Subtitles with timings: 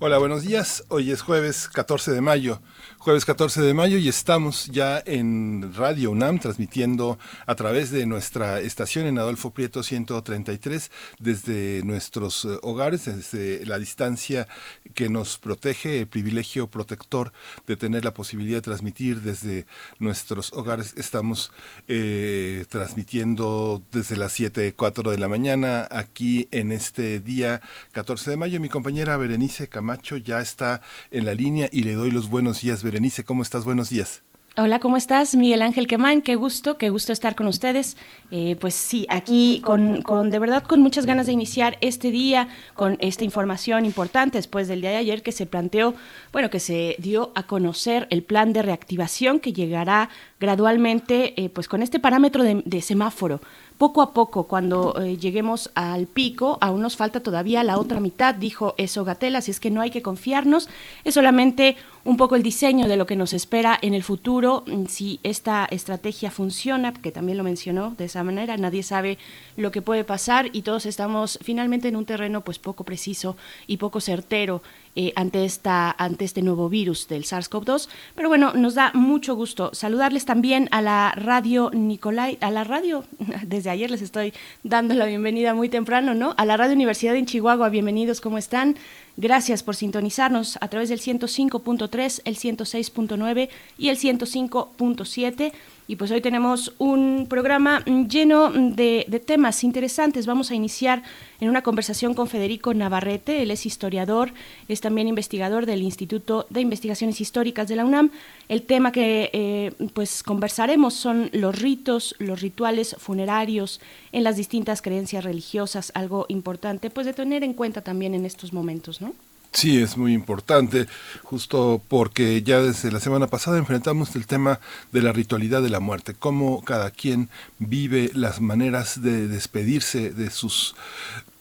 [0.00, 0.84] Hola, buenos días.
[0.90, 2.60] Hoy es jueves 14 de mayo
[3.08, 8.60] jueves 14 de mayo y estamos ya en Radio UNAM transmitiendo a través de nuestra
[8.60, 14.46] estación en Adolfo Prieto 133 desde nuestros eh, hogares, desde la distancia
[14.92, 17.32] que nos protege, el privilegio protector
[17.66, 19.64] de tener la posibilidad de transmitir desde
[19.98, 20.92] nuestros hogares.
[20.98, 21.50] Estamos
[21.86, 28.36] eh, transmitiendo desde las 7, 4 de la mañana aquí en este día 14 de
[28.36, 28.60] mayo.
[28.60, 32.82] Mi compañera Berenice Camacho ya está en la línea y le doy los buenos días,
[32.82, 32.97] Berenice.
[32.98, 33.64] Berenice, ¿cómo estás?
[33.64, 34.24] Buenos días.
[34.56, 35.36] Hola, ¿cómo estás?
[35.36, 37.96] Miguel Ángel Quemán, qué gusto, qué gusto estar con ustedes.
[38.32, 42.48] Eh, pues sí, aquí con, con, de verdad con muchas ganas de iniciar este día
[42.74, 45.94] con esta información importante después del día de ayer que se planteó,
[46.32, 50.08] bueno, que se dio a conocer el plan de reactivación que llegará
[50.40, 53.40] gradualmente, eh, pues con este parámetro de semáforo
[53.78, 58.34] poco a poco, cuando eh, lleguemos al pico, aún nos falta todavía la otra mitad,
[58.34, 60.68] dijo eso Gatel, así es que no hay que confiarnos,
[61.04, 64.86] es solamente un poco el diseño de lo que nos espera en el futuro, mm,
[64.86, 69.16] si esta estrategia funciona, que también lo mencionó de esa manera, nadie sabe
[69.56, 73.36] lo que puede pasar y todos estamos finalmente en un terreno pues poco preciso
[73.68, 74.60] y poco certero
[75.00, 77.88] eh, ante, esta, ante este nuevo virus del SARS-CoV-2.
[78.16, 83.04] Pero bueno, nos da mucho gusto saludarles también a la radio Nicolai, a la radio,
[83.46, 86.34] desde ayer les estoy dando la bienvenida muy temprano, ¿no?
[86.36, 88.74] A la radio Universidad en Chihuahua, bienvenidos, ¿cómo están?
[89.16, 95.52] Gracias por sintonizarnos a través del 105.3, el 106.9 y el 105.7.
[95.90, 100.26] Y pues hoy tenemos un programa lleno de, temas interesantes.
[100.26, 101.02] Vamos a iniciar
[101.40, 103.40] en una conversación con Federico Navarrete.
[103.40, 104.34] Él es historiador,
[104.68, 108.10] es también investigador del Instituto de Investigaciones Históricas de la UNAM.
[108.50, 113.80] El tema que eh, pues conversaremos son los ritos, los rituales funerarios
[114.12, 118.52] en las distintas creencias religiosas, algo importante pues de tener en cuenta también en estos
[118.52, 119.14] momentos, ¿no?
[119.52, 120.86] Sí, es muy importante,
[121.24, 124.60] justo porque ya desde la semana pasada enfrentamos el tema
[124.92, 127.28] de la ritualidad de la muerte, cómo cada quien
[127.58, 130.76] vive las maneras de despedirse de sus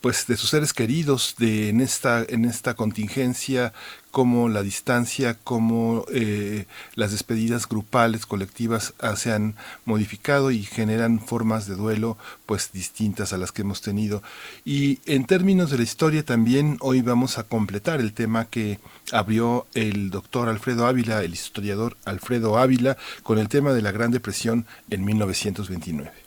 [0.01, 3.73] pues de sus seres queridos de en esta en esta contingencia
[4.17, 9.53] como la distancia, como eh, las despedidas grupales, colectivas ah, se han
[9.85, 12.17] modificado y generan formas de duelo
[12.47, 14.23] pues distintas a las que hemos tenido.
[14.65, 18.79] Y en términos de la historia también hoy vamos a completar el tema que
[19.11, 24.09] abrió el doctor Alfredo Ávila, el historiador Alfredo Ávila, con el tema de la Gran
[24.09, 26.26] Depresión en 1929.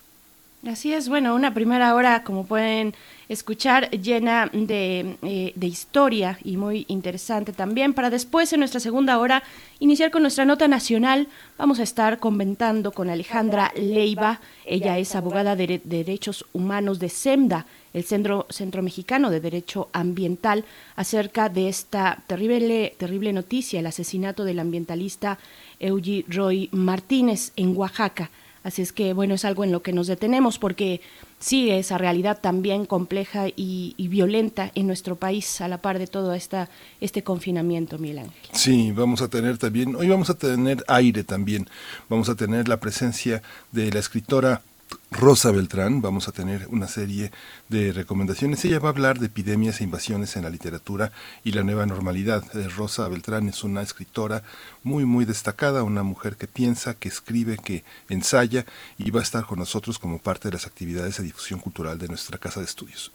[0.66, 2.94] Así es, bueno, una primera hora, como pueden
[3.31, 9.19] escuchar, llena de, eh, de, historia y muy interesante también, para después, en nuestra segunda
[9.19, 9.43] hora,
[9.78, 11.28] iniciar con nuestra nota nacional.
[11.56, 17.65] Vamos a estar comentando con Alejandra Leiva, ella es abogada de, derechos humanos de SEMDA,
[17.94, 24.44] el Centro, Centro Mexicano de Derecho Ambiental, acerca de esta terrible, terrible noticia, el asesinato
[24.44, 25.38] del ambientalista
[25.78, 28.31] Eugi Roy Martínez en Oaxaca.
[28.62, 31.00] Así es que, bueno, es algo en lo que nos detenemos porque
[31.38, 36.34] sigue esa realidad también compleja y, violenta en nuestro país a la par de todo
[36.34, 36.69] esta,
[37.00, 38.31] este confinamiento, Ángel.
[38.53, 41.69] Sí, vamos a tener también, hoy vamos a tener aire también,
[42.09, 43.41] vamos a tener la presencia
[43.72, 44.62] de la escritora
[45.10, 47.32] Rosa Beltrán, vamos a tener una serie
[47.69, 48.65] de recomendaciones.
[48.65, 51.10] Ella va a hablar de epidemias e invasiones en la literatura
[51.43, 52.44] y la nueva normalidad.
[52.56, 54.44] Eh, Rosa Beltrán es una escritora
[54.84, 58.65] muy, muy destacada, una mujer que piensa, que escribe, que ensaya
[58.99, 62.06] y va a estar con nosotros como parte de las actividades de difusión cultural de
[62.06, 63.10] nuestra casa de estudios.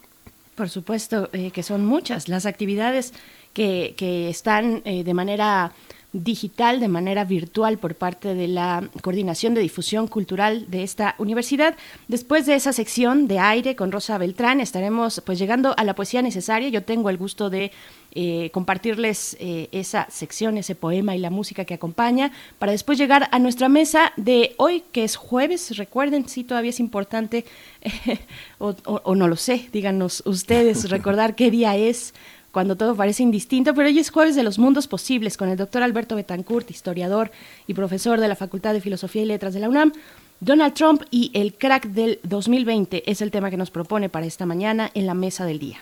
[0.54, 3.14] Por supuesto eh, que son muchas las actividades
[3.54, 5.72] que, que están eh, de manera
[6.24, 11.74] digital de manera virtual por parte de la Coordinación de Difusión Cultural de esta universidad.
[12.08, 16.22] Después de esa sección de aire con Rosa Beltrán estaremos pues llegando a la poesía
[16.22, 16.68] necesaria.
[16.68, 17.72] Yo tengo el gusto de
[18.18, 23.28] eh, compartirles eh, esa sección, ese poema y la música que acompaña, para después llegar
[23.30, 25.76] a nuestra mesa de hoy, que es jueves.
[25.76, 27.44] Recuerden, si todavía es importante,
[28.58, 32.14] o, o no lo sé, díganos ustedes, recordar qué día es
[32.56, 35.82] cuando todo parece indistinto, pero hoy es jueves de los mundos posibles con el doctor
[35.82, 37.30] Alberto Betancourt, historiador
[37.66, 39.92] y profesor de la Facultad de Filosofía y Letras de la UNAM.
[40.40, 44.46] Donald Trump y el crack del 2020 es el tema que nos propone para esta
[44.46, 45.80] mañana en la mesa del día.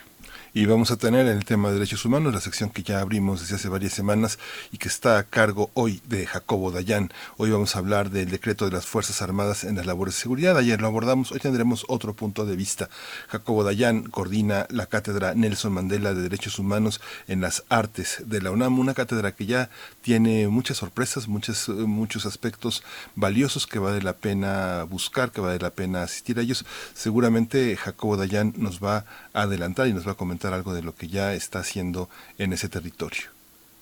[0.54, 3.40] Y vamos a tener en el tema de derechos humanos la sección que ya abrimos
[3.40, 4.38] desde hace varias semanas
[4.70, 7.10] y que está a cargo hoy de Jacobo Dayan.
[7.36, 10.56] Hoy vamos a hablar del decreto de las Fuerzas Armadas en las labores de seguridad.
[10.56, 12.88] Ayer lo abordamos, hoy tendremos otro punto de vista.
[13.26, 18.52] Jacobo Dayan coordina la cátedra Nelson Mandela de Derechos Humanos en las Artes de la
[18.52, 19.70] UNAM, una cátedra que ya
[20.04, 22.82] tiene muchas sorpresas, muchos, muchos aspectos
[23.14, 26.66] valiosos que vale la pena buscar, que vale la pena asistir a ellos.
[26.92, 30.94] Seguramente Jacobo Dayan nos va a adelantar y nos va a comentar algo de lo
[30.94, 33.22] que ya está haciendo en ese territorio.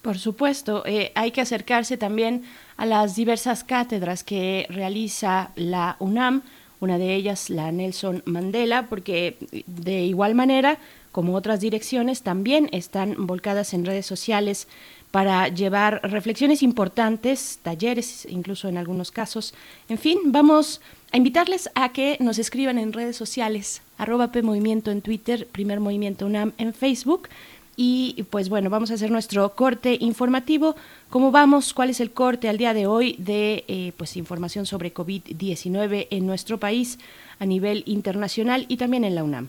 [0.00, 2.44] Por supuesto, eh, hay que acercarse también
[2.76, 6.42] a las diversas cátedras que realiza la UNAM,
[6.78, 10.78] una de ellas la Nelson Mandela, porque de igual manera,
[11.10, 14.68] como otras direcciones, también están volcadas en redes sociales
[15.12, 19.54] para llevar reflexiones importantes, talleres, incluso en algunos casos.
[19.88, 20.80] En fin, vamos
[21.12, 25.80] a invitarles a que nos escriban en redes sociales, arroba P Movimiento en Twitter, Primer
[25.80, 27.28] Movimiento UNAM en Facebook.
[27.76, 30.76] Y pues bueno, vamos a hacer nuestro corte informativo.
[31.10, 31.74] ¿Cómo vamos?
[31.74, 36.26] ¿Cuál es el corte al día de hoy de eh, pues información sobre COVID-19 en
[36.26, 36.98] nuestro país
[37.38, 39.48] a nivel internacional y también en la UNAM?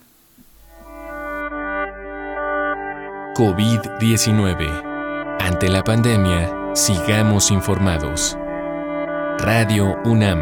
[3.36, 4.93] COVID-19.
[5.46, 8.38] Ante la pandemia, sigamos informados.
[9.40, 10.40] Radio UNAM.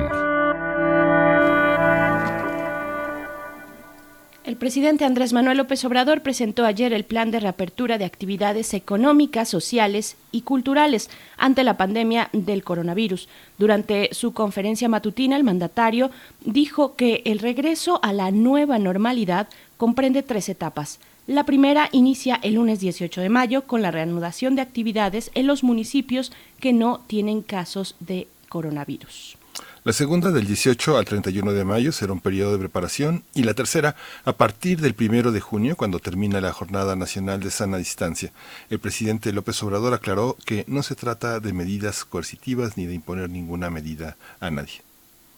[4.43, 9.49] El presidente Andrés Manuel López Obrador presentó ayer el plan de reapertura de actividades económicas,
[9.49, 13.27] sociales y culturales ante la pandemia del coronavirus.
[13.57, 16.11] Durante su conferencia matutina, el mandatario
[16.45, 19.47] dijo que el regreso a la nueva normalidad
[19.77, 20.99] comprende tres etapas.
[21.31, 25.63] La primera inicia el lunes 18 de mayo con la reanudación de actividades en los
[25.63, 29.37] municipios que no tienen casos de coronavirus.
[29.85, 33.53] La segunda del 18 al 31 de mayo será un periodo de preparación y la
[33.53, 33.95] tercera
[34.25, 38.33] a partir del primero de junio cuando termina la Jornada Nacional de Sana Distancia.
[38.69, 43.29] El presidente López Obrador aclaró que no se trata de medidas coercitivas ni de imponer
[43.29, 44.81] ninguna medida a nadie.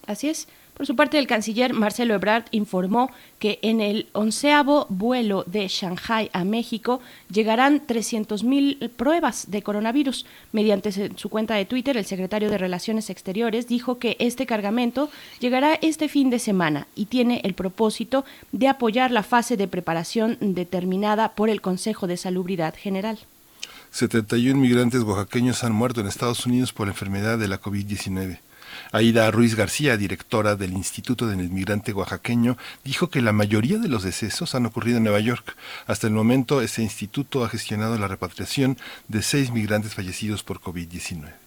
[0.08, 0.48] Así es.
[0.74, 6.30] Por su parte, el canciller Marcelo Ebrard informó que en el onceavo vuelo de Shanghai
[6.32, 7.00] a México
[7.30, 10.26] llegarán 300.000 pruebas de coronavirus.
[10.50, 15.74] Mediante su cuenta de Twitter, el secretario de Relaciones Exteriores dijo que este cargamento llegará
[15.74, 21.34] este fin de semana y tiene el propósito de apoyar la fase de preparación determinada
[21.36, 23.20] por el Consejo de Salubridad General.
[23.92, 28.40] 71 migrantes oaxaqueños han muerto en Estados Unidos por la enfermedad de la COVID-19.
[28.94, 34.04] Aida Ruiz García, directora del Instituto del Inmigrante Oaxaqueño, dijo que la mayoría de los
[34.04, 35.56] decesos han ocurrido en Nueva York.
[35.88, 41.43] Hasta el momento, ese instituto ha gestionado la repatriación de seis migrantes fallecidos por COVID-19.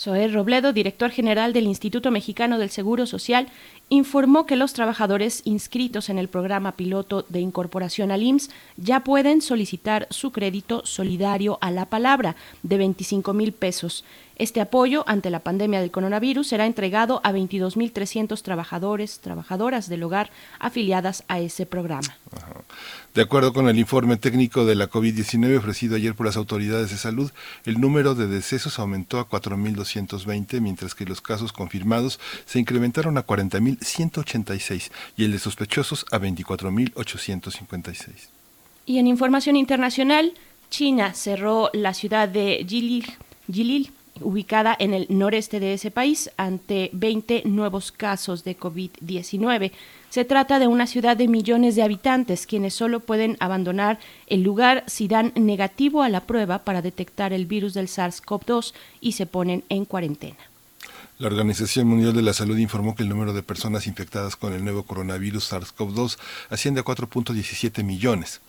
[0.00, 3.48] Zoé Robledo, director general del Instituto Mexicano del Seguro Social,
[3.90, 8.48] informó que los trabajadores inscritos en el programa piloto de incorporación al IMSS
[8.78, 14.02] ya pueden solicitar su crédito solidario a la palabra de 25 mil pesos.
[14.36, 20.30] Este apoyo ante la pandemia del coronavirus será entregado a 22.300 trabajadores, trabajadoras del hogar
[20.58, 22.16] afiliadas a ese programa.
[23.12, 26.96] De acuerdo con el informe técnico de la COVID-19 ofrecido ayer por las autoridades de
[26.96, 27.32] salud,
[27.64, 33.26] el número de decesos aumentó a 4.220, mientras que los casos confirmados se incrementaron a
[33.26, 38.28] 40.186 y el de sospechosos a 24.856.
[38.86, 40.32] Y en información internacional,
[40.70, 43.90] China cerró la ciudad de Jilil
[44.20, 49.72] ubicada en el noreste de ese país, ante 20 nuevos casos de COVID-19.
[50.10, 54.82] Se trata de una ciudad de millones de habitantes, quienes solo pueden abandonar el lugar
[54.88, 59.62] si dan negativo a la prueba para detectar el virus del SARS-CoV-2 y se ponen
[59.68, 60.36] en cuarentena.
[61.20, 64.64] La Organización Mundial de la Salud informó que el número de personas infectadas con el
[64.64, 68.40] nuevo coronavirus SARS-CoV-2 asciende a 4.17 millones.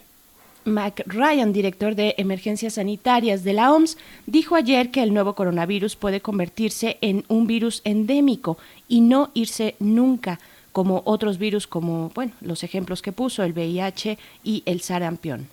[0.68, 5.96] Mac Ryan, director de emergencias sanitarias de la OMS, dijo ayer que el nuevo coronavirus
[5.96, 8.58] puede convertirse en un virus endémico
[8.88, 10.40] y no irse nunca
[10.78, 15.48] como otros virus como, bueno, los ejemplos que puso, el VIH y el sarampión.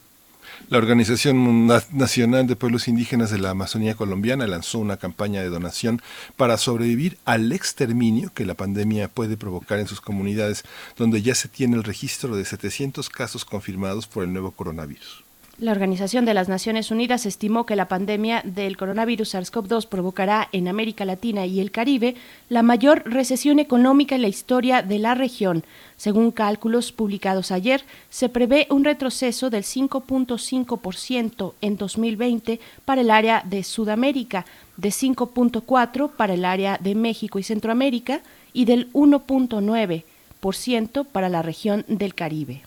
[0.69, 6.02] La Organización Nacional de Pueblos Indígenas de la Amazonía Colombiana lanzó una campaña de donación
[6.37, 10.62] para sobrevivir al exterminio que la pandemia puede provocar en sus comunidades,
[10.99, 15.24] donde ya se tiene el registro de 700 casos confirmados por el nuevo coronavirus.
[15.58, 20.66] La Organización de las Naciones Unidas estimó que la pandemia del coronavirus SARS-CoV-2 provocará en
[20.66, 22.16] América Latina y el Caribe
[22.49, 25.62] la mayor recesión económica en la historia de la región.
[25.96, 33.44] Según cálculos publicados ayer, se prevé un retroceso del 5.5% en 2020 para el área
[33.46, 34.46] de Sudamérica,
[34.76, 41.84] de 5.4% para el área de México y Centroamérica y del 1.9% para la región
[41.87, 42.62] del Caribe.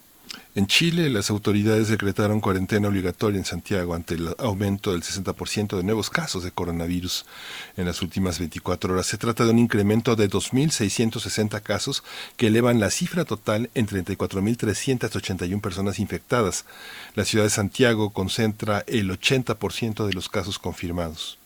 [0.57, 5.83] En Chile, las autoridades decretaron cuarentena obligatoria en Santiago ante el aumento del 60% de
[5.83, 7.27] nuevos casos de coronavirus
[7.75, 9.05] en las últimas 24 horas.
[9.05, 12.03] Se trata de un incremento de 2.660 casos
[12.37, 16.65] que elevan la cifra total en 34.381 personas infectadas.
[17.13, 21.37] La ciudad de Santiago concentra el 80% de los casos confirmados.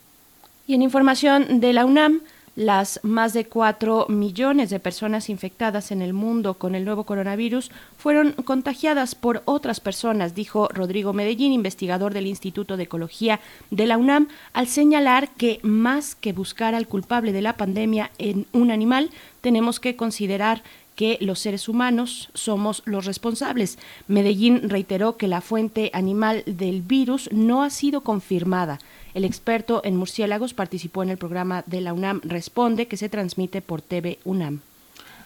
[0.67, 2.21] Y en información de la UNAM,
[2.55, 7.71] las más de 4 millones de personas infectadas en el mundo con el nuevo coronavirus
[7.97, 13.39] fueron contagiadas por otras personas, dijo Rodrigo Medellín, investigador del Instituto de Ecología
[13.69, 18.45] de la UNAM, al señalar que más que buscar al culpable de la pandemia en
[18.51, 20.63] un animal, tenemos que considerar
[21.01, 23.79] que los seres humanos somos los responsables.
[24.07, 28.77] Medellín reiteró que la fuente animal del virus no ha sido confirmada.
[29.15, 33.63] El experto en murciélagos participó en el programa de la UNAM Responde, que se transmite
[33.63, 34.59] por TV UNAM.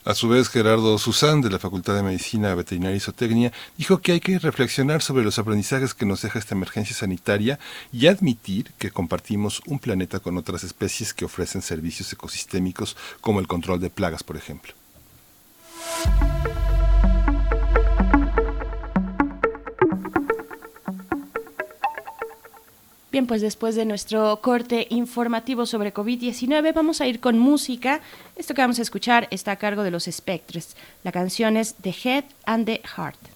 [0.05, 4.13] A su vez, Gerardo Susán, de la Facultad de Medicina Veterinaria y Zootecnia, dijo que
[4.13, 7.59] hay que reflexionar sobre los aprendizajes que nos deja esta emergencia sanitaria
[7.91, 13.47] y admitir que compartimos un planeta con otras especies que ofrecen servicios ecosistémicos como el
[13.47, 14.73] control de plagas, por ejemplo.
[23.15, 28.01] Bien, pues después de nuestro corte informativo sobre COVID-19, vamos a ir con música.
[28.35, 30.75] Esto que vamos a escuchar está a cargo de los Spectres.
[31.01, 33.34] La canción es The Head and the Heart.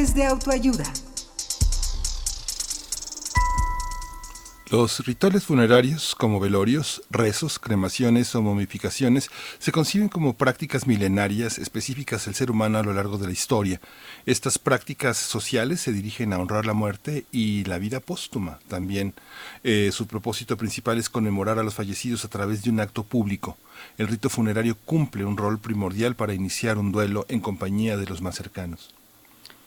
[0.00, 0.90] De autoayuda.
[4.70, 9.28] Los rituales funerarios, como velorios, rezos, cremaciones o momificaciones,
[9.58, 13.78] se conciben como prácticas milenarias específicas del ser humano a lo largo de la historia.
[14.24, 19.12] Estas prácticas sociales se dirigen a honrar la muerte y la vida póstuma también.
[19.64, 23.58] Eh, su propósito principal es conmemorar a los fallecidos a través de un acto público.
[23.98, 28.22] El rito funerario cumple un rol primordial para iniciar un duelo en compañía de los
[28.22, 28.94] más cercanos.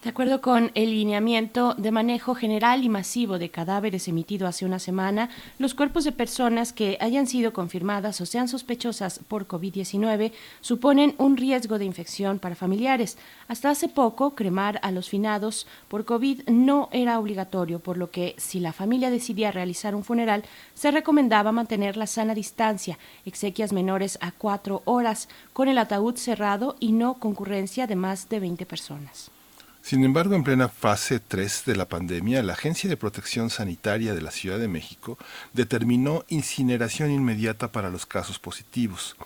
[0.03, 4.77] De acuerdo con el lineamiento de manejo general y masivo de cadáveres emitido hace una
[4.77, 5.29] semana,
[5.59, 11.37] los cuerpos de personas que hayan sido confirmadas o sean sospechosas por COVID-19 suponen un
[11.37, 13.17] riesgo de infección para familiares.
[13.47, 18.35] Hasta hace poco, cremar a los finados por COVID no era obligatorio, por lo que
[18.37, 20.43] si la familia decidía realizar un funeral,
[20.73, 26.75] se recomendaba mantener la sana distancia, exequias menores a cuatro horas, con el ataúd cerrado
[26.81, 29.31] y no concurrencia de más de 20 personas.
[29.83, 34.21] Sin embargo, en plena fase 3 de la pandemia, la Agencia de Protección Sanitaria de
[34.21, 35.17] la Ciudad de México
[35.51, 39.17] determinó incineración inmediata para los casos positivos.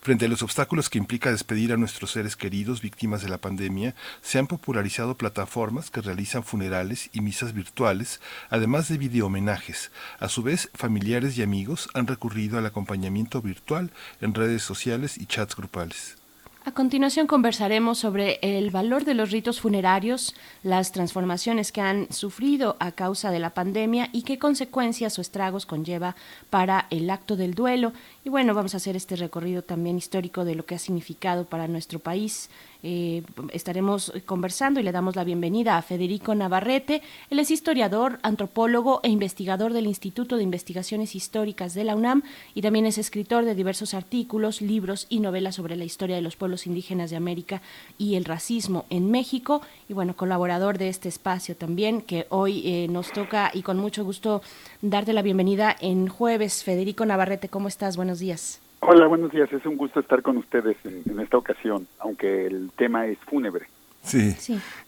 [0.00, 3.96] Frente a los obstáculos que implica despedir a nuestros seres queridos víctimas de la pandemia,
[4.22, 9.90] se han popularizado plataformas que realizan funerales y misas virtuales, además de videohomenajes.
[10.20, 13.90] A su vez, familiares y amigos han recurrido al acompañamiento virtual
[14.20, 16.18] en redes sociales y chats grupales.
[16.66, 22.78] A continuación conversaremos sobre el valor de los ritos funerarios, las transformaciones que han sufrido
[22.80, 26.16] a causa de la pandemia y qué consecuencias o estragos conlleva
[26.48, 27.92] para el acto del duelo.
[28.24, 31.68] Y bueno, vamos a hacer este recorrido también histórico de lo que ha significado para
[31.68, 32.48] nuestro país
[32.86, 33.22] eh,
[33.54, 37.00] estaremos conversando y le damos la bienvenida a Federico Navarrete.
[37.30, 42.60] Él es historiador, antropólogo e investigador del Instituto de Investigaciones Históricas de la UNAM y
[42.60, 46.66] también es escritor de diversos artículos, libros y novelas sobre la historia de los pueblos
[46.66, 47.62] indígenas de América
[47.96, 49.62] y el racismo en México.
[49.88, 54.04] Y bueno, colaborador de este espacio también, que hoy eh, nos toca y con mucho
[54.04, 54.42] gusto
[54.82, 56.62] darte la bienvenida en jueves.
[56.62, 57.96] Federico Navarrete, ¿cómo estás?
[58.14, 58.60] Buenos días.
[58.78, 59.52] Hola, buenos días.
[59.52, 63.66] Es un gusto estar con ustedes en, esta ocasión, aunque el tema es fúnebre.
[64.04, 64.36] Sí,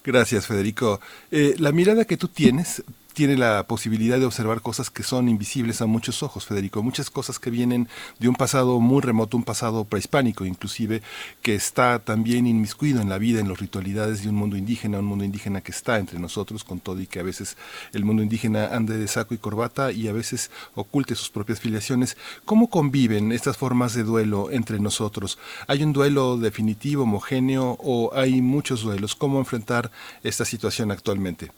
[0.04, 1.00] gracias Federico.
[1.32, 2.84] Eh, la mirada que tú tienes
[3.16, 7.38] tiene la posibilidad de observar cosas que son invisibles a muchos ojos, Federico, muchas cosas
[7.38, 11.00] que vienen de un pasado muy remoto, un pasado prehispánico inclusive,
[11.40, 15.06] que está también inmiscuido en la vida, en las ritualidades de un mundo indígena, un
[15.06, 17.56] mundo indígena que está entre nosotros con todo y que a veces
[17.94, 22.18] el mundo indígena ande de saco y corbata y a veces oculte sus propias filiaciones.
[22.44, 25.38] ¿Cómo conviven estas formas de duelo entre nosotros?
[25.68, 29.14] ¿Hay un duelo definitivo, homogéneo o hay muchos duelos?
[29.14, 29.90] ¿Cómo enfrentar
[30.22, 31.50] esta situación actualmente?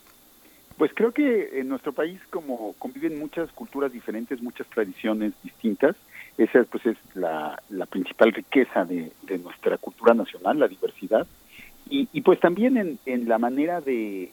[0.78, 5.96] Pues creo que en nuestro país, como conviven muchas culturas diferentes, muchas tradiciones distintas,
[6.38, 7.60] esa pues es la,
[7.90, 9.10] principal riqueza de,
[9.42, 11.26] nuestra cultura nacional, la diversidad,
[11.90, 14.30] y, pues también en, en la manera de,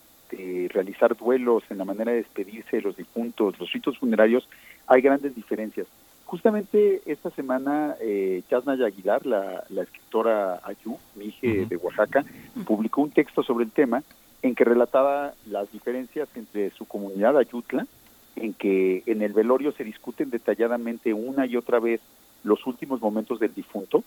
[0.69, 4.47] realizar duelos, en la manera de despedirse de los difuntos, los ritos funerarios,
[4.85, 5.87] hay grandes diferencias.
[6.25, 12.25] Justamente esta semana, eh, Chasnaya Aguilar, la, escritora Ayú, mi hija de Oaxaca,
[12.65, 14.03] publicó un texto sobre el tema
[14.47, 17.87] en que relataba las diferencias entre su comunidad Ayutla,
[18.35, 21.99] en que en el velorio se discuten detalladamente una y otra vez
[22.43, 24.03] los últimos momentos del difunto,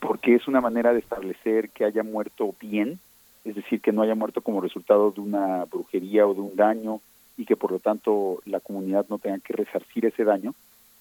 [0.00, 2.98] porque es una manera de establecer que haya muerto bien,
[3.46, 7.00] es decir, que no haya muerto como resultado de una brujería o de un daño
[7.38, 10.54] y que por lo tanto la comunidad no tenga que resarcir ese daño.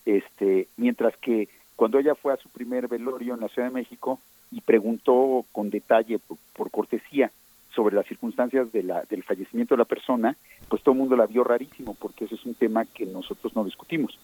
[0.06, 4.22] Este, mientras que cuando ella fue a su primer velorio en la Ciudad de México
[4.50, 6.20] y preguntó con detalle
[6.54, 7.32] por cortesía
[7.78, 10.36] sobre las circunstancias de la, del fallecimiento de la persona,
[10.68, 13.64] pues todo el mundo la vio rarísimo, porque eso es un tema que nosotros no
[13.64, 14.18] discutimos.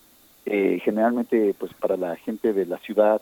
[0.47, 3.21] Eh, generalmente, pues para la gente de la ciudad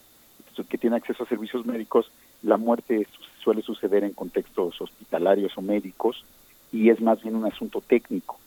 [0.69, 2.11] que tiene acceso a servicios médicos,
[2.43, 3.07] la muerte
[3.43, 6.23] suele suceder en contextos hospitalarios o médicos
[6.71, 8.39] y es más bien un asunto técnico.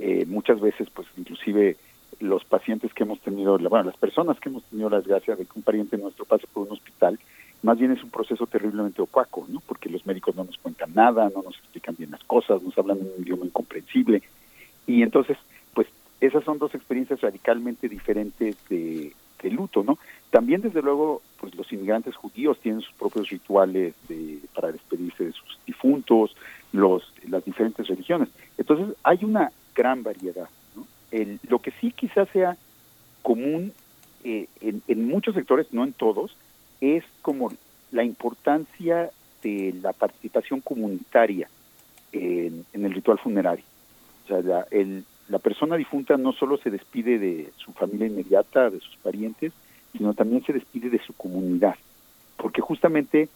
[0.00, 1.76] Eh, muchas veces, pues inclusive
[2.20, 5.52] los pacientes que hemos tenido, bueno, las personas que hemos tenido la desgracia de que
[5.54, 7.18] un pariente nuestro pase por un hospital,
[7.62, 9.60] más bien es un proceso terriblemente opaco, ¿no?
[9.60, 12.98] Porque los médicos no nos cuentan nada, no nos explican bien las cosas, nos hablan
[12.98, 14.22] un idioma incomprensible.
[14.86, 15.36] Y entonces,
[15.74, 15.88] pues
[16.20, 19.12] esas son dos experiencias radicalmente diferentes de,
[19.50, 19.98] luto, ¿no?
[20.30, 25.32] También, desde luego, pues los inmigrantes judíos tienen sus propios rituales de, para despedirse de
[25.32, 26.36] sus difuntos,
[26.72, 28.28] los, las diferentes religiones.
[28.58, 30.86] Entonces, hay una gran variedad, ¿no?
[31.10, 32.58] El, lo que sí quizás sea
[33.22, 33.72] común
[34.22, 36.36] eh, en muchos sectores, no en todos,
[36.80, 37.52] es como
[37.90, 39.10] la importancia
[39.42, 41.48] de la participación comunitaria
[42.12, 43.64] en, el ritual funerario.
[44.24, 44.66] O sea, la,
[45.28, 49.52] la persona difunta no solo se despide de su familia inmediata, de sus parientes,
[49.92, 51.76] sino también se despide de su comunidad.
[52.36, 53.28] porque justamente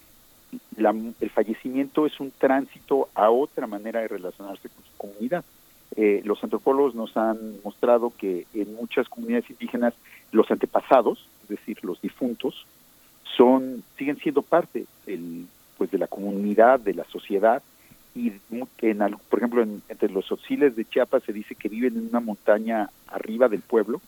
[0.77, 5.45] el fallecimiento es un tránsito a otra manera de relacionarse con su comunidad.
[5.97, 9.95] Eh, los antropólogos nos han mostrado que en muchas comunidades indígenas
[10.31, 12.67] los antepasados, es decir, los difuntos,
[13.37, 17.63] son siguen siendo parte el, pues de la comunidad, de la sociedad
[18.15, 18.33] y
[18.81, 18.99] en,
[19.31, 23.49] por ejemplo entre los otziles de Chiapas se dice que viven en una montaña arriba
[23.49, 24.01] del pueblo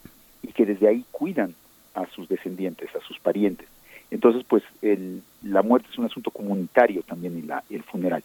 [0.42, 1.54] y que desde ahí cuidan
[1.94, 3.68] a sus descendientes, a sus parientes.
[4.10, 8.22] Entonces, pues el, la muerte es un asunto comunitario también y la, el funeral.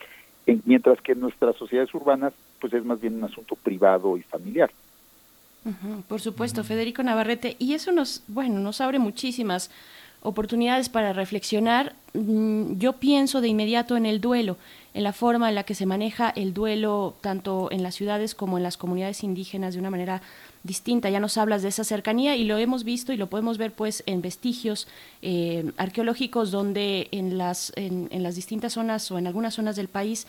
[0.65, 4.69] mientras que en nuestras sociedades urbanas, pues es más bien un asunto privado y familiar.
[6.07, 7.55] por supuesto, Federico Navarrete.
[7.59, 9.71] Y eso nos, bueno, nos abre muchísimas
[10.21, 11.95] oportunidades para reflexionar.
[12.13, 14.57] Mm, yo pienso de inmediato en el duelo,
[14.93, 18.57] en la forma en la que se maneja el duelo tanto en las ciudades como
[18.57, 20.21] en las comunidades indígenas de una manera
[20.63, 21.09] distinta.
[21.09, 24.03] Ya nos hablas de esa cercanía y lo hemos visto y lo podemos ver pues
[24.07, 24.87] en vestigios
[25.21, 29.87] eh, arqueológicos donde en las, en, en las distintas zonas o en algunas zonas del
[29.87, 30.27] país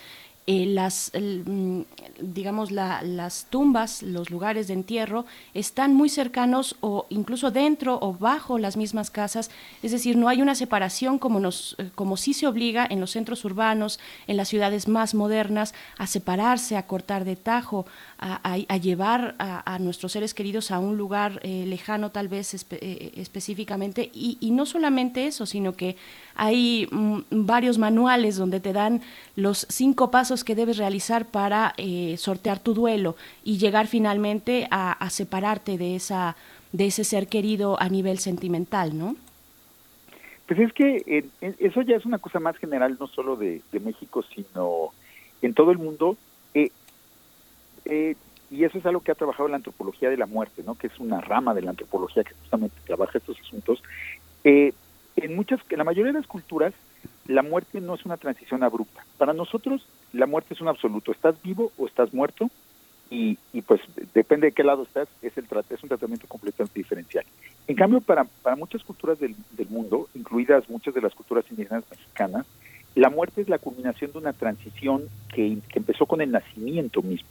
[0.53, 1.83] eh, las, mm,
[2.21, 8.59] digamos, las tumbas, los lugares de entierro, están muy cercanos o incluso dentro o bajo
[8.59, 12.49] las mismas casas, es decir, no hay una separación como, nos, eh, como sí se
[12.49, 17.37] obliga en los centros urbanos, en las ciudades más modernas, a separarse, a cortar de
[17.37, 17.87] tajo,
[18.19, 24.37] a, llevar a, nuestros seres queridos a un lugar eh, lejano tal vez específicamente, y,
[24.41, 25.97] y no solamente eso, sino que
[26.35, 29.01] hay mm, varios manuales donde te dan
[29.37, 35.09] los cinco pasos que debes realizar para eh, sortear tu duelo y llegar finalmente a,
[35.11, 36.37] separarte de esa
[36.73, 39.17] de ese ser querido a nivel sentimental, ¿no?
[40.47, 44.91] Pues es que eso ya es una cosa más general, no solo de, México, sino
[45.43, 46.17] en todo el mundo.
[46.55, 46.71] Eh,
[47.85, 48.15] eh,
[48.51, 50.75] y eso es algo que ha trabajado la antropología de la muerte, ¿no?
[50.75, 53.81] Que es una rama de la antropología que justamente trabaja estos asuntos.
[54.43, 54.73] Eh,
[55.17, 56.75] en muchas, en la mayoría de las culturas,
[57.31, 59.05] la muerte no es una transición abrupta.
[59.17, 61.13] Para nosotros, la muerte es un absoluto.
[61.13, 62.51] Estás vivo o estás muerto
[63.09, 63.81] y, pues
[64.15, 67.25] depende de qué lado estás, es, el, es un tratamiento completamente diferencial.
[67.69, 71.85] En cambio, para, para muchas culturas del, del mundo, incluidas muchas de las culturas indígenas
[71.91, 72.47] mexicanas,
[72.97, 77.29] la muerte es la culminación de una transición que, que empezó con el nacimiento mismo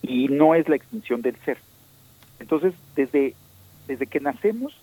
[0.00, 1.58] y no es la extinción del ser.
[2.38, 3.34] Entonces, desde,
[3.86, 4.74] desde que nacemos,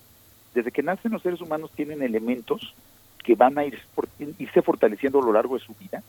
[0.54, 2.74] desde que nacen los seres humanos tienen elementos
[3.22, 3.78] que van a ir,
[4.38, 6.02] irse fortaleciendo a lo largo de su vida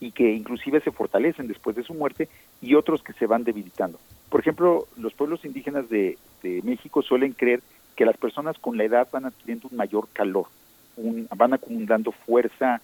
[0.00, 2.28] y que inclusive se fortalecen después de su muerte
[2.60, 3.98] y otros que se van debilitando.
[4.30, 7.60] Por ejemplo, los pueblos indígenas de, México suelen creer
[7.94, 10.46] que las personas con la edad van adquiriendo un mayor calor,
[11.36, 12.80] van acumulando fuerza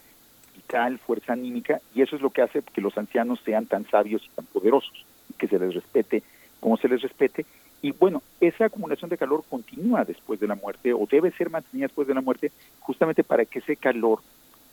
[0.54, 4.22] vital, fuerza anímica, y eso es lo que hace que los ancianos sean tan sabios
[4.26, 5.06] y tan poderosos,
[5.38, 6.22] que se les respete
[6.60, 7.46] como se les respete,
[7.86, 11.86] y bueno, esa acumulación de calor continúa después de la muerte o debe ser mantenida
[11.86, 14.22] después de la muerte justamente para que ese calor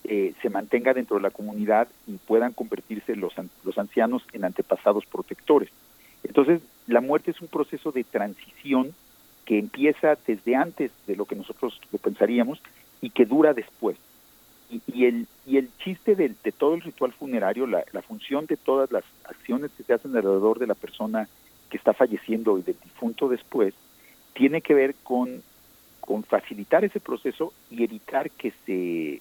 [0.04, 3.32] eh, se mantenga dentro de la comunidad y puedan convertirse los,
[3.64, 5.70] los ancianos en antepasados protectores.
[6.24, 8.96] Entonces, la muerte es un proceso de transición
[9.46, 12.64] que empieza desde antes de lo que nosotros lo pensaríamos
[13.00, 13.96] y que dura después.
[14.88, 18.58] Y, el, y el chiste de, de, todo el ritual funerario, la, la función de
[18.58, 21.30] todas las acciones que se hacen alrededor de la persona
[21.74, 23.74] que está falleciendo y del difunto después,
[24.36, 25.42] tiene que ver con,
[26.02, 29.20] con facilitar ese proceso y evitar que se,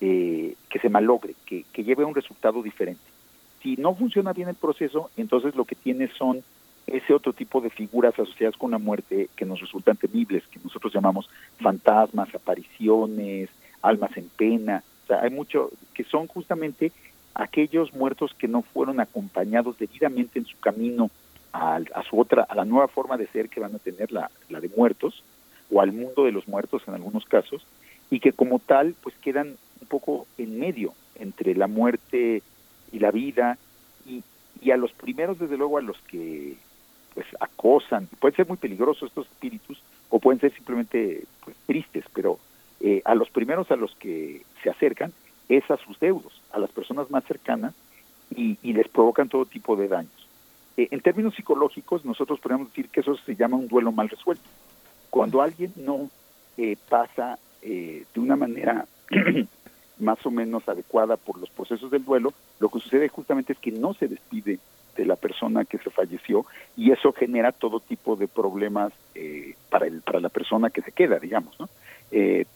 [0.00, 3.02] eh, que se malogre, que, que lleve a un resultado diferente.
[3.62, 6.42] Si no funciona bien el proceso, entonces lo que tiene son
[6.86, 10.94] ese otro tipo de figuras asociadas con la muerte que nos resultan temibles, que nosotros
[10.94, 11.28] llamamos
[11.60, 13.50] fantasmas, apariciones,
[13.82, 14.82] almas en pena.
[15.04, 16.90] O sea, hay mucho que son justamente
[17.34, 21.10] aquellos muertos que no fueron acompañados debidamente en su camino
[21.56, 24.60] a, su otra, a la nueva forma de ser que van a tener la, la
[24.60, 25.22] de muertos,
[25.70, 27.66] o al mundo de los muertos en algunos casos,
[28.10, 32.42] y que como tal pues quedan un poco en medio entre la muerte
[32.92, 33.58] y la vida,
[34.06, 34.22] y,
[34.60, 36.56] y a los primeros desde luego a los que
[37.14, 42.38] pues acosan, pueden ser muy peligrosos estos espíritus, o pueden ser simplemente pues, tristes, pero
[42.80, 45.12] eh, a los primeros a los que se acercan
[45.48, 47.74] es a sus deudos, a las personas más cercanas,
[48.34, 50.25] y, y les provocan todo tipo de daños.
[50.76, 54.44] Eh, en términos psicológicos, nosotros podemos decir que eso se llama un duelo mal resuelto.
[55.10, 56.10] Cuando alguien no
[56.58, 58.86] eh, pasa eh, de una manera
[59.98, 63.72] más o menos adecuada por los procesos del duelo, lo que sucede justamente es que
[63.72, 64.58] no se despide
[64.96, 68.92] de la persona que se falleció y eso genera todo tipo de problemas
[69.68, 71.68] para el para la persona que se queda, digamos, ¿no?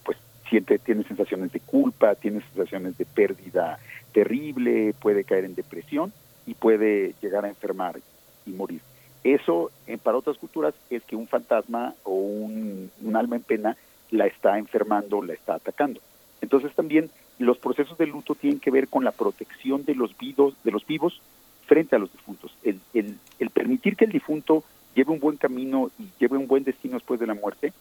[0.03, 0.17] pues
[0.49, 3.77] siente tiene sensaciones de culpa, tiene sensaciones de pérdida
[4.11, 6.11] terrible, puede caer en depresión
[6.45, 7.99] y puede llegar a enfermar
[8.45, 8.81] y morir.
[9.23, 13.77] Eso, en, para otras culturas, es que un fantasma o un, alma en pena
[14.09, 16.01] la está enfermando, la está atacando.
[16.41, 20.55] Entonces también los procesos de luto tienen que ver con la protección de los vivos,
[20.63, 21.21] de los vivos
[21.65, 22.55] frente a los difuntos.
[22.63, 24.63] El, el, el permitir que el difunto
[24.95, 27.73] lleve un buen camino y lleve un buen destino después de la muerte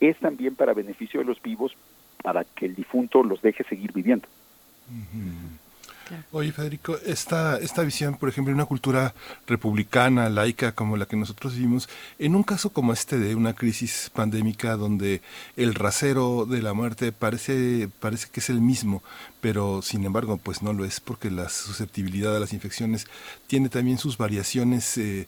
[0.00, 1.72] es también para beneficio de los vivos,
[2.22, 4.26] para que el difunto los deje seguir viviendo.
[6.32, 9.14] Oye, Federico, esta, esta visión, por ejemplo, de una cultura
[9.46, 11.88] republicana, laica, como la que nosotros vivimos,
[12.18, 15.22] en un caso como este de una crisis pandémica donde
[15.56, 19.02] el rasero de la muerte parece, parece que es el mismo,
[19.40, 23.06] pero sin embargo, pues no lo es, porque la susceptibilidad a las infecciones
[23.46, 25.26] tiene también sus variaciones eh,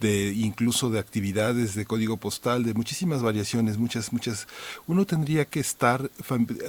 [0.00, 4.46] de incluso de actividades de código postal, de muchísimas variaciones, muchas, muchas.
[4.86, 6.10] Uno tendría que estar,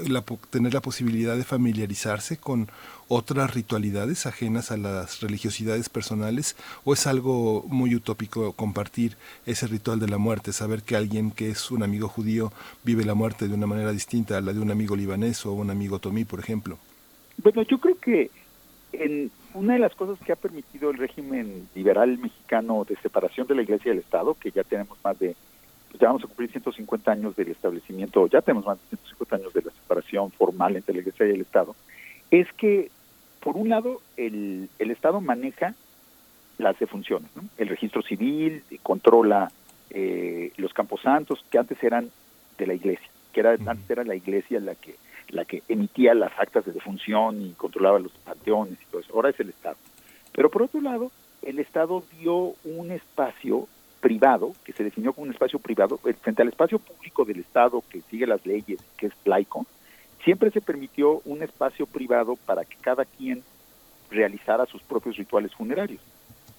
[0.07, 2.69] la, tener la posibilidad de familiarizarse con
[3.09, 9.99] otras ritualidades ajenas a las religiosidades personales, o es algo muy utópico compartir ese ritual
[9.99, 12.51] de la muerte, saber que alguien que es un amigo judío
[12.83, 15.69] vive la muerte de una manera distinta a la de un amigo libanés o un
[15.69, 16.77] amigo tomí, por ejemplo.
[17.37, 18.31] Bueno, yo creo que
[18.93, 23.55] en una de las cosas que ha permitido el régimen liberal mexicano de separación de
[23.55, 25.35] la Iglesia y del Estado, que ya tenemos más de,
[25.89, 29.53] pues ya vamos a cumplir 150 años del establecimiento, ya tenemos más de 150 años
[29.53, 31.75] de la separación formal entre la Iglesia y el Estado,
[32.29, 32.91] es que,
[33.39, 35.73] por un lado, el, el Estado maneja
[36.59, 37.43] las defunciones, ¿no?
[37.57, 39.51] el registro civil, controla
[39.89, 42.11] eh, los camposantos, que antes eran
[42.59, 44.95] de la Iglesia, que era, antes era la Iglesia la que
[45.29, 49.13] la que emitía las actas de defunción y controlaba los panteones y todo eso.
[49.13, 49.77] Ahora es el Estado.
[50.33, 51.11] Pero por otro lado,
[51.41, 53.67] el Estado dio un espacio
[53.99, 57.83] privado, que se definió como un espacio privado, eh, frente al espacio público del Estado
[57.89, 59.65] que sigue las leyes, que es laico,
[60.23, 63.43] siempre se permitió un espacio privado para que cada quien
[64.09, 66.01] realizara sus propios rituales funerarios.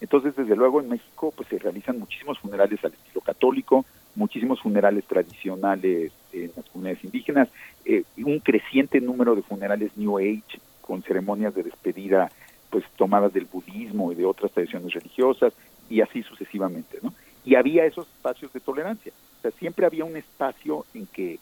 [0.00, 3.85] Entonces, desde luego, en México pues se realizan muchísimos funerales al estilo católico,
[4.18, 7.48] muchísimos funerales tradicionales en las comunidades indígenas,
[7.85, 12.31] eh, un creciente número de funerales New Age con ceremonias de despedida
[12.68, 15.54] pues tomadas del budismo y de otras tradiciones religiosas
[15.88, 17.14] y así sucesivamente, ¿no?
[17.44, 21.38] Y había esos espacios de tolerancia, o sea, siempre había un espacio en que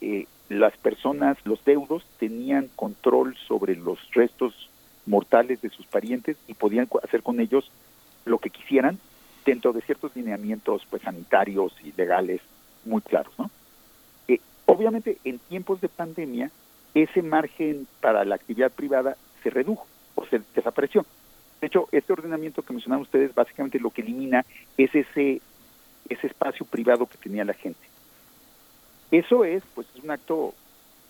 [0.00, 4.68] eh, las personas, los deudos, tenían control sobre los restos
[5.06, 7.70] mortales de sus parientes y podían hacer con ellos
[8.24, 8.98] lo que quisieran
[9.48, 12.42] dentro de ciertos lineamientos pues sanitarios y legales
[12.84, 13.50] muy claros, ¿no?
[14.28, 16.50] Eh, obviamente en tiempos de pandemia
[16.92, 21.06] ese margen para la actividad privada se redujo o se desapareció.
[21.62, 24.44] De hecho, este ordenamiento que mencionaban ustedes básicamente lo que elimina
[24.76, 25.40] es ese
[26.10, 27.86] ese espacio privado que tenía la gente.
[29.10, 30.52] Eso es pues es un acto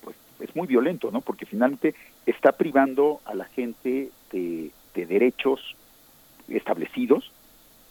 [0.03, 1.23] pues es muy violento, ¿no?
[1.23, 5.75] Porque finalmente está privando a la gente de, de derechos
[6.49, 7.33] establecidos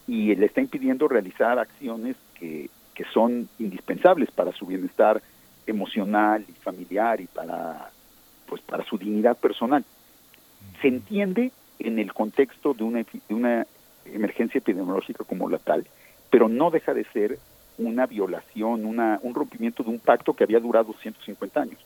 [0.08, 5.22] y le está impidiendo realizar acciones que, que son indispensables para su bienestar
[5.68, 7.92] emocional y familiar y para
[8.48, 9.84] pues para su dignidad personal.
[10.82, 13.68] Se entiende en el contexto de una, de una
[14.06, 15.86] emergencia epidemiológica como la tal,
[16.30, 17.40] pero no deja de ser
[17.78, 21.80] una violación, una, un rompimiento de un pacto que había durado 150 años.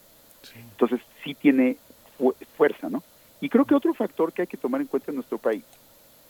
[0.55, 1.77] Entonces sí tiene
[2.55, 3.03] fuerza, ¿no?
[3.41, 5.63] Y creo que otro factor que hay que tomar en cuenta en nuestro país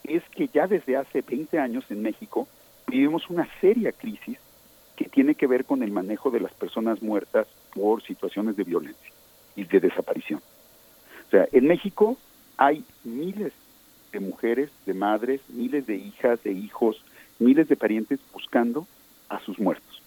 [0.04, 2.48] es que ya desde hace 20 años en México
[2.88, 4.38] vivimos una seria crisis
[4.96, 9.12] que tiene que ver con el manejo de las personas muertas por situaciones de violencia
[9.56, 10.42] y de desaparición.
[11.28, 12.18] O sea, en México
[12.58, 13.54] hay miles
[14.12, 17.04] de mujeres, de madres, miles de hijas, de hijos,
[17.40, 18.86] miles de parientes buscando
[19.30, 20.02] a sus muertos,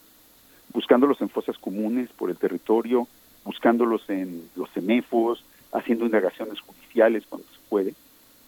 [0.73, 3.09] buscándolos en fosas comunes por el territorio,
[3.45, 7.95] buscándolos en los semefos, haciendo indagaciones judiciales cuando se puede.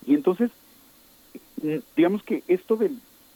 [0.06, 0.50] Y entonces
[1.96, 2.90] digamos que esto de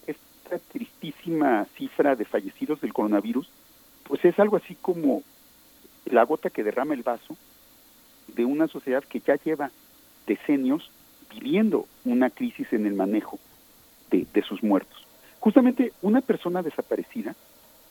[0.07, 3.49] esta tristísima cifra de fallecidos del coronavirus,
[4.03, 5.23] pues es algo así como
[6.05, 7.35] la gota que derrama el vaso
[8.27, 9.71] de una sociedad que ya lleva
[10.27, 10.89] decenios
[11.29, 13.39] viviendo una crisis en el manejo
[14.09, 15.05] de, de sus muertos.
[15.39, 17.35] Justamente una persona desaparecida,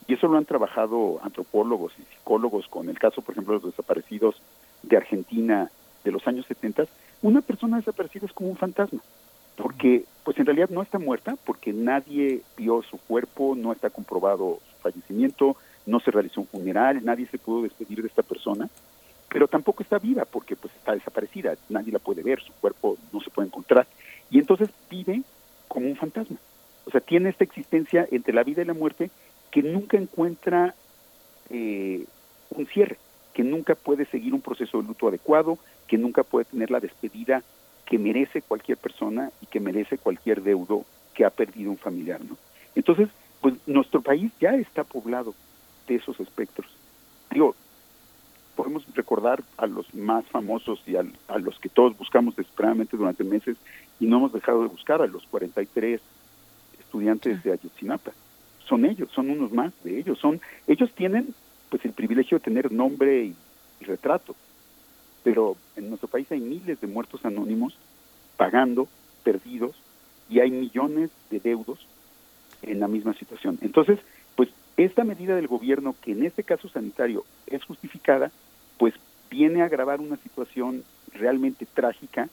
[0.07, 3.73] y eso lo han trabajado antropólogos y psicólogos con el caso, por ejemplo, de los
[3.73, 4.41] desaparecidos
[4.83, 5.71] de Argentina
[6.05, 6.87] de los años 70,
[7.23, 9.01] una persona desaparecida es como un fantasma
[9.61, 14.61] porque pues en realidad no está muerta porque nadie vio su cuerpo, no está comprobado
[14.71, 18.69] su fallecimiento, no se realizó un funeral, nadie se pudo despedir de esta persona,
[19.29, 23.21] pero tampoco está viva porque pues está desaparecida, nadie la puede ver, su cuerpo no
[23.21, 23.87] se puede encontrar
[24.31, 25.23] y entonces vive
[25.69, 26.37] como un fantasma.
[26.87, 29.11] O sea, tiene esta existencia entre la vida y la muerte
[29.51, 30.75] que nunca encuentra
[31.51, 32.05] eh,
[32.51, 32.99] un cierre,
[33.35, 37.43] que nunca puede seguir un proceso de luto adecuado, que nunca puede tener la despedida
[37.91, 42.39] que merece cualquier persona y que merece cualquier deudo que ha perdido un familiar, ¿no?
[42.77, 43.09] Entonces,
[43.41, 45.35] pues nuestro país ya está poblado
[45.89, 46.71] de esos espectros.
[47.33, 47.57] Digo,
[48.55, 51.03] podemos recordar a los más famosos y a,
[51.39, 53.57] los que todos buscamos desesperadamente durante meses
[53.99, 56.01] y no hemos dejado de buscar, a los 43
[56.79, 58.13] estudiantes de Ayotzinapa.
[58.69, 60.17] Son ellos, son unos más de ellos.
[60.21, 61.35] Son, ellos tienen
[61.71, 63.35] pues el privilegio de tener nombre y,
[63.81, 64.37] y retrato,
[65.23, 67.75] pero en nuestro país hay miles de muertos anónimos
[68.37, 68.89] pagando,
[69.23, 69.77] perdidos,
[70.29, 71.79] y hay millones de deudos
[72.63, 73.59] en la misma situación.
[73.63, 73.99] Entonces,
[74.37, 78.31] pues esta medida del gobierno, que en este caso sanitario es justificada,
[78.79, 78.95] pues
[79.29, 82.29] viene a agravar una situación realmente trágica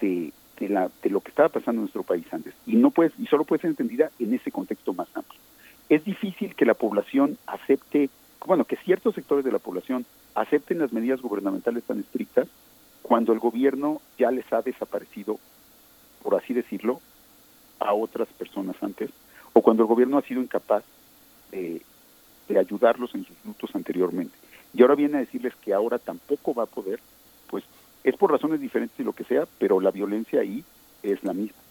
[0.00, 2.54] de, de, la, de lo que estaba pasando en nuestro país antes.
[2.66, 5.40] Y, no puede, y solo puede ser entendida en ese contexto más amplio.
[5.88, 8.08] Es difícil que la población acepte,
[8.46, 12.48] bueno, que ciertos sectores de la población acepten las medidas gubernamentales tan estrictas
[13.02, 15.38] cuando el gobierno ya les ha desaparecido,
[16.22, 17.00] por así decirlo,
[17.78, 19.10] a otras personas antes,
[19.52, 20.84] o cuando el gobierno ha sido incapaz
[21.50, 21.82] de,
[22.58, 24.36] ayudarlos en sus lutos anteriormente.
[24.72, 27.00] Y ahora viene a decirles que ahora tampoco va a poder,
[27.48, 27.64] pues
[28.04, 30.64] es por razones diferentes y lo que sea, pero la violencia ahí
[31.02, 31.63] es la misma.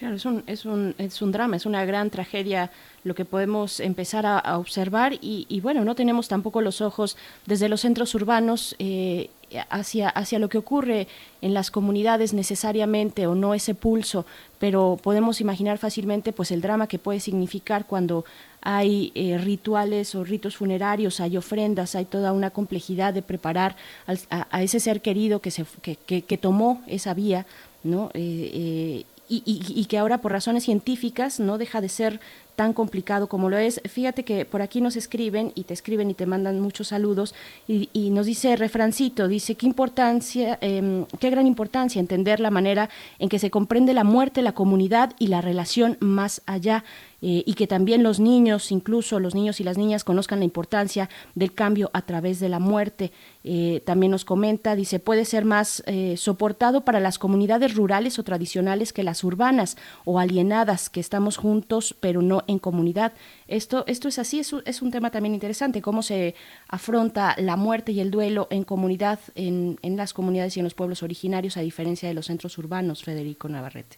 [0.00, 2.70] Claro, es un, drama, es una gran tragedia
[3.04, 7.82] lo que podemos empezar a, observar y, bueno, no tenemos tampoco los ojos desde los
[7.82, 9.28] centros urbanos eh,
[9.68, 11.06] hacia, hacia lo que ocurre
[11.42, 14.24] en las comunidades necesariamente o no ese pulso,
[14.58, 18.24] pero podemos imaginar fácilmente pues el drama que puede significar cuando
[18.62, 24.62] hay eh, rituales o ritos funerarios, hay ofrendas, hay toda una complejidad de preparar a,
[24.62, 27.44] ese ser querido que, se, que, tomó esa vía,
[27.84, 28.10] ¿no?
[28.14, 32.20] Eh, y, que ahora por razones científicas no deja de ser
[32.60, 33.80] tan complicado como lo es.
[33.88, 37.34] Fíjate que por aquí nos escriben y te escriben y te mandan muchos saludos
[37.66, 43.30] y, nos dice refrancito, dice qué importancia, em, qué gran importancia entender la manera en
[43.30, 46.84] que se comprende la muerte, la comunidad y la relación más allá.
[47.22, 51.10] Eh, y que también los niños, incluso los niños y las niñas, conozcan la importancia
[51.34, 53.12] del cambio a través de la muerte.
[53.44, 58.22] Eh, también nos comenta, dice, puede ser más eh, soportado para las comunidades rurales o
[58.22, 63.12] tradicionales que las urbanas o alienadas, que estamos juntos pero no en comunidad.
[63.48, 66.34] Esto, esto es así, es un, es un tema también interesante, cómo se
[66.68, 70.74] afronta la muerte y el duelo en comunidad, en, en las comunidades y en los
[70.74, 73.96] pueblos originarios, a diferencia de los centros urbanos, Federico Navarrete.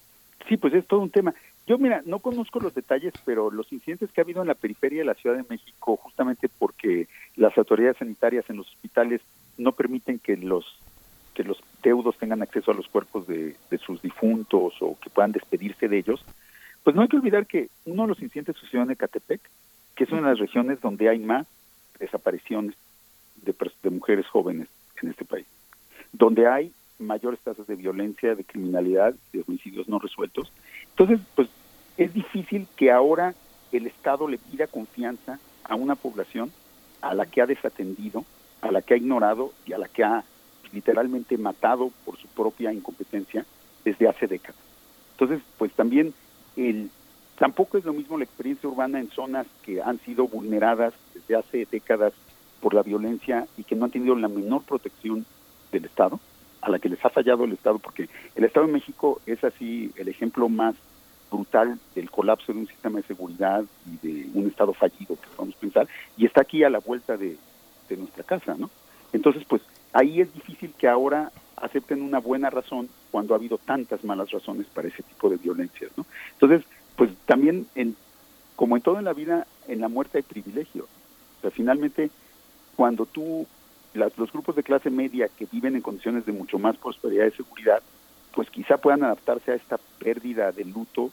[0.49, 1.35] Sí, pues es todo un tema.
[1.67, 5.01] Yo, mira, no conozco los detalles, pero los incidentes que ha habido en la periferia
[5.01, 9.21] de la Ciudad de México, justamente porque las autoridades sanitarias en los hospitales
[9.59, 10.65] no permiten que los
[11.35, 15.89] que los deudos tengan acceso a los cuerpos de, sus difuntos o que puedan despedirse
[15.89, 16.23] de ellos,
[16.83, 19.41] pues no hay que olvidar que uno de los incidentes sucedió en Ecatepec,
[19.95, 21.47] que es una de las regiones donde hay más
[21.99, 22.75] desapariciones
[23.37, 24.69] de, de mujeres jóvenes
[25.01, 25.47] en este país,
[26.13, 30.53] donde hay mayores tasas de violencia, de criminalidad, de homicidios no resueltos.
[30.91, 31.49] Entonces, pues
[31.97, 33.35] es difícil que ahora
[33.73, 36.53] el Estado le pida confianza a una población
[37.01, 38.25] a la que ha desatendido,
[38.61, 40.25] a la que ha ignorado y a la que ha
[40.73, 43.45] literalmente matado por su propia incompetencia
[43.85, 44.61] desde hace décadas.
[45.13, 46.15] Entonces, pues también
[46.57, 46.91] el,
[47.39, 51.67] tampoco es lo mismo la experiencia urbana en zonas que han sido vulneradas desde hace
[51.71, 52.13] décadas
[52.61, 55.27] por la violencia y que no han tenido la menor protección
[55.73, 56.21] del Estado,
[56.61, 59.91] a la que les ha fallado el Estado, porque el Estado de México es así
[59.97, 60.77] el ejemplo más
[61.31, 65.57] brutal del colapso de un sistema de seguridad y de un Estado fallido que podemos
[65.57, 67.37] pensar, y está aquí a la vuelta de,
[67.91, 68.71] nuestra casa, ¿no?
[69.13, 69.61] Entonces, pues
[69.93, 71.31] ahí es difícil que ahora
[71.63, 75.91] acepten una buena razón cuando ha habido tantas malas razones para ese tipo de violencias,
[75.97, 76.05] ¿no?
[76.33, 76.65] Entonces,
[76.97, 77.97] pues también, en,
[78.57, 80.85] como en todo en la vida, en la muerte hay privilegio.
[81.39, 82.11] O sea, finalmente,
[82.77, 83.47] cuando tú,
[83.95, 87.31] las, los grupos de clase media que viven en condiciones de mucho más prosperidad y
[87.31, 87.83] seguridad,
[88.35, 91.11] pues quizá puedan adaptarse a esta pérdida de luto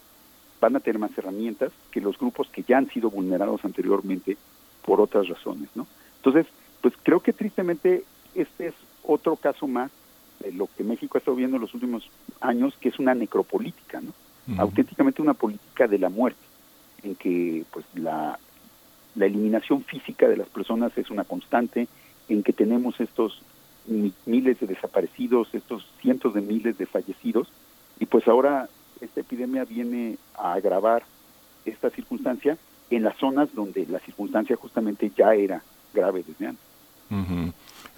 [0.59, 4.38] van a tener más herramientas que los grupos que ya han sido vulnerados anteriormente
[4.85, 5.88] por otras razones, ¿no?
[6.17, 6.47] Entonces,
[6.81, 8.03] pues creo que tristemente
[8.35, 9.91] este es otro caso más
[10.39, 12.10] de lo que México ha estado viendo en los últimos
[12.41, 14.13] años, que es una necropolítica, ¿no?
[14.58, 16.41] Auténticamente una política de la muerte,
[17.04, 18.39] en que pues la,
[19.15, 21.88] la eliminación física de las personas es una constante,
[22.30, 23.41] en que tenemos estos
[24.25, 27.52] miles de desaparecidos, estos cientos de miles de fallecidos,
[28.00, 28.69] y pues ahora
[29.02, 31.04] esta epidemia viene a agravar
[31.65, 32.58] esta circunstancia
[32.90, 35.62] en las zonas donde la circunstancia justamente ya era
[35.94, 36.65] grave desde antes.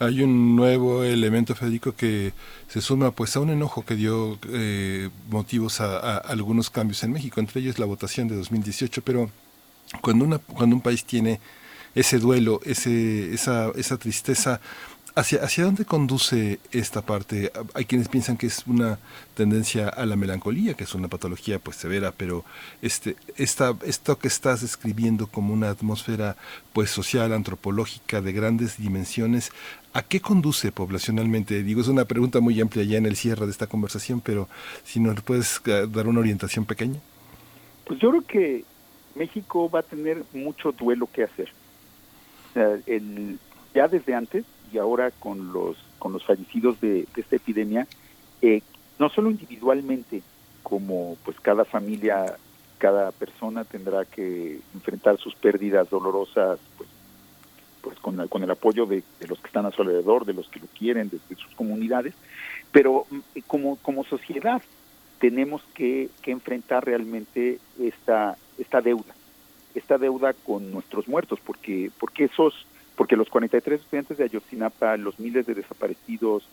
[0.02, 2.34] Hay un nuevo elemento, Federico, que
[2.68, 7.40] se suma pues a un enojo que dio eh, motivos a, algunos cambios en México,
[7.40, 9.30] entre ellos la votación de 2018, pero
[10.02, 11.40] cuando, una, cuando un país tiene
[11.94, 14.60] ese duelo, ese, esa, esa tristeza,
[15.14, 17.52] ¿Hacia, ¿Hacia dónde conduce esta parte?
[17.74, 18.98] Hay quienes piensan que es una
[19.36, 22.46] tendencia a la melancolía, que es una patología pues severa, pero
[22.82, 26.38] este, esta, esto que estás describiendo como una atmósfera
[26.72, 29.52] pues social, antropológica, de grandes dimensiones,
[29.94, 31.64] ¿a qué conduce poblacionalmente?
[31.64, 34.48] Digo, es una pregunta muy amplia ya en el cierre de esta conversación, pero
[34.84, 37.00] si nos puedes eh, dar una orientación pequeña.
[37.86, 38.66] Pues yo creo que
[39.16, 41.50] México va a tener mucho duelo que hacer.
[42.86, 43.40] el,
[43.74, 47.88] ya desde antes y ahora con los con los fallecidos de, esta epidemia,
[48.42, 48.62] eh,
[48.98, 50.24] no solo individualmente,
[50.64, 52.38] como pues cada familia,
[52.80, 56.90] cada persona tendrá que enfrentar sus pérdidas dolorosas, pues,
[57.82, 60.60] pues con, con el apoyo de, los que están a su alrededor, de los que
[60.60, 62.14] lo quieren, de, sus comunidades,
[62.72, 64.62] pero mm, como, como sociedad
[65.20, 69.14] tenemos que, que enfrentar realmente esta, esta deuda,
[69.76, 72.66] esta deuda con nuestros muertos, porque, porque esos
[72.96, 76.44] porque los 43 estudiantes de Ayotzinapa, los miles de desaparecidos,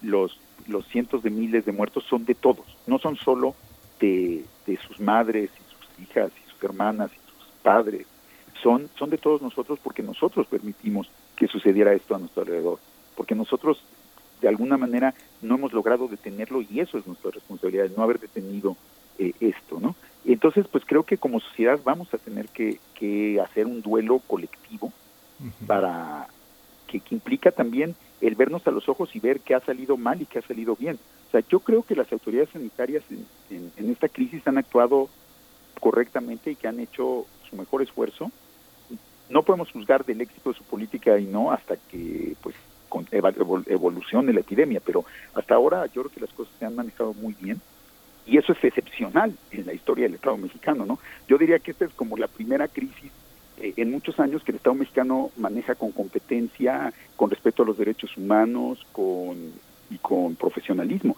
[0.00, 3.54] los, los cientos de miles de muertos son de todos, no son solo
[4.00, 4.44] de,
[4.86, 8.06] sus madres y sus hijas y sus hermanas y sus padres,
[8.62, 12.78] son, son de todos nosotros porque nosotros permitimos que sucediera esto a nuestro alrededor,
[13.16, 13.82] porque nosotros
[14.40, 18.76] de alguna manera no hemos logrado detenerlo y eso es nuestra responsabilidad, no haber detenido
[19.18, 19.96] eh, esto, ¿no?
[20.24, 24.92] Entonces, pues creo que como sociedad vamos a tener que, que hacer un duelo colectivo,
[25.66, 26.28] para
[26.86, 30.26] que, implica también el vernos a los ojos y ver qué ha salido mal y
[30.26, 30.98] qué ha salido bien.
[31.28, 35.08] O sea, yo creo que las autoridades sanitarias en, en, esta crisis han actuado
[35.80, 38.30] correctamente y que han hecho su mejor esfuerzo.
[39.28, 42.54] No podemos juzgar del éxito de su política y no hasta que pues
[43.10, 45.04] evolucione la epidemia, pero
[45.34, 47.60] hasta ahora yo creo que las cosas se han manejado muy bien
[48.26, 50.98] y eso es excepcional en la historia del Estado mexicano, ¿no?
[51.26, 53.10] Yo diría que esta es como la primera crisis
[53.58, 57.78] eh, en muchos años que el Estado mexicano maneja con competencia, con respeto a los
[57.78, 59.52] derechos humanos con,
[59.90, 61.16] y con profesionalismo.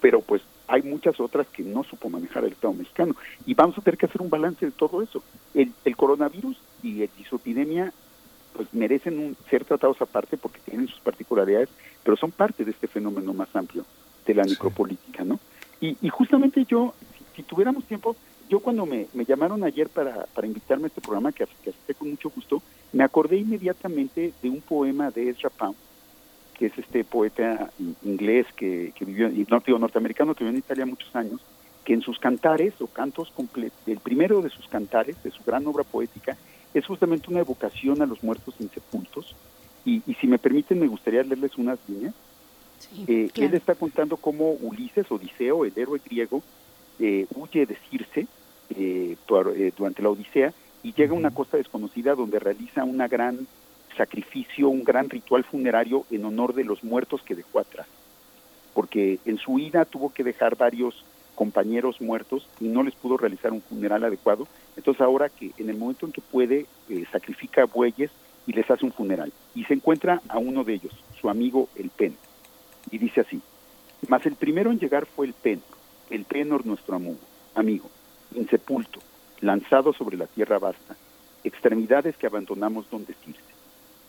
[0.00, 3.16] Pero pues hay muchas otras que no supo manejar el Estado mexicano.
[3.46, 5.22] Y vamos a tener que hacer un balance de todo eso.
[5.54, 7.92] El, coronavirus y, el, su epidemia
[8.52, 11.70] pues merecen un, ser tratados aparte porque tienen sus particularidades,
[12.02, 13.84] pero son parte de este fenómeno más amplio
[14.26, 15.40] de la micropolítica, ¿no?
[15.80, 16.92] Y, y justamente yo,
[17.34, 18.16] si, tuviéramos tiempo,
[18.48, 22.30] yo cuando me, llamaron ayer para, para, invitarme a este programa, que, que con mucho
[22.30, 22.62] gusto,
[22.92, 25.76] me acordé inmediatamente de un poema de Ezra Pound,
[26.58, 27.70] que es este poeta
[28.04, 31.40] inglés que, que vivió, y no digo norteamericano, que vivió en Italia muchos años,
[31.84, 35.66] que en sus cantares o cantos completos, el primero de sus cantares, de su gran
[35.66, 36.36] obra poética,
[36.74, 39.34] es justamente una evocación a los muertos insepultos.
[39.84, 42.14] Y, y si me permiten, me gustaría leerles unas líneas.
[43.06, 46.42] Eh, él está contando cómo Ulises, Odiseo, el héroe griego,
[46.98, 48.26] eh, huye de Circe
[48.70, 50.52] eh, eh, durante la Odisea
[50.82, 53.46] y llega a una costa desconocida donde realiza un gran
[53.96, 57.86] sacrificio, un gran ritual funerario en honor de los muertos que dejó atrás.
[58.74, 63.52] Porque en su huida tuvo que dejar varios compañeros muertos y no les pudo realizar
[63.52, 64.46] un funeral adecuado.
[64.76, 68.10] Entonces ahora que en el momento en que puede, eh, sacrifica bueyes
[68.46, 69.32] y les hace un funeral.
[69.54, 72.16] Y se encuentra a uno de ellos, su amigo el Pen.
[72.90, 73.40] Y dice así,
[74.08, 75.62] mas el primero en llegar fue el Pen,
[76.10, 77.18] el Penor nuestro amigo,
[77.54, 77.90] amigo
[78.34, 79.00] insepulto,
[79.40, 80.96] lanzado sobre la tierra vasta,
[81.44, 83.40] extremidades que abandonamos donde estirse,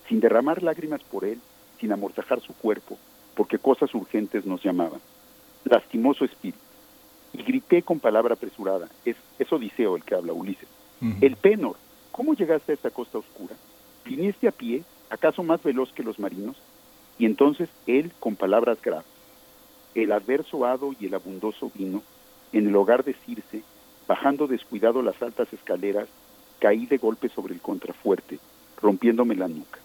[0.09, 1.39] sin derramar lágrimas por él,
[1.79, 2.97] sin amortajar su cuerpo,
[3.35, 4.99] porque cosas urgentes nos llamaban.
[5.63, 6.59] Lastimoso espíritu.
[7.31, 10.67] Y grité con palabra apresurada, es, es Odiseo el que habla, Ulises.
[11.21, 11.77] El Penor,
[12.11, 13.55] ¿cómo llegaste a esta costa oscura?
[14.03, 16.57] ¿Viniste a pie, acaso más veloz que los marinos?
[17.17, 19.05] Y entonces él, con palabras graves,
[19.95, 22.03] el adverso hado y el abundoso vino,
[22.51, 23.63] en el hogar de Circe,
[24.09, 26.07] Bajando descuidado las altas escaleras,
[26.57, 28.39] caí de golpe sobre el contrafuerte,
[28.81, 29.77] rompiéndome la nuca.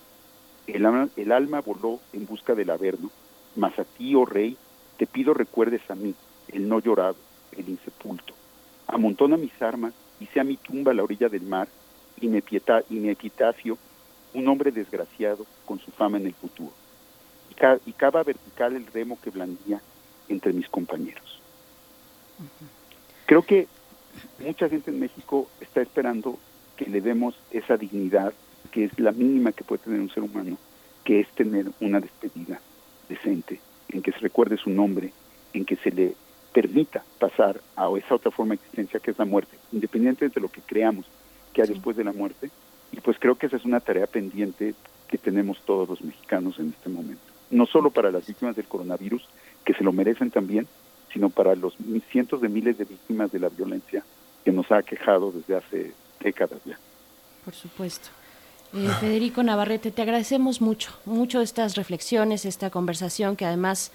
[0.67, 3.11] El alma, el alma voló en busca del averno,
[3.57, 4.57] mas a ti, oh rey,
[4.97, 6.15] te pido recuerdes a mí,
[6.49, 7.17] el no llorado,
[7.53, 8.35] el insepulto.
[8.87, 11.69] Amontona mis armas y sea mi tumba a la orilla del mar
[12.21, 13.79] y mi, pieta, y mi epitafio,
[14.33, 16.73] un hombre desgraciado con su fama en el futuro.
[17.87, 19.81] Y, cava vertical el remo que blandía
[20.29, 21.41] entre mis compañeros.
[23.27, 23.69] Creo que
[24.41, 26.39] mucha gente en México está esperando
[26.77, 28.33] que le demos esa dignidad
[28.71, 30.59] que es la mínima que puede tener un ser humano,
[31.05, 32.61] que es tener una despedida
[33.09, 35.12] decente, en que se recuerde su nombre,
[35.53, 36.15] en que se le
[36.53, 40.49] permita pasar a esa otra forma de existencia que es la muerte, independiente de lo
[40.49, 41.07] que creamos
[41.53, 42.51] que hay después de la muerte.
[42.93, 44.75] Y pues creo que esa es una tarea pendiente
[45.09, 47.23] que tenemos todos los mexicanos en este momento.
[47.51, 49.29] No solo para las víctimas del coronavirus,
[49.65, 50.67] que se lo merecen también,
[51.12, 51.77] sino para los
[52.11, 54.05] cientos de miles de víctimas de la violencia
[54.45, 56.79] que nos ha quejado desde hace décadas ya.
[57.45, 58.11] Por supuesto.
[58.75, 63.93] Eh, Federico Navarrete, te agradecemos mucho, mucho estas reflexiones, esta conversación que además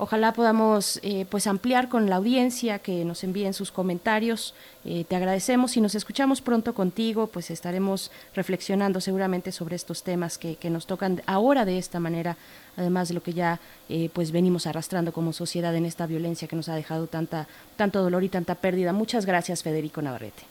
[0.00, 4.54] Ojalá podamos eh, pues ampliar con la audiencia, que nos envíen sus comentarios.
[4.84, 10.38] Eh, te agradecemos y nos escuchamos pronto contigo, pues estaremos reflexionando seguramente sobre estos temas
[10.38, 12.36] que, nos tocan ahora de esta manera,
[12.76, 13.58] además de lo que ya
[13.88, 18.00] eh, pues venimos arrastrando como sociedad en esta violencia que nos ha dejado tanta, tanto
[18.00, 18.92] dolor y tanta pérdida.
[18.92, 20.44] Muchas gracias, Federico Navarrete.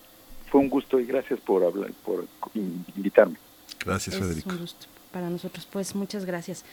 [0.51, 3.37] Fue un gusto y gracias por hablar, por invitarme.
[3.85, 4.49] Gracias, Federico.
[4.49, 6.63] un gusto para nosotros, pues muchas gracias.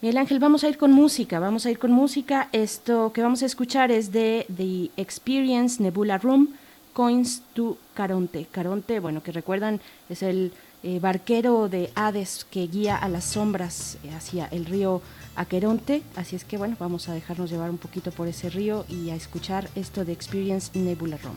[0.00, 2.48] Miguel Ángel, vamos a ir con música, vamos a ir con música.
[2.52, 6.54] Esto que vamos a escuchar es de The Experience Nebula Room,
[6.92, 8.46] Coins to Caronte.
[8.50, 13.98] Caronte, bueno, que recuerdan, es el eh, barquero de Hades que guía a las sombras
[14.02, 15.02] eh, hacia el río
[15.36, 16.02] Aqueronte.
[16.16, 19.16] Así es que, bueno, vamos a dejarnos llevar un poquito por ese río y a
[19.16, 21.36] escuchar esto de Experience Nebula Room.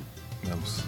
[0.49, 0.84] Vamos.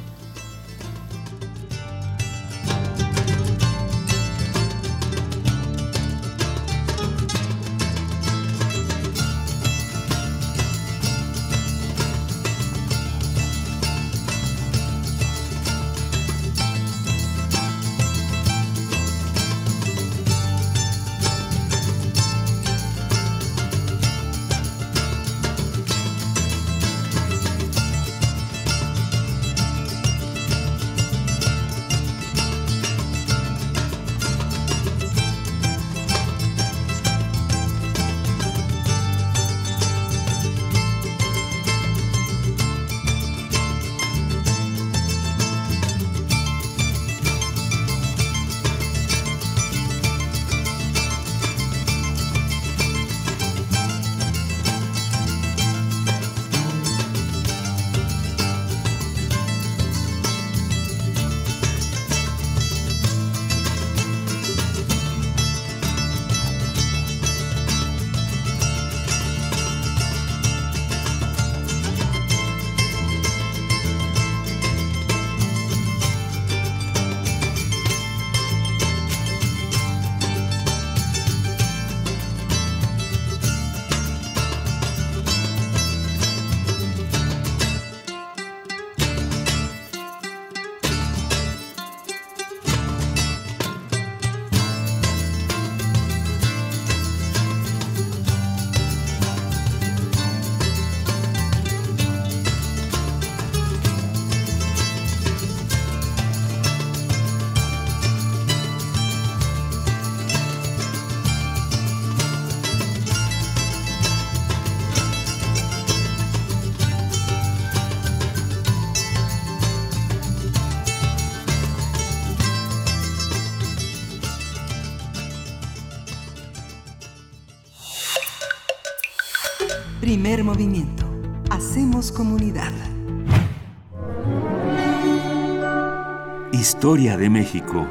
[136.85, 137.87] Historia de México.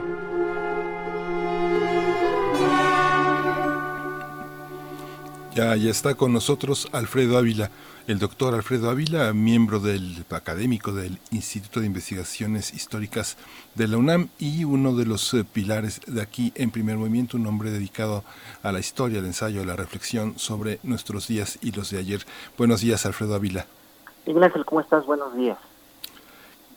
[5.52, 7.72] Ya, ya está con nosotros Alfredo Ávila,
[8.06, 13.36] el doctor Alfredo Ávila, miembro del académico del Instituto de Investigaciones Históricas
[13.74, 17.48] de la UNAM y uno de los eh, pilares de aquí en primer movimiento, un
[17.48, 18.22] hombre dedicado
[18.62, 22.20] a la historia, al ensayo, a la reflexión sobre nuestros días y los de ayer.
[22.56, 23.66] Buenos días, Alfredo Ávila.
[24.24, 25.04] Ignacio, ¿cómo estás?
[25.04, 25.58] Buenos días.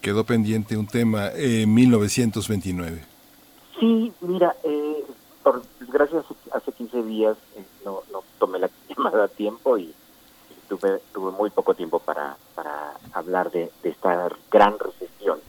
[0.01, 3.03] Quedó pendiente un tema eh, 1929.
[3.79, 5.05] Sí, mira, eh,
[5.43, 6.23] por desgracia
[6.53, 7.37] hace 15 días
[7.83, 9.93] no, no tomé la llamada a tiempo y,
[10.67, 15.39] tuve, tuve muy poco tiempo para, para hablar de, esta gran recesión,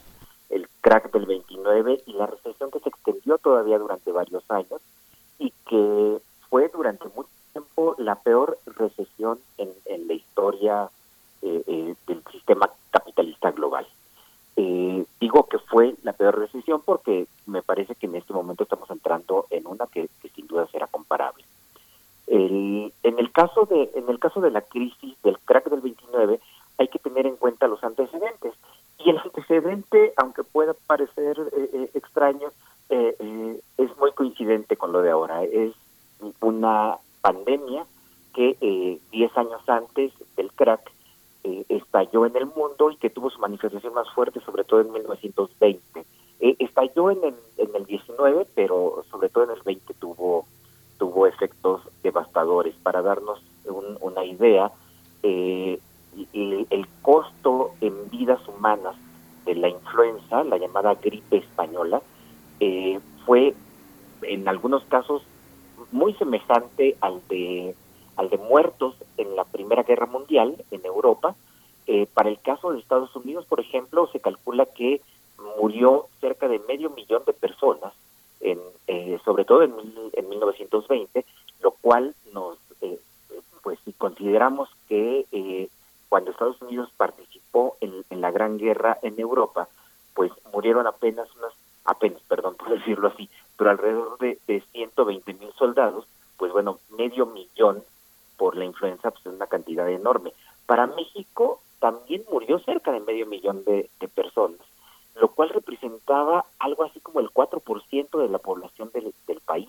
[0.51, 4.81] el crack del 29 y la recesión que se extendió todavía durante varios años
[5.39, 6.19] y que
[6.49, 10.91] fue durante mucho tiempo la peor recesión en, en la historia
[11.43, 13.87] eh, eh, del sistema capitalista global.
[14.61, 18.91] Eh, digo que fue la peor recesión porque me parece que en este momento estamos
[18.91, 21.45] entrando en una que sin duda será comparable.
[22.29, 26.41] El, en el caso de en el caso de la crisis del crack del 29
[26.77, 28.53] hay que tener en cuenta los antecedentes
[28.99, 32.51] y el antecedente aunque pueda parecer eh, eh, extraño
[32.91, 35.73] eh, es muy coincidente con lo de ahora es
[36.41, 37.87] una pandemia
[38.35, 40.93] que 10 años antes del crack
[41.71, 46.05] estalló en el mundo y que tuvo su manifestación más fuerte sobre todo en 1920
[46.41, 50.47] estalló en el, en el 19 pero sobre todo en el 20 tuvo
[50.99, 52.75] tuvo efectos devastadores.
[52.83, 53.41] Para darnos
[54.01, 54.71] una idea,
[55.23, 55.79] eh,
[56.33, 58.97] el, costo en vidas humanas
[59.47, 62.03] de la influenza, la llamada gripe española,
[62.61, 63.55] eh, fue
[64.23, 65.23] en algunos casos
[65.93, 67.75] muy semejante al de
[68.17, 71.37] al de muertos en la Primera Guerra Mundial en Europa.
[71.99, 75.01] Eh, para el caso de Estados Unidos, por ejemplo, se calcula que
[75.61, 77.93] murió cerca de medio millón de personas,
[78.41, 79.75] en, eh, sobre todo en,
[80.13, 81.25] en 1920,
[81.61, 83.01] lo cual nos, eh,
[83.63, 85.69] pues si consideramos que
[86.09, 89.69] cuando Estados Unidos participó en, en, la Gran Guerra en Europa,
[90.15, 91.29] pues murieron apenas,
[92.29, 97.83] perdón por decirlo así, pero alrededor de, de 120 mil soldados, pues bueno, medio millón
[98.37, 100.33] por la influenza, pues es una cantidad enorme.
[100.65, 102.59] Para México también murió
[103.39, 104.61] millón de, personas,
[105.15, 109.13] lo cual representaba algo así como el 4% de la población del,
[109.45, 109.69] país.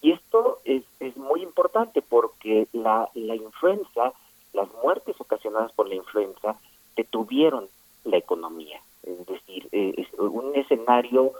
[0.00, 4.12] Y esto es, es muy importante porque la, la influenza,
[4.52, 6.56] las muertes ocasionadas por la influenza,
[6.94, 7.68] detuvieron
[8.04, 8.80] la economía.
[9.02, 11.32] Es decir, eh, un escenario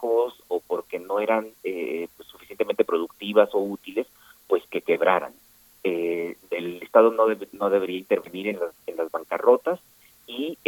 [0.00, 4.06] o porque no eran eh, pues, suficientemente productivas o útiles,
[4.46, 5.32] pues que quebraran.
[5.82, 9.80] el Estado no, no debería intervenir en las, bancarrotas
[10.26, 10.58] y,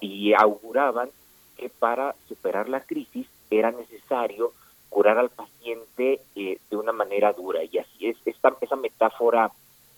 [0.00, 1.08] y auguraban
[1.56, 4.52] que para superar la crisis era necesario
[4.92, 7.60] curar al paciente eh, de una manera dura.
[7.64, 9.50] Y así es, esta, esa metáfora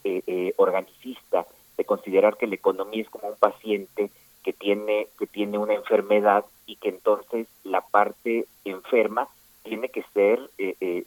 [0.05, 4.11] eh, eh, organicista de considerar que la economía es como un paciente
[4.45, 7.24] que tiene, que tiene una enfermedad y que entonces
[8.95, 9.28] enferma
[9.62, 10.51] tiene que ser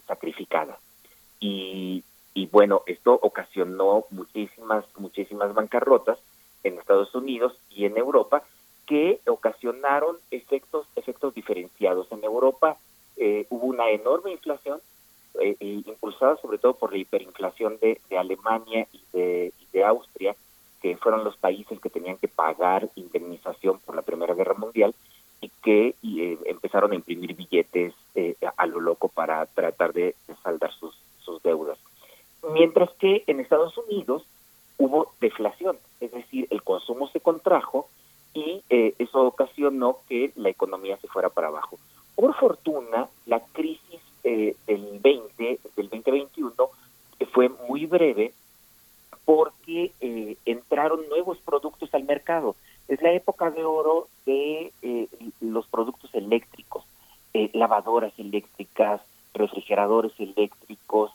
[0.07, 0.77] sacrificada.
[1.39, 6.17] Y, y bueno, esto ocasionó muchísimas, muchísimas bancarrotas
[6.63, 8.43] en Estados Unidos y en Europa
[8.85, 12.07] que ocasionaron efectos, efectos diferenciados.
[12.11, 12.77] En Europa
[13.17, 14.79] eh, hubo una enorme inflación,
[15.41, 20.35] eh, impulsada sobre todo por la hiperinflación de, Alemania y de, Austria,
[20.81, 24.95] que fueron los países que tenían que pagar indemnización por la Primera Guerra Mundial
[25.39, 26.37] y que eh,
[26.77, 27.93] empezaron a imprimir billetes
[28.55, 31.77] a lo loco para tratar de, saldar sus, sus deudas.
[32.53, 34.23] Mientras que en Estados Unidos
[34.77, 37.87] hubo deflación, es decir, el consumo se contrajo
[38.33, 41.79] y eso ocasionó que la economía se fuera para abajo.
[42.15, 46.53] Por fortuna, la crisis eh, del 20, del 2021,
[47.33, 48.33] fue muy breve
[49.25, 49.91] porque
[50.45, 52.55] entraron nuevos productos al mercado.
[52.87, 54.71] Es la época de oro de
[55.41, 56.85] los productos eléctricos,
[57.87, 59.01] lavadoras eléctricas,
[59.33, 61.11] refrigeradores eléctricos,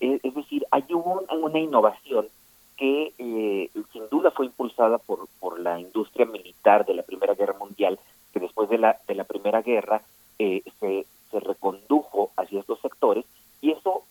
[0.00, 2.28] es decir, hay una innovación
[2.76, 7.58] que eh, sin duda fue impulsada por, por la industria militar de la Primera Guerra
[7.58, 7.98] Mundial,
[8.32, 10.02] que después de la, de la Primera Guerra
[10.38, 13.24] eh, se, se recondujo hacia estos sectores
[13.60, 14.04] y eso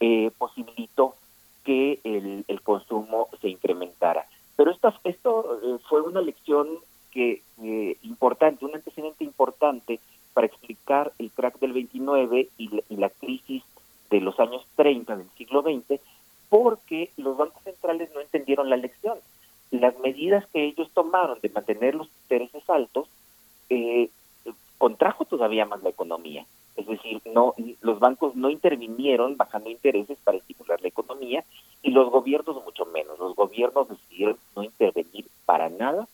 [0.00, 1.14] eh, posibilitó
[1.64, 4.26] que el, el, consumo se incrementara.
[4.56, 6.68] Pero esto, esto fue una lección
[7.10, 7.42] que
[8.02, 10.00] importante, un antecedente importante
[10.32, 13.62] para explicar el crack del 29 y y la crisis
[14.10, 16.00] de los años 30 del siglo XX,
[16.48, 19.18] porque los bancos centrales no entendieron la lección.
[19.70, 23.06] Las medidas que ellos tomaron de mantener los intereses altos
[23.68, 24.08] eh,
[24.78, 26.46] contrajo todavía más la economía.
[26.76, 31.44] Es decir, no los bancos no intervinieron bajando intereses para estimular la economía
[31.82, 33.18] y los gobiernos mucho menos.
[33.18, 36.06] Los gobiernos decidieron no intervenir para nada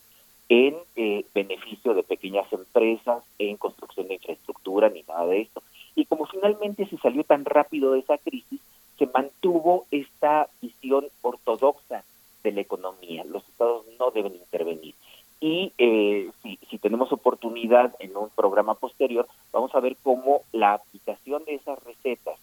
[0.49, 5.63] en eh, beneficio de pequeñas empresas, en construcción de infraestructura, ni nada de esto.
[5.97, 8.61] Y como finalmente se salió tan rápido de esa crisis,
[8.99, 12.05] se mantuvo esta visión ortodoxa
[12.43, 13.25] de la economía.
[13.25, 14.95] Los estados no deben intervenir.
[15.41, 20.75] Y eh, si, si tenemos oportunidad en un programa posterior, vamos a ver cómo la
[20.75, 22.39] aplicación de esas recetas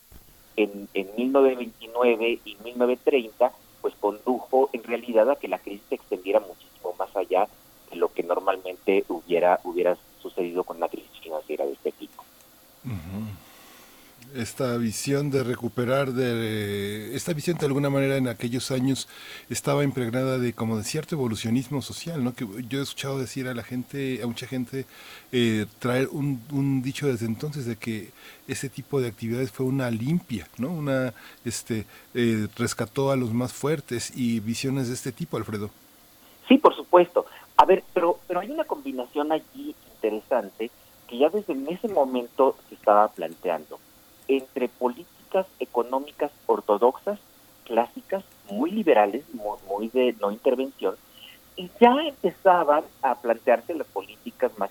[0.56, 6.39] en, en 1929 y 1930 pues condujo en realidad a que la crisis se extendiera
[6.39, 7.48] muchísimo más allá
[7.89, 12.22] de lo que normalmente hubiera hubiera sucedido con una crisis financiera de este tipo
[14.36, 19.08] esta de recuperar de esta visión de alguna manera en aquellos años
[19.49, 23.56] estaba impregnada de como de cierto evolucionismo social no que yo he escuchado decir a
[23.56, 24.86] la gente a mucha gente
[25.32, 28.12] eh, traer un, un, dicho desde entonces de que
[28.47, 33.54] ese tipo de actividades fue una limpia no una este eh, rescató a los más
[33.54, 35.72] fuertes y visiones de este tipo Alfredo.
[36.47, 37.26] Sí por supuesto.
[37.58, 40.70] A ver pero pero hay una combinación allí interesante
[41.08, 43.80] que ya desde ese momento se estaba planteando
[44.32, 47.20] entre políticas económicas ortodoxas,
[47.66, 50.96] clásicas, muy liberales, muy, de no intervención,
[51.58, 54.70] y ya empezaban a plantearse las políticas más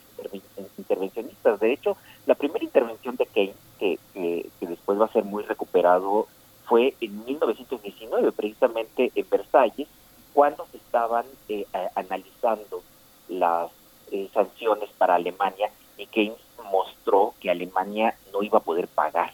[0.79, 1.61] intervencionistas.
[1.61, 1.97] De hecho,
[2.27, 6.27] la primera intervención de Keynes, que, que, después va a ser muy recuperado,
[6.67, 9.89] fue en 1919, precisamente en Versalles,
[10.33, 12.83] cuando se estaban eh, analizando
[13.29, 13.71] las
[14.11, 16.39] eh, sanciones para Alemania y Keynes
[16.71, 19.33] mostró que Alemania no iba a poder pagar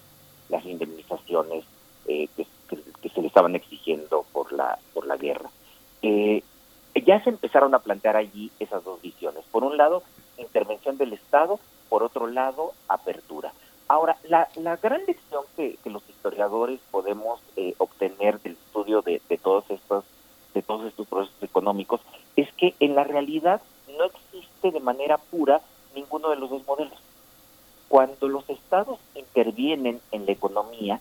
[0.48, 1.64] las indemnizaciones
[2.06, 2.46] eh, que,
[3.14, 5.48] se le estaban exigiendo por la por la guerra.
[6.02, 6.42] Eh,
[7.04, 9.44] ya se empezaron a plantear allí esas dos visiones.
[9.50, 10.02] Por un lado,
[10.38, 13.52] intervención del Estado, por otro lado, apertura.
[13.88, 19.38] Ahora, la, la gran lección que, los historiadores podemos eh, obtener del estudio de, de,
[19.38, 20.04] todos estos,
[20.54, 22.00] de todos estos procesos económicos
[22.34, 23.62] es que en la realidad
[23.96, 25.60] no existe de manera pura
[25.94, 26.98] ninguno de los dos modelos.
[27.88, 31.00] Cuando los estados intervienen en la economía,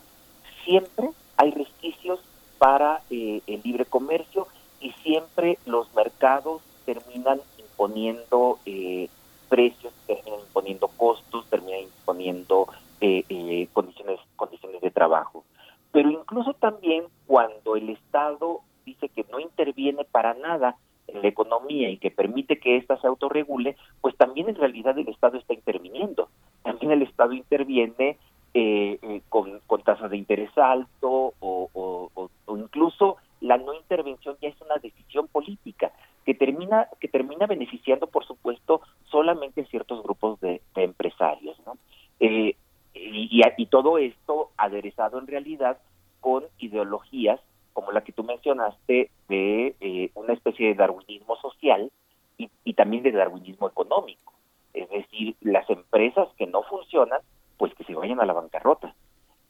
[0.63, 2.19] siempre hay resquicios
[2.57, 4.47] para eh, el libre comercio
[4.79, 9.09] y siempre los mercados terminan imponiendo eh,
[9.49, 12.67] precios, terminan imponiendo costos, terminan imponiendo
[13.01, 15.43] eh, condiciones, condiciones de trabajo.
[15.91, 20.75] Pero incluso también cuando el Estado dice que no interviene para nada
[21.07, 25.07] en la economía y que permite que ésta se autorregule, pues también en realidad el
[25.07, 26.29] Estado está interviniendo
[26.65, 28.17] también el Estado interviene
[28.55, 32.09] eh, eh, con, tasas de interés alto o,
[32.47, 35.91] incluso la no intervención ya es una decisión política
[36.25, 41.77] que termina que termina beneficiando por supuesto solamente ciertos grupos de, empresarios ¿no?
[42.19, 42.55] Eh,
[42.95, 45.77] y, y, todo esto aderezado en realidad
[46.21, 47.39] con ideologías
[47.73, 51.91] como la que tú mencionaste de una especie de darwinismo social
[52.37, 54.34] y, y también de darwinismo económico
[54.75, 57.21] es decir, las empresas que no funcionan,
[57.57, 58.93] pues que se vayan a la bancarrota.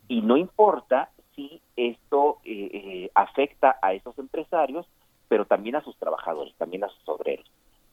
[0.08, 4.86] Y no importa si esto eh, eh, afecta a esos empresarios,
[5.28, 7.50] pero también a sus trabajadores, también a sus obreros.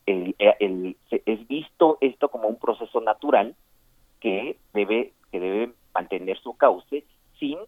[0.07, 3.55] El, eh, es visto esto como un proceso natural
[4.21, 7.05] que debe, que debe mantener su cauce
[7.39, 7.59] sin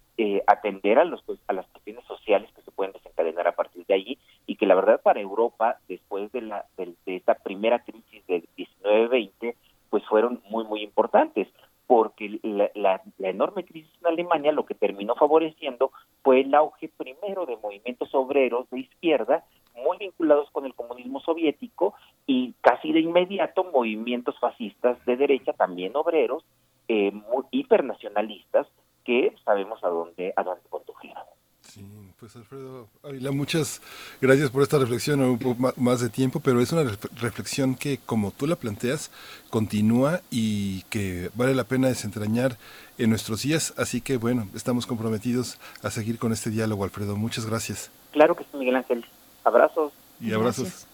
[0.47, 3.95] atender a, los, pues, a las cuestiones sociales que se pueden desencadenar a partir de
[3.95, 8.27] allí y que la verdad para Europa, después de, la, de, de esta primera crisis
[8.27, 9.55] del 19-20,
[9.91, 11.49] pues fueron muy, muy importantes,
[11.87, 15.93] porque la, la, enorme crisis en Alemania lo que terminó favoreciendo
[16.23, 19.45] fue el auge primero de movimientos obreros de izquierda,
[19.75, 21.95] muy vinculados con el comunismo soviético,
[22.27, 26.45] y casi de inmediato movimientos fascistas de derecha, también obreros,
[26.89, 28.67] eh, muy hipernacionalistas,
[29.05, 31.25] que sabemos a dónde, a dónde condujeron.
[31.61, 31.83] Sí,
[32.21, 33.81] Pues Alfredo Ávila, muchas
[34.21, 36.85] gracias por esta reflexión, un poco más de tiempo, pero es una
[37.17, 39.11] reflexión que, como tú la planteas,
[39.51, 42.59] continúa y que vale la pena desentrañar
[42.99, 43.75] en nuestros días.
[43.79, 47.17] Así que, bueno, estamos comprometidos a seguir con este diálogo, Alfredo.
[47.17, 47.91] Muchas gracias.
[48.13, 49.05] Claro que sí, Miguel Ángel.
[49.43, 49.93] Abrazos.
[50.21, 50.65] Y abrazos.
[50.65, 50.89] Gracias,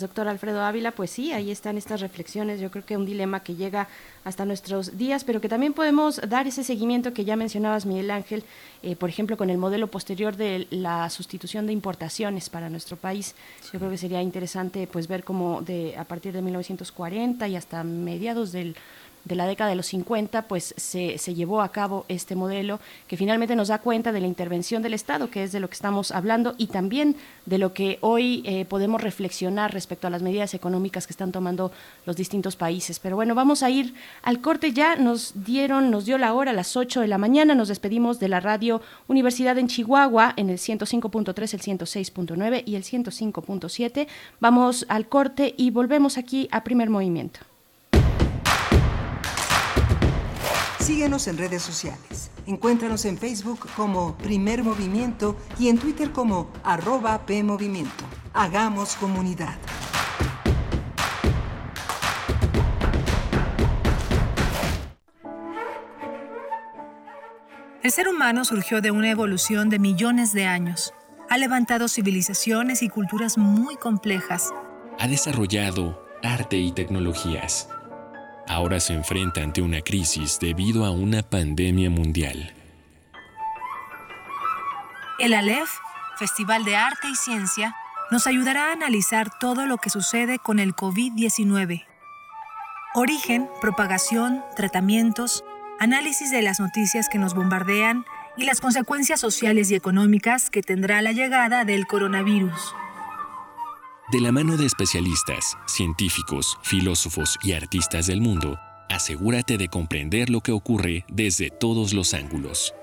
[0.00, 0.90] doctor Alfredo Ávila.
[0.90, 2.60] Pues sí, ahí están estas reflexiones.
[2.60, 3.88] Yo creo que un dilema que llega
[4.24, 8.44] hasta nuestros días, pero que también podemos dar ese seguimiento que ya mencionabas, Miguel Ángel,
[8.82, 13.36] eh, por ejemplo, con el modelo posterior de la sustitución de importaciones para nuestro país.
[13.72, 17.84] Yo creo que sería interesante pues ver cómo de a partir de 1940 y hasta
[17.84, 18.74] mediados del
[19.24, 23.16] de la década de los 50, pues se, se, llevó a cabo este modelo que
[23.16, 26.10] finalmente nos da cuenta de la intervención del Estado, que es de lo que estamos
[26.10, 27.16] hablando, y también
[27.46, 31.72] de lo que hoy eh, podemos reflexionar respecto a las medidas económicas que están tomando
[32.06, 32.98] los distintos países.
[32.98, 34.96] Pero bueno, vamos a ir al corte ya.
[34.96, 37.54] Nos dieron, nos dio la hora a las 8 de la mañana.
[37.54, 42.82] Nos despedimos de la radio Universidad en Chihuahua en el 105.3, el 106.9 y el
[42.82, 44.06] 105.7.
[44.40, 47.51] Vamos al corte y volvemos aquí a primer movimiento.
[50.82, 52.32] Síguenos en redes sociales.
[52.44, 58.04] Encuéntranos en Facebook como Primer Movimiento y en Twitter como arroba PMovimiento.
[58.34, 59.54] Hagamos comunidad.
[67.84, 70.92] El ser humano surgió de una evolución de millones de años.
[71.30, 74.52] Ha levantado civilizaciones y culturas muy complejas.
[74.98, 77.68] Ha desarrollado arte y tecnologías
[78.48, 82.52] ahora se enfrenta ante una crisis debido a una pandemia mundial.
[85.18, 85.70] El Aleph,
[86.18, 87.76] Festival de Arte y Ciencia,
[88.10, 91.84] nos ayudará a analizar todo lo que sucede con el COVID-19.
[92.94, 95.44] Origen, propagación, tratamientos,
[95.80, 98.04] análisis de las noticias que nos bombardean
[98.36, 102.74] y las consecuencias sociales y económicas que tendrá la llegada del coronavirus.
[104.12, 108.58] De la mano de especialistas, científicos, filósofos y artistas del mundo,
[108.90, 112.74] asegúrate de comprender lo que ocurre desde todos los ángulos.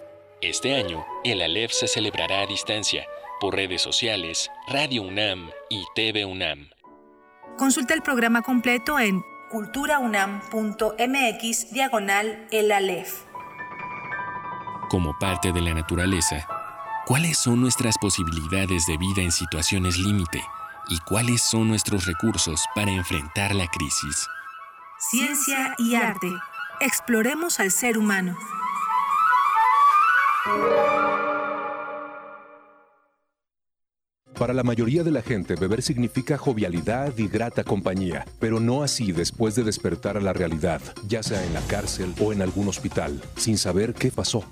[0.42, 3.06] Este año, el Aleph se celebrará a distancia
[3.40, 6.72] por redes sociales, Radio UNAM y TV UNAM.
[7.60, 9.22] Consulta el programa completo en
[9.52, 13.26] culturaunam.mx diagonal el Aleph.
[14.90, 16.48] Como parte de la naturaleza,
[17.06, 20.42] ¿cuáles son nuestras posibilidades de vida en situaciones límite?
[20.90, 24.28] Y cuáles son nuestros recursos para enfrentar la crisis.
[25.12, 26.32] Ciencia y arte.
[26.82, 28.38] Exploremos al ser humano.
[34.40, 39.12] Para la mayoría de la gente, beber significa jovialidad y grata compañía, pero no así
[39.12, 43.22] después de despertar a la realidad, ya sea en la cárcel o en algún hospital,
[43.36, 44.46] sin saber qué pasó.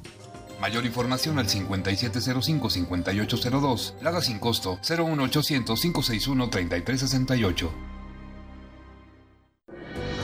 [0.59, 3.93] Mayor información al 5705-5802.
[4.01, 7.69] Lada sin costo 01800-561-3368.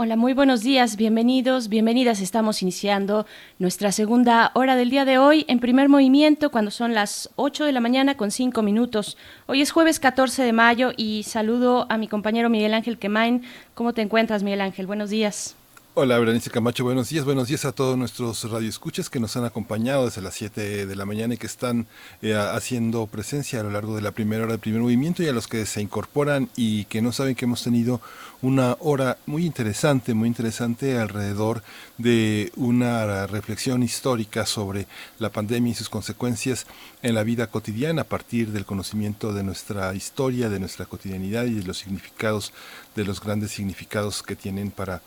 [0.00, 2.20] Hola, muy buenos días, bienvenidos, bienvenidas.
[2.20, 3.26] Estamos iniciando
[3.58, 7.72] nuestra segunda hora del día de hoy en primer movimiento cuando son las 8 de
[7.72, 9.16] la mañana con 5 minutos.
[9.46, 13.42] Hoy es jueves 14 de mayo y saludo a mi compañero Miguel Ángel Quemain.
[13.74, 14.86] ¿Cómo te encuentras, Miguel Ángel?
[14.86, 15.57] Buenos días.
[15.94, 17.24] Hola, Berenice Camacho, buenos días.
[17.24, 21.04] Buenos días a todos nuestros radioescuchas que nos han acompañado desde las 7 de la
[21.04, 21.88] mañana y que están
[22.22, 25.32] eh, haciendo presencia a lo largo de la primera hora del primer movimiento y a
[25.32, 28.00] los que se incorporan y que no saben que hemos tenido
[28.42, 31.64] una hora muy interesante, muy interesante alrededor
[31.96, 34.86] de una reflexión histórica sobre
[35.18, 36.66] la pandemia y sus consecuencias
[37.02, 41.54] en la vida cotidiana a partir del conocimiento de nuestra historia, de nuestra cotidianidad y
[41.54, 42.52] de los significados,
[42.94, 45.02] de los grandes significados que tienen para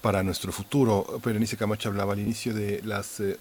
[0.00, 1.20] para nuestro futuro.
[1.24, 3.38] Berenice Camacho hablaba al inicio de las eh,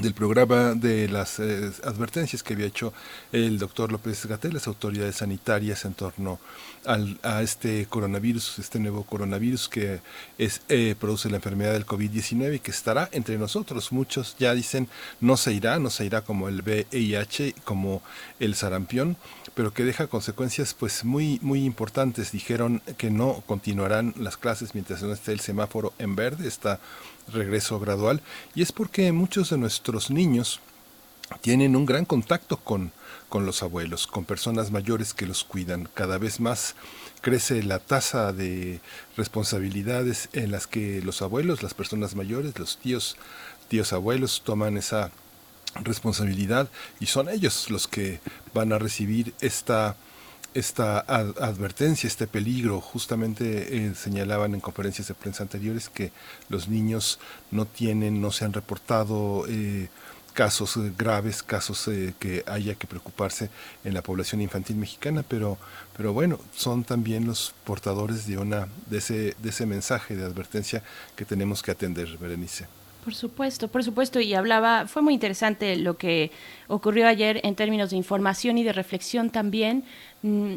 [0.00, 2.92] del programa de las eh, advertencias que había hecho
[3.30, 6.40] el doctor López Gatel, las autoridades sanitarias en torno
[6.84, 10.00] al, a este coronavirus, este nuevo coronavirus que
[10.36, 13.92] es, eh, produce la enfermedad del COVID-19 y que estará entre nosotros.
[13.92, 14.88] Muchos ya dicen
[15.20, 18.02] no se irá, no se irá como el VIH, como
[18.40, 19.16] el sarampión,
[19.54, 22.32] pero que deja consecuencias pues muy muy importantes.
[22.32, 26.80] Dijeron que no continuarán las clases mientras no esté el semáforo en verde, está
[27.32, 28.22] regreso gradual
[28.54, 30.60] y es porque muchos de nuestros niños
[31.40, 32.92] tienen un gran contacto con,
[33.28, 35.88] con los abuelos, con personas mayores que los cuidan.
[35.94, 36.74] Cada vez más
[37.20, 38.80] crece la tasa de
[39.16, 43.16] responsabilidades en las que los abuelos, las personas mayores, los tíos,
[43.68, 45.10] tíos abuelos toman esa
[45.82, 46.68] responsabilidad
[47.00, 48.20] y son ellos los que
[48.52, 49.96] van a recibir esta
[50.54, 52.80] esta advertencia, este peligro.
[52.80, 56.12] Justamente eh, señalaban en conferencias de prensa anteriores que
[56.48, 57.18] los niños
[57.50, 59.88] no tienen, no se han reportado eh,
[60.32, 63.50] casos eh, graves, casos que haya que preocuparse
[63.84, 65.58] en la población infantil mexicana, pero,
[65.96, 70.82] pero bueno, son también los portadores de, una, de, ese, de ese mensaje de advertencia
[71.16, 72.66] que tenemos que atender, Berenice.
[73.04, 76.30] Por supuesto, por supuesto, y hablaba, fue muy interesante lo que
[76.68, 79.84] ocurrió ayer en términos de información y de reflexión también.
[80.22, 80.54] Mm,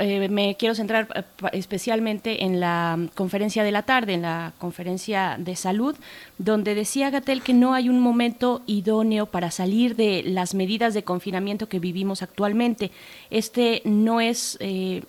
[0.00, 1.22] eh, me quiero centrar eh,
[1.52, 5.94] especialmente en la conferencia de la tarde, en la conferencia de salud,
[6.38, 11.04] donde decía Gatel que no hay un momento idóneo para salir de las medidas de
[11.04, 12.90] confinamiento que vivimos actualmente.
[13.30, 15.04] Este no es eh,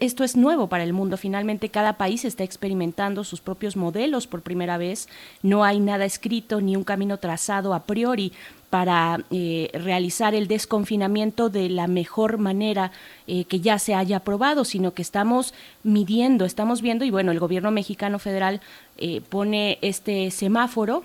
[0.00, 1.16] esto es nuevo para el mundo.
[1.16, 5.08] Finalmente, cada país está experimentando sus propios modelos por primera vez.
[5.42, 8.32] No hay nada escrito ni un camino trazado a priori
[8.74, 12.90] para eh, realizar el desconfinamiento de la mejor manera
[13.28, 15.54] eh, que ya se haya aprobado, sino que estamos
[15.84, 18.60] midiendo, estamos viendo, y bueno, el gobierno mexicano federal
[18.98, 21.04] eh, pone este semáforo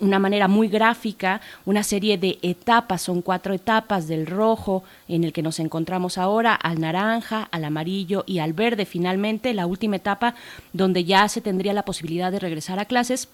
[0.00, 5.32] una manera muy gráfica, una serie de etapas, son cuatro etapas del rojo en el
[5.32, 10.34] que nos encontramos ahora, al naranja, al amarillo y al verde finalmente, la última etapa
[10.72, 13.28] donde ya se tendría la posibilidad de regresar a clases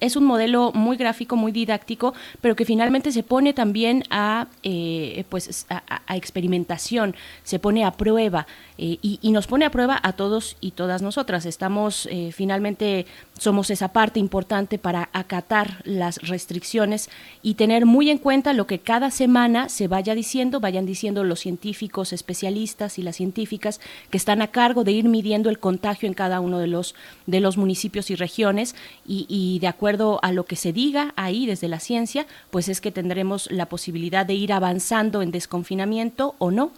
[0.00, 5.24] es un modelo muy gráfico, muy didáctico, pero que finalmente se pone también a, eh,
[5.28, 8.46] pues, a, experimentación, se pone a prueba
[8.78, 11.46] eh, y, nos pone a prueba a todos y todas nosotras.
[11.46, 13.06] Estamos, eh, finalmente,
[13.42, 17.10] somos esa parte importante para acatar las restricciones
[17.42, 21.40] y tener muy en cuenta lo que cada semana se vaya diciendo, vayan diciendo los
[21.40, 23.80] científicos, especialistas y las científicas
[24.10, 26.94] que están a cargo de ir midiendo el contagio en cada uno de los,
[27.26, 28.76] de los municipios y regiones
[29.06, 32.80] y, y de acuerdo a lo que se diga ahí desde la ciencia, pues es
[32.80, 36.70] que tendremos la posibilidad de ir avanzando en desconfinamiento o no.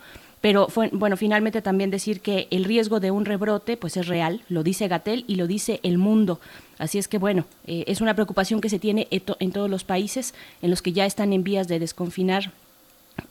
[0.44, 4.62] Pero bueno, finalmente también decir que el riesgo de un rebrote pues es real, lo
[4.62, 6.38] dice Gatel y lo dice el mundo.
[6.76, 10.34] Así es que bueno, eh, es una preocupación que se tiene en todos los países
[10.60, 12.52] en los que ya están en vías de desconfinar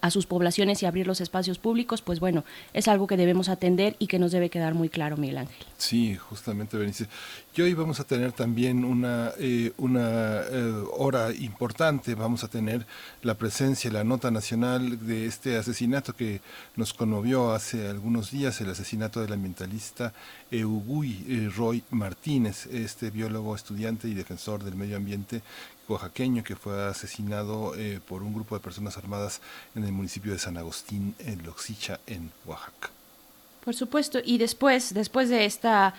[0.02, 3.96] a sus poblaciones y abrir los espacios públicos, pues bueno, es algo que debemos atender
[4.00, 5.66] y que nos debe quedar muy claro, Miguel Ángel.
[5.78, 7.08] Sí, justamente, Benice.
[7.56, 12.86] Y hoy vamos a tener también una, eh, una eh, hora importante, vamos a tener
[13.22, 16.42] la presencia, la nota nacional de este asesinato que
[16.76, 20.14] nos conmovió hace algunos días, el asesinato del ambientalista
[20.50, 25.42] Eugui eh, Roy Martínez, este biólogo, estudiante y defensor del medio ambiente
[25.88, 27.74] oaxaqueño que fue asesinado
[28.08, 29.42] por un grupo de personas armadas
[29.76, 32.90] en el municipio de San Agustín, en Loxicha, en Oaxaca.
[33.64, 35.94] Por supuesto, y después, después de esta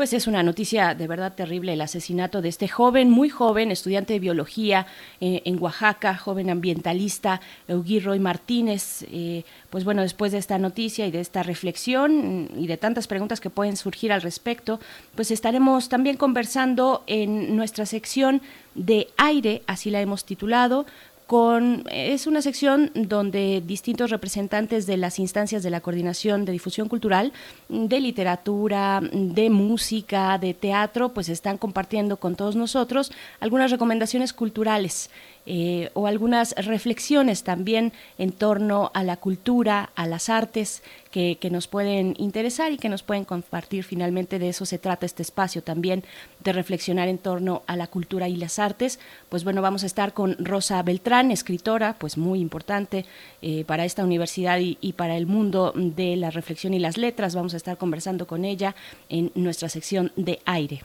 [0.00, 4.14] pues es una noticia de verdad terrible el asesinato de este joven, muy joven, estudiante
[4.14, 4.86] de biología
[5.20, 9.04] eh, en Oaxaca, joven ambientalista, Roy Martínez.
[9.10, 13.42] Eh, pues bueno, después de esta noticia y de esta reflexión y de tantas preguntas
[13.42, 14.80] que pueden surgir al respecto,
[15.14, 18.40] pues estaremos también conversando en nuestra sección
[18.74, 20.86] de aire, así la hemos titulado,
[21.30, 26.88] con es una sección donde distintos representantes de las instancias de la coordinación de difusión
[26.88, 27.32] cultural,
[27.68, 35.08] de literatura, de música, de teatro, pues están compartiendo con todos nosotros algunas recomendaciones culturales
[35.46, 41.66] eh, o algunas reflexiones también en torno a la cultura, a las artes que, nos
[41.66, 43.82] pueden interesar y que nos pueden compartir.
[43.84, 46.04] Finalmente de eso se trata este espacio también,
[46.44, 49.00] de reflexionar en torno a la cultura y las artes.
[49.28, 53.06] Pues bueno, vamos a estar con Rosa Beltrán, escritora, pues muy importante
[53.42, 57.34] eh, para esta universidad y, y para el mundo de la reflexión y las letras.
[57.34, 58.76] Vamos a estar conversando con ella
[59.08, 60.82] en nuestra sección de aire.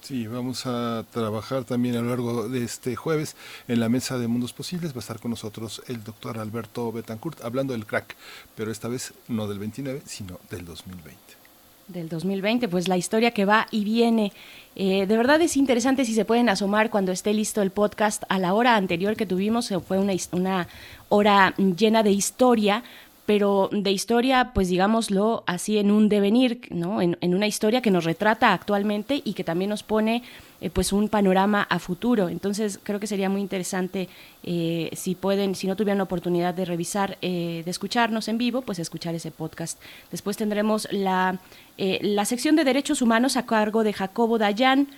[0.00, 3.36] Sí, vamos a trabajar también a lo largo de este jueves
[3.66, 4.92] en la mesa de Mundos Posibles.
[4.92, 8.16] Va a estar con nosotros el doctor Alberto Betancourt hablando del crack,
[8.56, 11.38] pero esta vez no del 29, sino del 2020
[11.88, 14.32] del 2020, pues la historia que va y viene.
[14.76, 18.38] Eh, de verdad es interesante si se pueden asomar cuando esté listo el podcast a
[18.38, 20.68] la hora anterior que tuvimos, fue una, una
[21.08, 22.84] hora llena de historia,
[23.28, 27.02] pero de historia, pues digámoslo así, en un devenir, ¿no?
[27.02, 30.22] En, una historia que nos retrata actualmente y que también nos pone
[30.62, 32.30] eh, pues un panorama a futuro.
[32.30, 34.08] Entonces creo que sería muy interesante
[34.44, 38.78] eh, si pueden, si no tuvieran oportunidad de revisar, eh, de escucharnos en vivo, pues
[38.78, 39.78] escuchar ese podcast.
[40.10, 41.38] Después tendremos la,
[41.76, 44.88] la sección de derechos humanos a cargo de Jacobo Dayan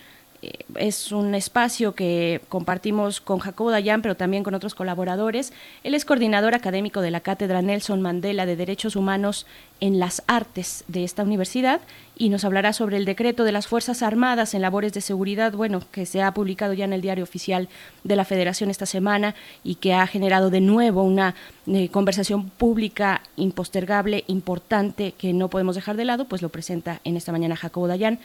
[0.75, 5.53] es un espacio que compartimos con Jacobo Dayan, pero también con otros colaboradores.
[5.83, 9.45] Él es coordinador académico de la Cátedra Nelson Mandela de Derechos Humanos
[9.79, 11.81] en las Artes de esta universidad
[12.15, 15.81] y nos hablará sobre el decreto de las Fuerzas Armadas en labores de seguridad, bueno,
[15.91, 17.67] que se ha publicado ya en el diario oficial
[18.03, 19.33] de la Federación esta semana
[19.63, 21.35] y que ha generado de nuevo una
[21.67, 27.17] eh, conversación pública impostergable, importante, que no podemos dejar de lado, pues lo presenta en
[27.17, 28.19] esta mañana Jacobo Dayan.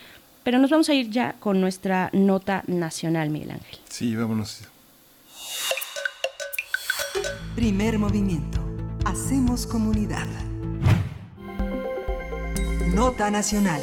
[0.46, 3.80] Pero nos vamos a ir ya con nuestra nota nacional, Miguel Ángel.
[3.88, 4.60] Sí, vámonos.
[7.56, 8.60] Primer movimiento.
[9.04, 10.28] Hacemos comunidad.
[12.94, 13.80] Nota nacional.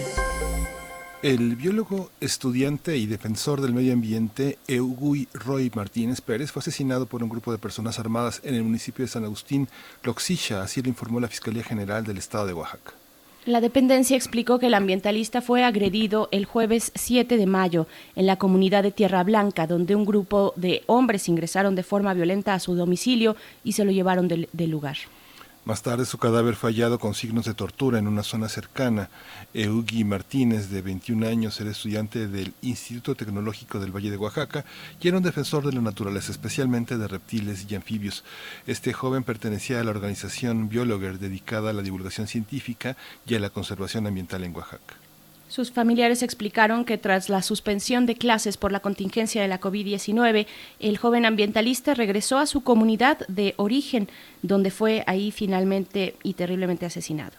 [1.21, 7.23] El biólogo, estudiante y defensor del medio ambiente Eugui Roy Martínez Pérez fue asesinado por
[7.23, 9.67] un grupo de personas armadas en el municipio de San Agustín,
[10.03, 13.02] Loxilla, así lo informó la Fiscalía General del Estado de Oaxaca.
[13.45, 18.37] La dependencia explicó que el ambientalista fue agredido el jueves 7 de mayo en la
[18.37, 22.73] comunidad de Tierra Blanca, donde un grupo de hombres ingresaron de forma violenta a su
[22.73, 23.35] domicilio
[23.65, 24.95] y se lo llevaron del, lugar.
[25.65, 29.09] Más tarde su cadáver fue hallado con signos de tortura en una zona cercana.
[29.53, 34.65] Eugi Martínez, de 21 años, era estudiante del Instituto Tecnológico del Valle de Oaxaca
[34.99, 38.25] y era un defensor de la naturaleza, especialmente de reptiles y anfibios.
[38.67, 43.49] Este joven pertenecía a la organización Biologer, dedicada a la divulgación científica y a la
[43.49, 45.02] conservación ambiental en Oaxaca.
[45.53, 50.47] Sus familiares explicaron que tras la suspensión de clases por la contingencia de la COVID-19,
[50.79, 54.09] el joven ambientalista regresó a su comunidad de origen,
[54.41, 57.33] donde fue ahí finalmente y terriblemente asesinado.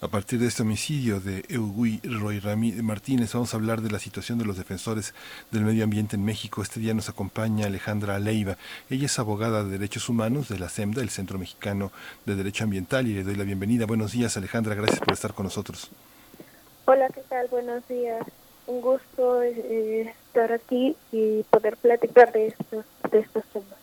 [0.00, 2.40] A partir de este homicidio de Eugui Roy
[2.80, 5.12] Martínez, vamos a hablar de la situación de los defensores
[5.50, 6.62] del medio ambiente en México.
[6.62, 8.56] Este día nos acompaña Alejandra Leiva.
[8.88, 11.92] Ella es abogada de derechos humanos de la CEMDA, el Centro Mexicano
[12.24, 13.84] de Derecho Ambiental, y le doy la bienvenida.
[13.84, 14.74] Buenos días, Alejandra.
[14.74, 15.90] Gracias por estar con nosotros.
[16.92, 17.46] Hola, ¿qué tal?
[17.46, 18.26] Buenos días.
[18.66, 23.79] Un gusto eh, estar aquí y poder platicar de estos, de estos temas.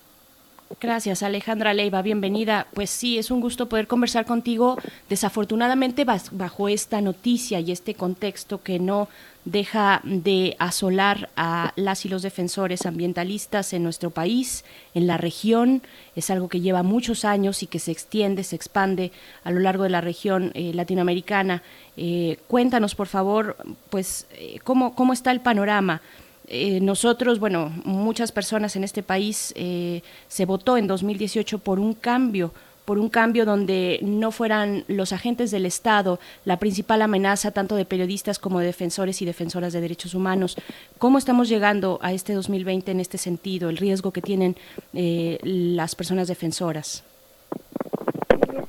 [0.82, 2.68] Gracias, Alejandra Leiva, bienvenida.
[2.74, 4.78] Pues sí, es un gusto poder conversar contigo.
[5.10, 9.08] Desafortunadamente, bajo esta noticia y este contexto que no
[9.46, 15.84] deja de asolar a las y los defensores ambientalistas en nuestro país, en la región,
[16.18, 19.14] es algo que lleva muchos años y que se extiende, se expande
[19.46, 21.64] a lo largo de la región eh, latinoamericana.
[21.96, 23.56] Eh, cuéntanos, por favor,
[23.90, 26.02] pues, eh, cómo, cómo está el panorama
[26.48, 31.94] eh, nosotros, bueno, muchas personas en este país eh, se votó en 2018 por un
[31.94, 32.54] cambio,
[32.86, 37.84] por un cambio donde no fueran los agentes del Estado la principal amenaza tanto de
[37.84, 40.56] periodistas como de defensores y defensoras de derechos humanos.
[40.98, 44.56] ¿Cómo estamos llegando a este 2020 en este sentido, el riesgo que tienen
[44.94, 47.04] eh, las personas defensoras?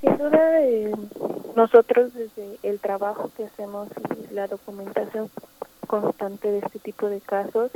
[0.00, 0.40] Sin duda,
[1.55, 3.86] nosotros desde el trabajo que hacemos
[4.30, 5.30] y la documentación
[5.89, 7.73] constante de este tipo de casos.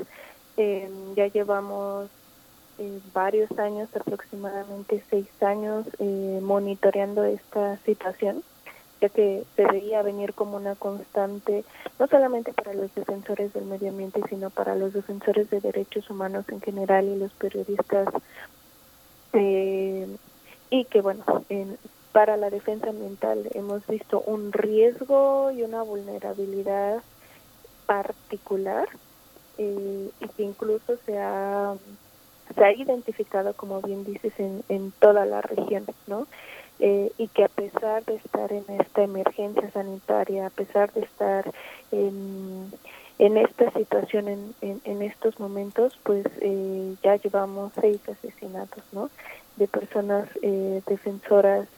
[0.57, 2.09] Eh, ya llevamos
[2.79, 8.45] eh, varios años, aproximadamente seis años, eh, monitoreando esta situación,
[9.01, 11.65] ya que se veía venir como una constante,
[11.99, 16.45] no solamente para los defensores del medio ambiente, sino para los defensores de derechos humanos
[16.49, 18.09] en general y los periodistas.
[20.71, 21.25] y que, bueno,
[22.13, 27.03] para la defensa ambiental hemos visto un riesgo y una vulnerabilidad
[27.93, 28.89] particular
[29.59, 31.75] eh, y que incluso se ha
[32.55, 36.27] se ha identificado, como bien dices, en, en toda la región, ¿no?
[36.81, 41.51] Eh, y que a pesar de estar en esta emergencia sanitaria, a pesar de estar
[41.93, 42.73] en,
[43.19, 49.11] en esta situación en, en, estos momentos, pues eh, ya llevamos seis asesinatos, ¿no?
[49.57, 51.69] De personas eh, defensoras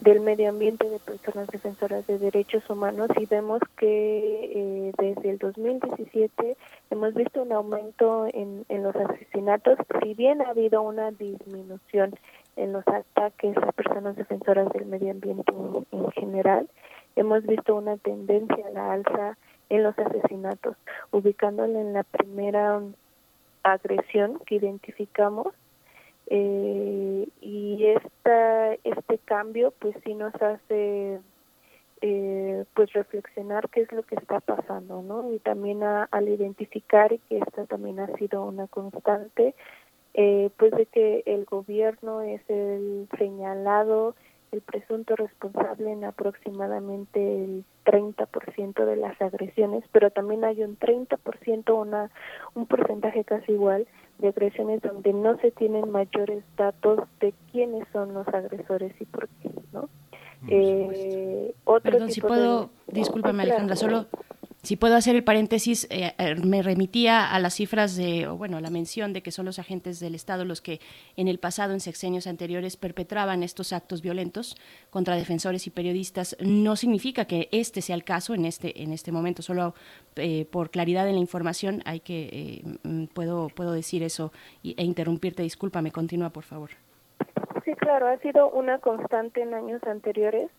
[0.00, 6.56] del medio ambiente, de personas defensoras de derechos humanos y vemos que desde el 2017
[6.90, 12.14] hemos visto un aumento en, en los asesinatos, si bien ha habido una disminución
[12.56, 15.52] en los ataques a personas defensoras del medio ambiente
[15.92, 16.68] en, general,
[17.14, 19.36] hemos visto una tendencia a la alza
[19.68, 20.76] en los asesinatos,
[21.10, 22.80] ubicándole en la primera
[23.62, 25.48] agresión que identificamos
[26.28, 31.20] eh, y esta este cambio pues sí nos hace
[32.00, 37.38] eh, pues reflexionar qué es lo que está pasando no y también al identificar que
[37.38, 39.54] esta también ha sido una constante
[40.18, 44.14] eh, pues de que el gobierno es el señalado,
[44.50, 51.70] el presunto responsable en aproximadamente el 30% de las agresiones, pero también hay un 30%,
[51.74, 52.10] una,
[52.54, 53.86] un porcentaje casi igual
[54.18, 59.28] de agresiones donde no se tienen mayores datos de quiénes son los agresores y por
[59.42, 59.88] qué, ¿no?
[60.48, 64.06] Eh, otro Perdón, si puedo, discúlpame Alejandra, solo
[64.66, 68.60] si puedo hacer el paréntesis, eh, eh, me remitía a las cifras de, o bueno,
[68.60, 70.80] la mención de que son los agentes del Estado los que
[71.16, 74.56] en el pasado, en sexenios anteriores, perpetraban estos actos violentos
[74.90, 76.36] contra defensores y periodistas.
[76.40, 79.74] No significa que este sea el caso en este, en este momento, solo
[80.16, 84.32] eh, por claridad en la información hay que, mm, puedo, puedo decir eso
[84.64, 85.44] e interrumpirte.
[85.44, 86.70] Discúlpame, continúa, por favor.
[87.64, 90.50] Sí, claro, ha sido una constante en años anteriores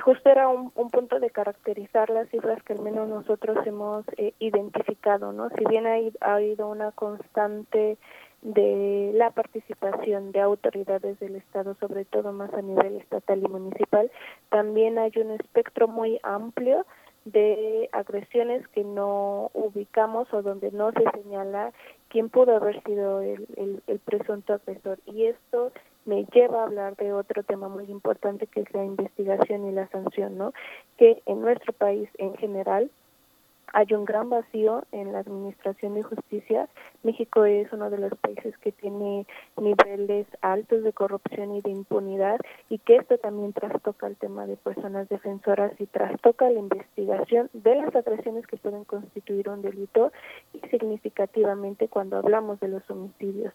[0.00, 5.32] justo era un, punto de caracterizar las cifras que al menos nosotros hemos eh, identificado,
[5.32, 5.50] ¿no?
[5.50, 7.98] Si bien ha, habido una constante
[8.42, 14.10] de la participación de autoridades del Estado, sobre todo más a nivel estatal y municipal,
[14.48, 16.86] también hay un espectro muy amplio
[17.24, 21.72] de agresiones que no ubicamos o donde no se señala
[22.08, 24.98] quién pudo haber sido el, el, el presunto agresor.
[25.04, 25.72] Y esto
[26.08, 29.88] me lleva a hablar de otro tema muy importante que es la investigación y la
[29.88, 30.54] sanción, ¿no?
[30.96, 32.90] Que en nuestro país en general
[33.74, 36.66] hay un gran vacío en la administración de justicia.
[37.02, 39.26] México es uno de los países que tiene
[39.58, 42.40] niveles altos de corrupción y de impunidad
[42.70, 47.76] y que esto también trastoca el tema de personas defensoras y trastoca la investigación de
[47.76, 50.10] las agresiones que pueden constituir un delito
[50.54, 53.52] y significativamente cuando hablamos de los homicidios.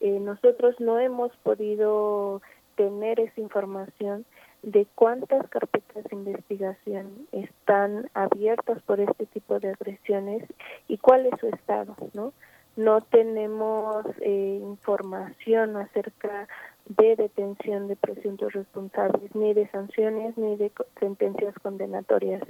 [0.00, 2.40] Eh, nosotros no hemos podido
[2.76, 4.24] tener esa información
[4.62, 10.44] de cuántas carpetas de investigación están abiertas por este tipo de agresiones
[10.88, 12.32] y cuál es su estado, ¿no?
[12.76, 16.48] No tenemos eh, información acerca
[16.86, 22.42] de detención de presuntos responsables, ni de sanciones, ni de sentencias condenatorias.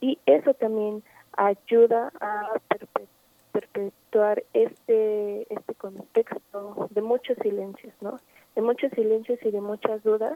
[0.00, 1.02] Y eso también
[1.36, 3.21] ayuda a perpetuar
[3.52, 8.20] perpetuar este este contexto de muchos silencios, ¿no?
[8.54, 10.34] De muchos silencios y de muchas dudas.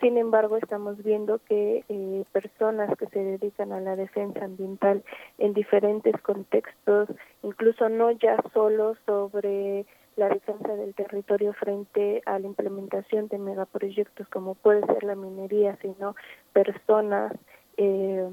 [0.00, 5.02] Sin embargo, estamos viendo que eh, personas que se dedican a la defensa ambiental
[5.38, 7.08] en diferentes contextos,
[7.42, 14.28] incluso no ya solo sobre la defensa del territorio frente a la implementación de megaproyectos
[14.28, 16.16] como puede ser la minería, sino
[16.52, 17.32] personas
[17.76, 18.28] eh,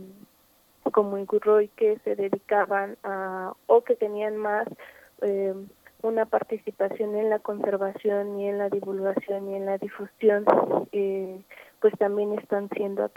[0.91, 4.67] como en Gurroy que se dedicaban a o que tenían más
[5.21, 5.53] eh,
[6.01, 10.45] una participación en la conservación y en la divulgación y en la difusión
[10.91, 11.41] eh,
[11.79, 13.09] pues también están siendo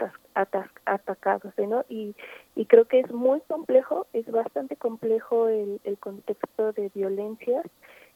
[0.85, 1.85] atacados ¿no?
[1.87, 2.15] y,
[2.55, 7.65] y creo que es muy complejo es bastante complejo el, el contexto de violencias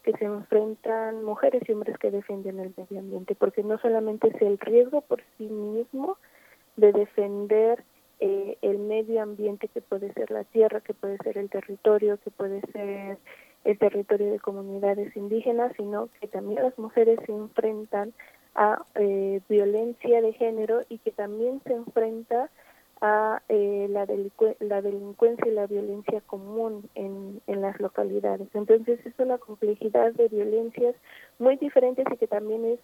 [0.04, 4.42] que se enfrentan mujeres y hombres que defienden el medio ambiente porque no solamente es
[4.42, 6.18] el riesgo por sí mismo
[6.78, 7.84] de defender
[8.20, 12.32] eh, el medio ambiente que puede ser la tierra, que puede ser el territorio, que
[12.32, 13.18] puede ser
[13.64, 18.14] el territorio de comunidades indígenas, sino que también las mujeres se enfrentan
[18.56, 22.50] a eh, violencia de género y que también se enfrenta
[23.02, 24.08] a eh, la,
[24.60, 28.48] la delincuencia y la violencia común en, en las localidades.
[28.54, 30.96] Entonces es una complejidad de violencias
[31.40, 32.80] muy diferentes y que también es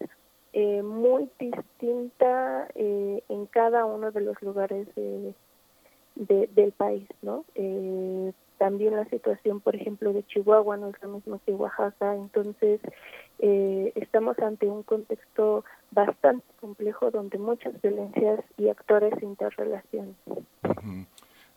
[0.52, 5.34] eh, muy distinta eh, en cada uno de los lugares de,
[6.16, 7.44] del país, ¿no?
[7.54, 12.78] Eh, también la situación, por ejemplo, de Chihuahua no es lo mismo que Oaxaca, entonces
[13.38, 20.14] eh, estamos ante un contexto bastante complejo donde muchas violencias y actores se interrelacionan.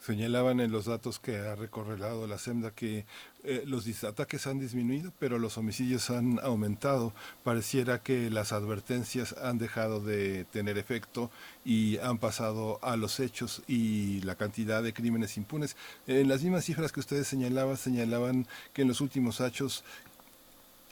[0.06, 3.06] Señalaban en los datos que ha recorrelado la SEMDA que
[3.46, 7.14] eh, los ataques han disminuido, pero los homicidios han aumentado.
[7.46, 11.32] Pareciera que las advertencias han dejado de tener efecto
[11.64, 15.78] y han pasado a los hechos y la cantidad de crímenes impunes.
[16.06, 19.86] En las mismas cifras que ustedes señalaban, señalaban que en los últimos hechos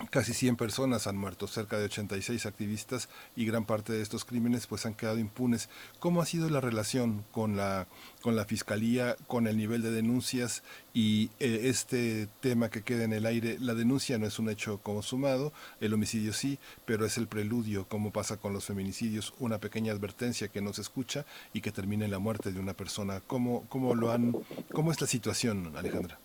[0.09, 4.67] Casi 100 personas han muerto, cerca de 86 activistas y gran parte de estos crímenes
[4.67, 5.69] pues han quedado impunes.
[5.99, 7.87] ¿Cómo ha sido la relación con la
[8.21, 10.63] con la fiscalía, con el nivel de denuncias
[10.93, 13.57] y eh, este tema que queda en el aire?
[13.59, 18.11] La denuncia no es un hecho consumado, el homicidio sí, pero es el preludio, como
[18.11, 22.11] pasa con los feminicidios, una pequeña advertencia que no se escucha y que termina en
[22.11, 23.21] la muerte de una persona.
[23.25, 24.35] ¿Cómo cómo lo han
[24.73, 26.19] cómo es la situación, Alejandra?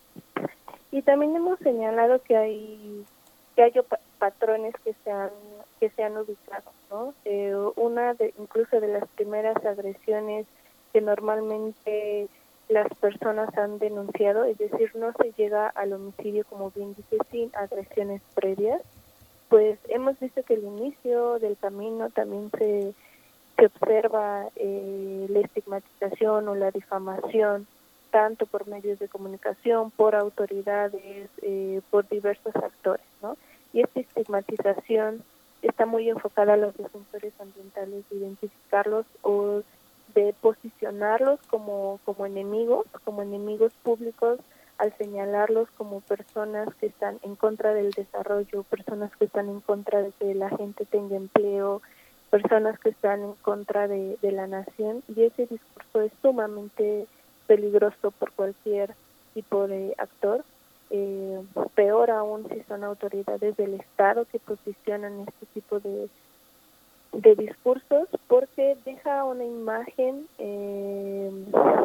[0.91, 3.05] Y también hemos señalado que hay
[3.57, 3.73] que hay
[4.19, 5.31] patrones que se han
[5.79, 10.45] que se han ubicado no eh, una de incluso de las primeras agresiones
[10.93, 12.27] que normalmente
[12.69, 17.51] las personas han denunciado es decir no se llega al homicidio como bien dice sin
[17.55, 18.81] agresiones previas
[19.49, 22.93] pues hemos visto que el inicio del camino también se
[23.57, 27.65] se observa eh, la estigmatización o la difamación
[28.11, 33.37] tanto por medios de comunicación, por autoridades, eh, por diversos actores, ¿no?
[33.73, 35.23] y esta estigmatización
[35.61, 39.61] está muy enfocada a los defensores ambientales, de identificarlos o
[40.15, 44.39] de posicionarlos como, como enemigos, como enemigos públicos,
[44.77, 50.01] al señalarlos como personas que están en contra del desarrollo, personas que están en contra
[50.01, 51.81] de que la gente tenga empleo,
[52.29, 57.07] personas que están en contra de, de la nación y ese discurso es sumamente
[57.47, 58.93] peligroso por cualquier
[59.33, 60.43] tipo de actor
[60.89, 61.41] eh,
[61.75, 66.07] peor aún si son autoridades del Estado que posicionan este tipo de,
[67.11, 71.29] de discursos porque deja una imagen eh,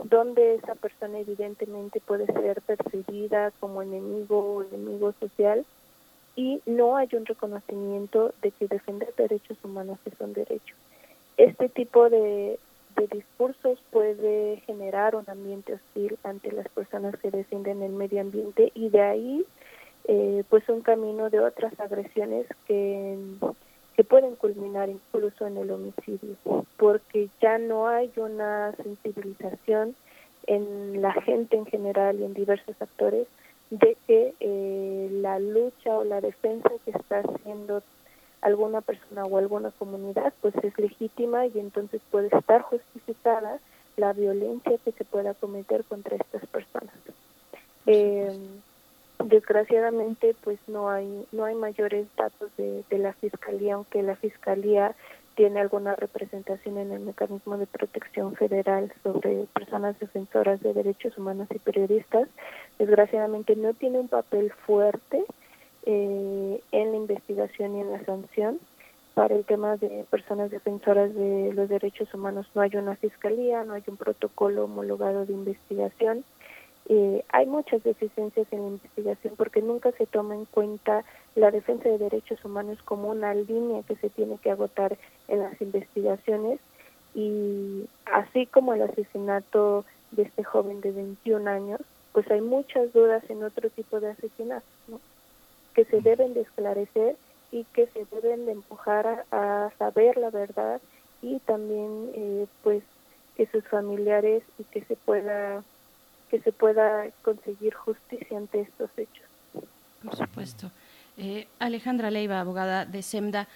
[0.05, 5.65] donde esa persona evidentemente puede ser percibida como enemigo o enemigo social
[6.37, 10.75] y no hay un reconocimiento de que defender derechos humanos es un derecho.
[11.37, 12.59] Este tipo de,
[13.03, 18.71] de discursos puede generar un ambiente hostil ante las personas que defienden el medio ambiente
[18.75, 19.45] y de ahí
[20.07, 23.19] eh, pues un camino de otras agresiones que,
[23.97, 26.37] que pueden culminar incluso en el homicidio
[26.77, 29.97] porque ya no hay una sensibilización
[30.47, 33.27] en la gente en general y en diversos actores
[33.71, 37.83] de que eh, la lucha o la defensa que está haciendo
[38.43, 43.59] alguna persona o alguna comunidad, pues es legítima y entonces puede estar justificada
[43.97, 46.95] la violencia que se pueda cometer contra estas personas.
[47.87, 48.37] Eh,
[49.25, 54.95] desgraciadamente, pues no hay no hay mayores datos de, de la fiscalía, aunque la fiscalía
[55.35, 61.49] tiene alguna representación en el mecanismo de protección federal sobre personas defensoras de derechos humanos
[61.55, 62.29] y periodistas.
[62.79, 65.25] Desgraciadamente no tiene un papel fuerte
[65.85, 68.61] eh, en la investigación y en la sanción.
[69.15, 73.75] Para el tema de personas defensoras de los derechos humanos no hay una fiscalía, no
[73.75, 76.25] hay un protocolo homologado de investigación.
[76.89, 81.05] Eh, hay muchas deficiencias en la investigación porque nunca se toma en cuenta
[81.37, 84.97] la defensa de derechos humanos como una línea que se tiene que agotar
[85.29, 86.59] en las investigaciones
[87.15, 91.81] y así como el asesinato de este joven de 21 años,
[92.13, 94.69] pues hay muchas dudas en otro tipo de asesinatos.
[94.89, 95.01] ¿no?
[95.75, 97.17] Que se deben de esclarecer
[97.51, 100.81] y que se deben de empujar a, saber la verdad
[101.21, 102.83] y también eh, pues
[103.37, 105.63] que sus familiares y que se pueda
[106.31, 109.27] que se pueda conseguir justicia ante estos hechos.
[110.03, 110.71] Por supuesto.
[111.19, 113.49] Eh, Alejandra Leiva, abogada de SEMDA,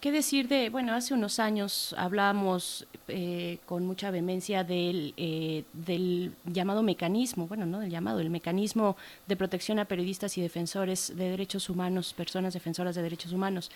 [0.00, 6.34] ¿Qué decir de, bueno, hace unos años hablábamos eh, con mucha vehemencia del, eh, del
[6.44, 8.96] llamado mecanismo, bueno, no del llamado, el mecanismo
[9.26, 13.70] de protección a periodistas y defensores de derechos humanos, personas defensoras de derechos humanos.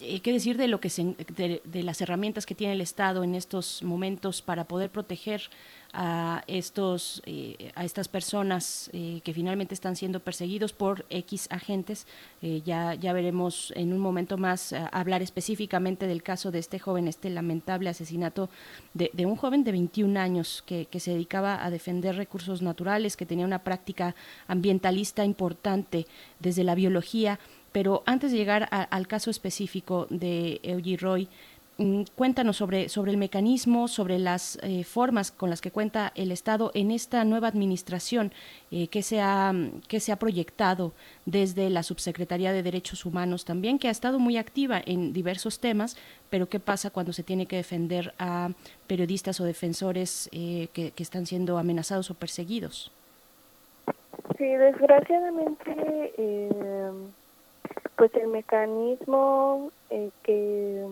[0.00, 3.36] Eh, ¿Qué decir de, lo que se, de, las herramientas que tiene el Estado en
[3.36, 5.42] estos momentos para poder proteger
[5.92, 12.08] a estos eh, a estas personas eh, que finalmente están siendo perseguidos por X agentes.
[12.42, 17.30] Ya ya veremos en un momento más hablar específicamente del caso de este joven, este
[17.30, 18.50] lamentable asesinato
[18.92, 23.16] de, de un joven de 21 años que, que, se dedicaba a defender recursos naturales,
[23.16, 24.16] que tenía una práctica
[24.48, 26.06] ambientalista importante
[26.40, 27.38] desde la biología.
[27.74, 31.26] Pero antes de llegar al caso específico de Eugie Roy,
[31.78, 36.30] mm, cuéntanos sobre, sobre el mecanismo, sobre las eh, formas con las que cuenta el
[36.30, 38.30] Estado en esta nueva administración
[38.70, 39.52] eh, que, se ha,
[39.88, 40.92] que se ha proyectado
[41.26, 45.96] desde la Subsecretaría de Derechos Humanos también, que ha estado muy activa en diversos temas,
[46.30, 48.50] pero ¿qué pasa cuando se tiene que defender a
[48.86, 52.92] periodistas o defensores que, que están siendo amenazados o perseguidos?
[54.38, 56.92] Sí, desgraciadamente, eh,
[57.96, 60.86] pues el mecanismo eh, que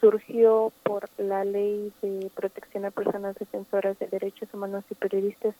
[0.00, 5.54] surgió por la ley de protección a personas defensoras de derechos humanos y periodistas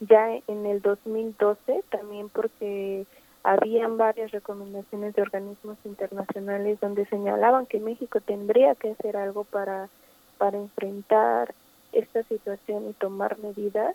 [0.00, 3.06] ya en el 2012, también porque
[3.42, 9.88] habían varias recomendaciones de organismos internacionales donde señalaban que México tendría que hacer algo para,
[10.36, 11.54] para enfrentar
[11.92, 13.94] esta situación y tomar medidas.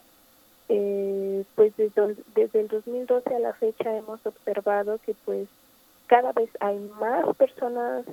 [0.70, 5.50] Eh, pues desde, desde el 2012 a la fecha hemos observado que pues
[6.12, 8.04] cada vez hay más personas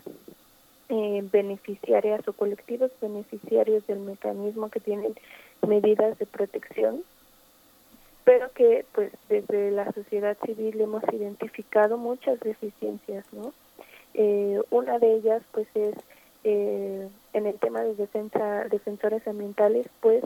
[0.89, 5.17] eh, beneficiarias o colectivos beneficiarios del mecanismo que tienen
[5.67, 7.03] medidas de protección
[8.23, 13.53] pero que pues desde la sociedad civil hemos identificado muchas deficiencias no
[14.15, 15.97] eh, una de ellas pues es
[16.45, 20.23] eh, en el tema de defensa defensores ambientales pues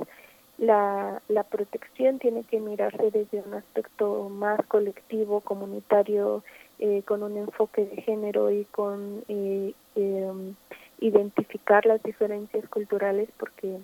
[0.59, 6.45] la, la protección tiene que mirarse desde un aspecto más colectivo, comunitario,
[6.79, 10.55] eh, con un enfoque de género y con eh, em,
[11.01, 13.79] identificar las diferencias culturales porque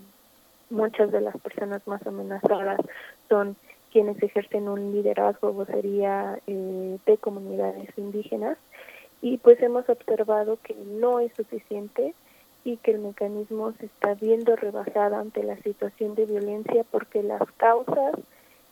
[0.70, 2.80] muchas de las personas más amenazadas
[3.28, 3.56] son
[3.92, 8.58] quienes ejercen un liderazgo vocería eh, de comunidades indígenas.
[9.20, 12.14] Y pues hemos observado que no es suficiente
[12.64, 17.42] y que el mecanismo se está viendo rebasada ante la situación de violencia porque las
[17.56, 18.14] causas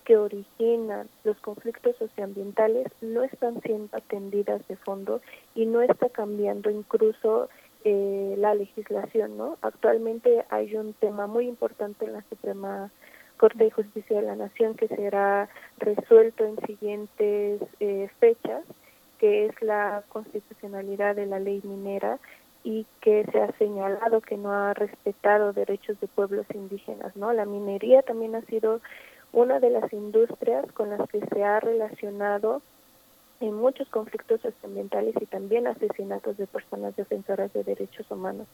[0.06, 5.20] que originan los conflictos socioambientales no están siendo atendidas de fondo
[5.54, 7.48] y no está cambiando incluso
[7.84, 9.58] eh, la legislación, ¿no?
[9.62, 12.90] Actualmente hay un tema muy importante en la Suprema
[13.36, 18.64] Corte de Justicia de la Nación que será resuelto en siguientes eh, fechas,
[19.18, 22.20] que es la constitucionalidad de la ley minera
[22.62, 27.32] y que se ha señalado que no ha respetado derechos de pueblos indígenas, ¿no?
[27.32, 28.80] La minería también ha sido
[29.32, 32.62] una de las industrias con las que se ha relacionado
[33.40, 38.46] en muchos conflictos ambientales y también asesinatos de personas defensoras de derechos humanos.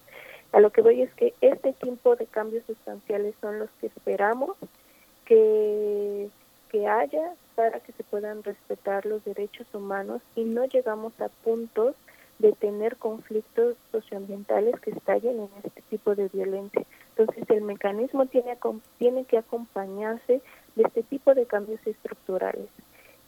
[0.52, 4.56] A lo que voy es que este tipo de cambios sustanciales son los que esperamos
[5.24, 6.28] que,
[6.70, 11.94] que haya para que se puedan respetar los derechos humanos y no llegamos a puntos
[12.38, 16.82] de tener conflictos socioambientales que estallen en este tipo de violencia.
[17.16, 18.58] Entonces el mecanismo tiene,
[18.98, 20.40] tiene que acompañarse
[20.76, 22.68] de este tipo de cambios estructurales,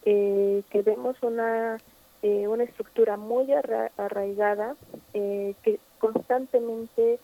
[0.05, 1.77] eh, que vemos una,
[2.21, 4.75] eh, una estructura muy arraigada,
[5.13, 7.19] eh, que constantemente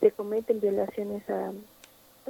[0.00, 1.52] se cometen violaciones a,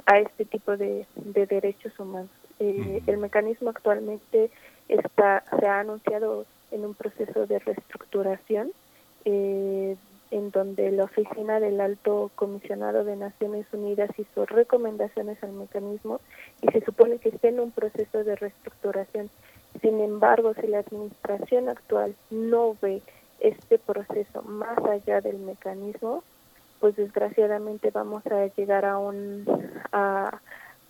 [0.05, 2.29] a este tipo de, de derechos humanos.
[2.59, 4.51] el mecanismo actualmente
[4.89, 8.71] está se ha anunciado en un proceso de reestructuración
[9.25, 9.95] eh,
[10.31, 16.19] en donde la oficina del alto comisionado de Naciones Unidas hizo recomendaciones al mecanismo
[16.61, 19.29] y se supone que está en un proceso de reestructuración.
[19.81, 23.01] Sin embargo, si la administración actual no ve
[23.39, 26.23] este proceso más allá del mecanismo,
[26.79, 29.45] pues desgraciadamente vamos a llegar a un
[29.91, 30.39] a,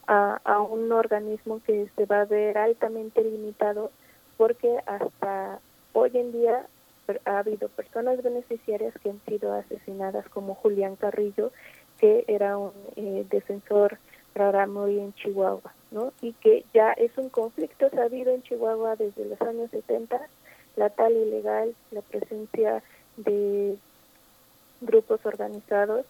[0.07, 3.91] a, un organismo que se va a ver altamente limitado
[4.37, 5.59] porque hasta
[5.93, 6.65] hoy en día
[7.25, 11.51] ha habido personas beneficiarias que han sido asesinadas como Julián Carrillo,
[11.99, 13.97] que era un eh, defensor
[14.33, 16.11] rarámuri en Chihuahua, ¿no?
[16.21, 20.19] Y que ya es un conflicto sabido en Chihuahua desde los años 70,
[20.75, 22.83] la tal ilegal, la presencia
[23.17, 23.77] de
[24.81, 26.05] grupos organizados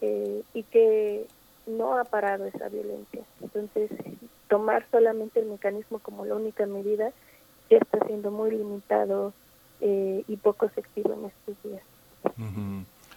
[0.00, 1.26] eh, y que
[1.66, 3.24] no ha parado esa violencia.
[3.42, 3.90] Entonces,
[4.48, 7.12] tomar solamente el mecanismo como la única medida
[7.70, 9.32] está siendo muy limitado
[9.86, 11.82] eh, y poco efectivo en estos días.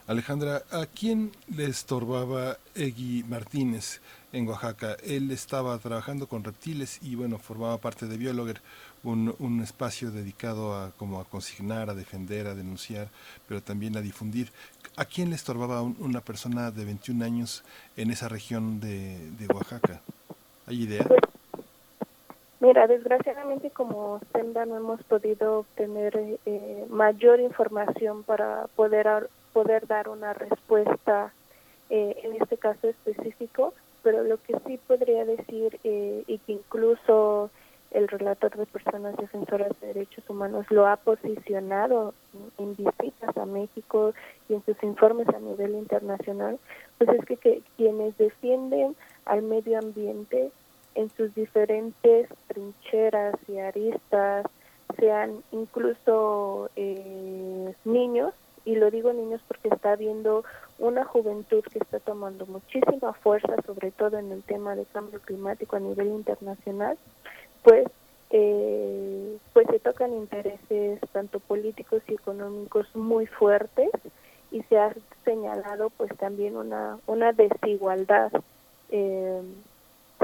[0.05, 4.01] Alejandra, ¿a quién le estorbaba Egui Martínez
[4.33, 4.97] en Oaxaca?
[5.01, 8.61] Él estaba trabajando con reptiles y bueno, formaba parte de Biologer,
[9.03, 13.07] un, un espacio dedicado a como a consignar, a defender, a denunciar,
[13.47, 14.51] pero también a difundir.
[14.97, 17.63] ¿A quién le estorbaba una persona de 21 años
[17.95, 20.01] en esa región de, de Oaxaca?
[20.65, 21.07] ¿Hay idea?
[22.59, 30.09] Mira, desgraciadamente como Senda no hemos podido obtener eh, mayor información para poder, poder dar
[30.09, 31.31] una respuesta
[31.91, 37.51] eh, en este caso específico, pero lo que sí podría decir eh, y que incluso
[37.91, 42.15] el relator de personas defensoras de derechos humanos lo ha posicionado
[42.57, 44.13] en visitas a México
[44.49, 46.59] y en sus informes a nivel internacional,
[46.97, 50.51] pues es que quienes defienden al medio ambiente
[50.97, 54.45] en sus diferentes trincheras y aristas,
[54.99, 58.33] sean incluso eh, niños,
[58.65, 60.43] y lo digo niños porque está habiendo
[60.79, 65.75] una juventud que está tomando muchísima fuerza, sobre todo en el tema de cambio climático
[65.75, 66.97] a nivel internacional,
[67.63, 67.87] pues
[68.31, 73.91] eh, pues se tocan intereses tanto políticos y económicos muy fuertes
[74.51, 74.93] y se ha
[75.23, 78.31] señalado pues también una una desigualdad
[78.89, 79.41] eh,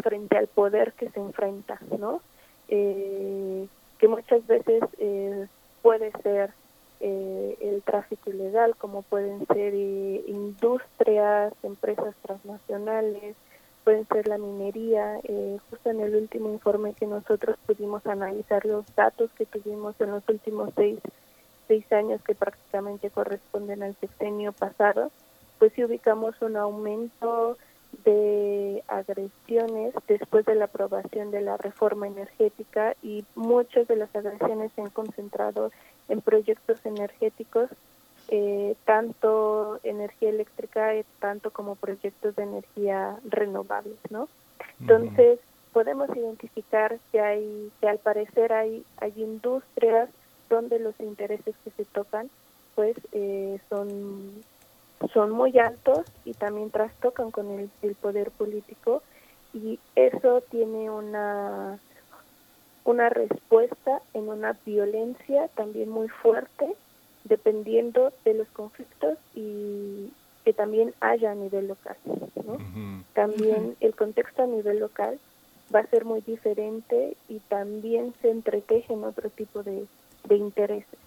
[0.01, 2.21] frente al poder que se enfrenta, ¿no?
[2.69, 3.67] Eh,
[3.99, 5.47] que muchas veces eh,
[5.81, 6.51] puede ser
[6.99, 13.35] eh, el tráfico ilegal, como pueden ser eh, industrias, empresas transnacionales,
[13.83, 15.19] pueden ser la minería.
[15.23, 20.11] Eh, justo en el último informe que nosotros pudimos analizar los datos que tuvimos en
[20.11, 20.99] los últimos seis,
[21.67, 25.11] seis años que prácticamente corresponden al sexenio pasado,
[25.59, 27.57] pues sí ubicamos un aumento
[28.03, 34.71] de agresiones después de la aprobación de la reforma energética y muchas de las agresiones
[34.75, 35.71] se han concentrado
[36.09, 37.69] en proyectos energéticos,
[38.29, 44.27] eh, tanto energía eléctrica, eh, tanto como proyectos de energía renovables, ¿no?
[44.79, 45.39] Entonces,
[45.71, 50.09] podemos identificar que hay, que al parecer hay, hay industrias
[50.49, 52.29] donde los intereses que se tocan,
[52.75, 54.43] pues, eh, son
[55.13, 59.01] son muy altos y también trastocan con el, el poder político
[59.53, 61.79] y eso tiene una
[62.85, 66.75] una respuesta en una violencia también muy fuerte
[67.23, 70.11] dependiendo de los conflictos y
[70.43, 71.95] que también haya a nivel local
[72.45, 72.57] ¿no?
[73.13, 75.19] también el contexto a nivel local
[75.73, 79.87] va a ser muy diferente y también se entretejen otro tipo de,
[80.25, 80.99] de intereses.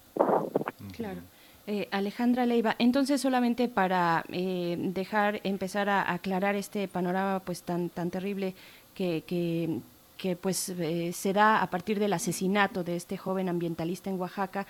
[0.93, 1.21] Claro
[1.67, 7.89] eh, Alejandra Leiva, entonces solamente para eh, dejar empezar a aclarar este panorama pues tan
[7.89, 8.55] tan terrible
[8.95, 9.23] que,
[10.17, 14.65] que, pues eh, se da a partir del asesinato de este joven ambientalista en Oaxaca,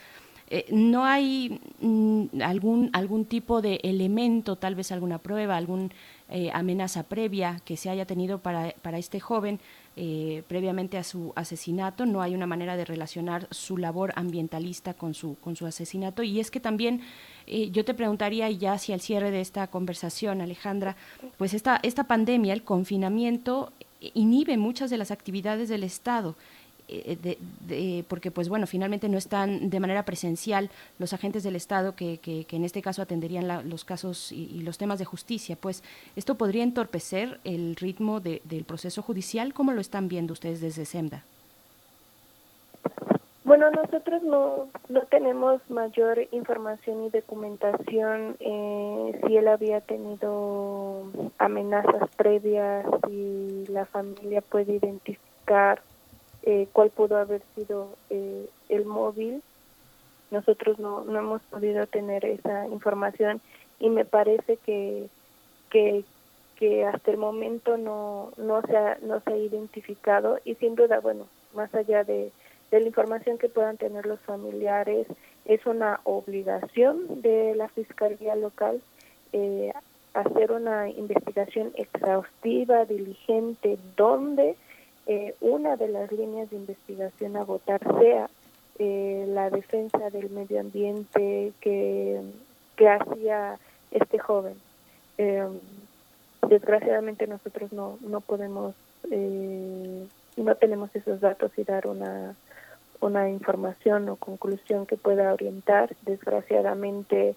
[0.49, 5.89] eh, ¿No hay mm, algún, algún tipo de elemento, tal vez alguna prueba, alguna
[6.29, 9.59] eh, amenaza previa que se haya tenido para, para este joven
[9.97, 12.05] eh, previamente a su asesinato?
[12.05, 16.23] No hay una manera de relacionar su labor ambientalista con su, con su asesinato.
[16.23, 17.01] Y es que también
[17.71, 20.97] yo te preguntaría, y ya hacia el cierre de esta conversación, Alejandra,
[21.37, 23.71] pues esta, esta pandemia, el confinamiento,
[24.13, 26.35] inhibe muchas de las actividades del Estado.
[26.89, 27.37] Eh,
[27.67, 30.69] de, porque pues bueno, finalmente no están de manera presencial
[30.99, 34.97] los agentes del Estado que, que, en este caso atenderían los casos y, los temas
[34.97, 35.83] de justicia, pues
[36.15, 39.53] esto podría entorpecer el ritmo del proceso judicial.
[39.53, 41.23] ¿Cómo lo están viendo ustedes desde SEMDA?
[43.43, 51.03] Bueno, nosotros no, no tenemos mayor información y documentación eh, si él había tenido
[51.37, 55.81] amenazas previas, si la familia puede identificar
[56.49, 59.43] eh, cuál pudo haber sido eh, el móvil.
[60.31, 63.41] Nosotros no, no hemos podido tener esa información
[63.81, 65.09] y me parece que,
[65.69, 66.05] que,
[66.55, 71.01] que hasta el momento no, no, se ha, no se ha identificado y sin duda,
[71.01, 72.31] bueno, más allá de,
[72.71, 75.05] de la información que puedan tener los familiares,
[75.43, 78.81] es una obligación de la Fiscalía Local
[79.33, 79.73] eh,
[80.13, 84.55] hacer una investigación exhaustiva, diligente, donde
[85.09, 88.29] eh, una de las líneas de investigación a votar sea
[88.77, 92.21] eh, la defensa del medio ambiente que,
[92.75, 93.57] que hacía
[93.91, 94.55] este joven.
[95.17, 95.47] Eh,
[96.45, 98.75] desgraciadamente nosotros no, no podemos,
[100.35, 102.35] no tenemos esos datos y dar una,
[102.99, 105.95] una información o conclusión que pueda orientar.
[106.01, 107.35] Desgraciadamente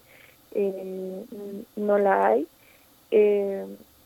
[1.77, 2.49] no la hay.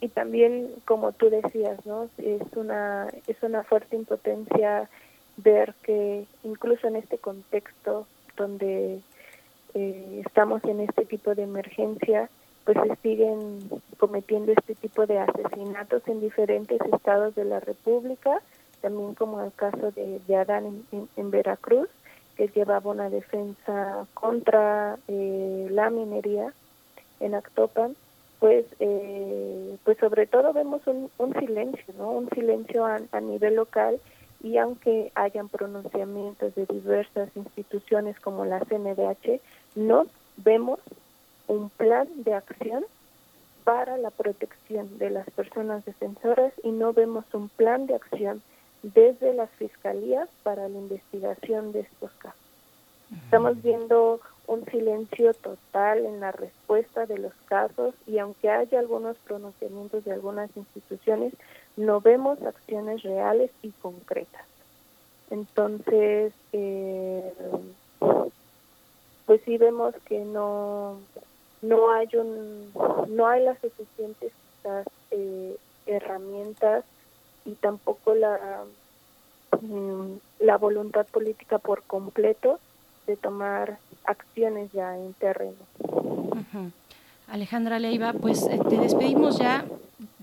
[0.04, 4.90] Y también como tú decías no es una es una fuerte impotencia
[5.38, 8.06] ver que incluso en este contexto
[8.36, 9.00] donde
[9.72, 12.28] eh, estamos en este tipo de emergencia
[12.66, 13.60] pues se siguen
[13.96, 18.42] cometiendo este tipo de asesinatos en diferentes estados de la República
[18.82, 20.84] también como el caso de, de Adán
[21.16, 21.88] en, Veracruz
[22.36, 26.52] que llevaba una defensa contra eh, la minería
[27.20, 27.96] en Actopan
[28.44, 33.98] pues eh, pues sobre todo vemos un, silencio no un silencio a, nivel local
[34.42, 39.40] y aunque hayan pronunciamientos de diversas instituciones como la CNDH
[39.76, 40.06] no
[40.36, 40.78] vemos
[41.46, 42.84] un plan de acción
[43.64, 48.42] para la protección de las personas defensoras y no vemos un plan de acción
[48.82, 52.38] desde las fiscalías para la investigación de estos casos.
[53.24, 59.16] Estamos viendo un silencio total en la respuesta de los casos y aunque haya algunos
[59.18, 61.32] pronunciamientos de algunas instituciones,
[61.76, 64.46] no vemos acciones reales y concretas.
[65.30, 67.32] Entonces, eh,
[69.26, 70.98] pues sí vemos que no
[71.62, 72.70] no hay un
[73.08, 74.32] no hay las suficientes
[75.10, 75.56] eh,
[75.86, 76.84] herramientas
[77.46, 78.64] y tampoco la
[79.60, 82.58] mm, la voluntad política por completo
[83.06, 85.56] de tomar acciones ya en terreno.
[87.28, 89.64] Alejandra Leiva, pues eh, te despedimos ya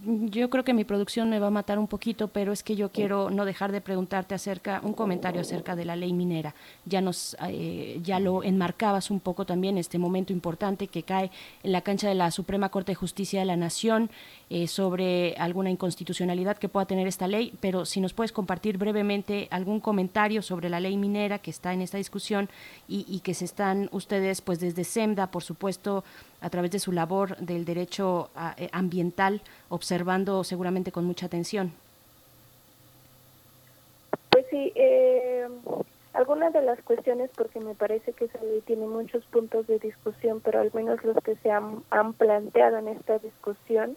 [0.03, 2.89] yo creo que mi producción me va a matar un poquito, pero es que yo
[2.89, 6.55] quiero no dejar de preguntarte acerca, un comentario acerca de la ley minera.
[6.85, 11.29] Ya nos, eh, ya lo enmarcabas un poco también, este momento importante que cae
[11.63, 14.09] en la cancha de la Suprema Corte de Justicia de la Nación
[14.49, 19.47] eh, sobre alguna inconstitucionalidad que pueda tener esta ley, pero si nos puedes compartir brevemente
[19.51, 22.49] algún comentario sobre la ley minera que está en esta discusión
[22.87, 26.03] y, y que se están ustedes, pues desde SEMDA, por supuesto,
[26.41, 31.71] a través de su labor del derecho eh, ambiental, observando seguramente con mucha atención.
[34.29, 35.47] Pues sí, eh,
[36.13, 40.41] algunas de las cuestiones, porque me parece que esa ley tiene muchos puntos de discusión,
[40.41, 41.83] pero al menos los que se han,
[42.17, 43.95] planteado en esta discusión,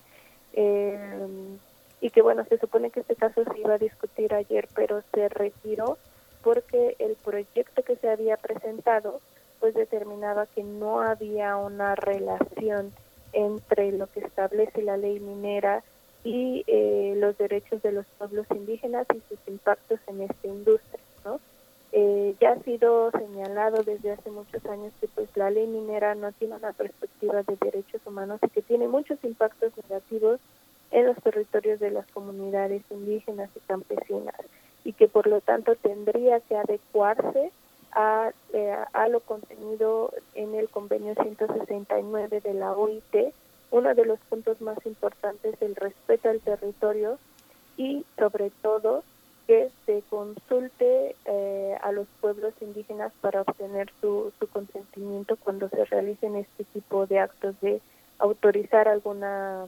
[0.52, 1.58] eh,
[2.00, 5.28] y que bueno, se supone que este caso se iba a discutir ayer, pero se
[5.28, 5.98] retiró
[6.42, 9.20] porque el proyecto que se había presentado
[9.64, 12.92] pues determinaba que no había una relación
[13.32, 15.82] entre lo que establece la ley minera
[16.22, 21.40] y eh, los derechos de los pueblos indígenas y sus impactos en esta industria, ¿no?
[21.92, 26.30] Eh, ya ha sido señalado desde hace muchos años que pues la ley minera no
[26.32, 30.40] tiene una perspectiva de derechos humanos y que tiene muchos impactos negativos
[30.90, 34.36] en los territorios de las comunidades indígenas y campesinas
[34.84, 37.50] y que por lo tanto tendría que adecuarse
[37.94, 43.32] a, eh, a lo contenido en el convenio 169 de la OIT.
[43.70, 47.18] Uno de los puntos más importantes es el respeto al territorio
[47.76, 49.02] y sobre todo
[49.46, 55.84] que se consulte eh, a los pueblos indígenas para obtener su, su consentimiento cuando se
[55.84, 57.80] realicen este tipo de actos de
[58.18, 59.66] autorizar alguna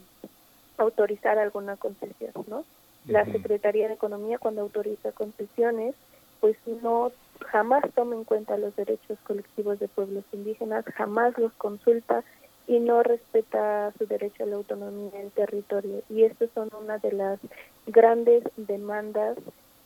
[0.78, 2.64] autorizar alguna concesión, ¿no?
[3.06, 5.94] La Secretaría de Economía cuando autoriza concesiones,
[6.40, 7.12] pues no
[7.46, 12.24] jamás toma en cuenta los derechos colectivos de pueblos indígenas, jamás los consulta
[12.66, 16.02] y no respeta su derecho a la autonomía del territorio.
[16.10, 17.38] Y estas son una de las
[17.86, 19.38] grandes demandas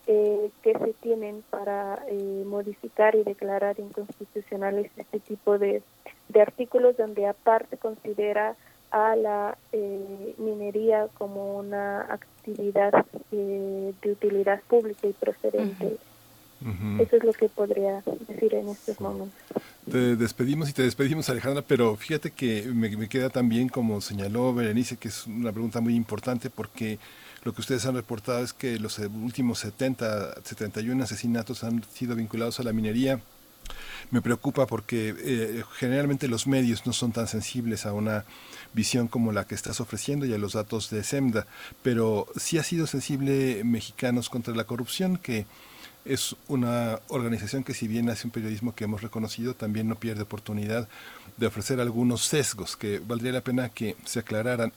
[0.07, 5.83] eh, que se tienen para eh, modificar y declarar inconstitucionales este tipo de,
[6.29, 8.57] de artículos donde aparte considera
[8.91, 15.99] a la eh, minería como una actividad de utilidad pública y preferente.
[16.61, 19.41] Eso es lo que podría decir en estos momentos.
[19.91, 24.53] Te despedimos y te despedimos, Alejandra, pero fíjate que me, me queda también, como señaló
[24.53, 26.99] Berenice, que es una pregunta muy importante porque
[27.43, 32.61] lo que ustedes han reportado es que los últimos 70, 71 asesinatos han sido vinculados
[32.61, 33.21] a la minería.
[34.11, 38.25] Me preocupa porque eh, generalmente los medios no son tan sensibles a una
[38.75, 41.47] visión como la que estás ofreciendo y a los datos de SEMDA,
[41.83, 45.47] pero sí ha sido sensible Mexicanos contra la corrupción, que
[46.05, 50.23] es una organización que si bien hace un periodismo que hemos reconocido, también no pierde
[50.23, 50.89] oportunidad
[51.37, 54.73] de ofrecer algunos sesgos que valdría la pena que se aclararan.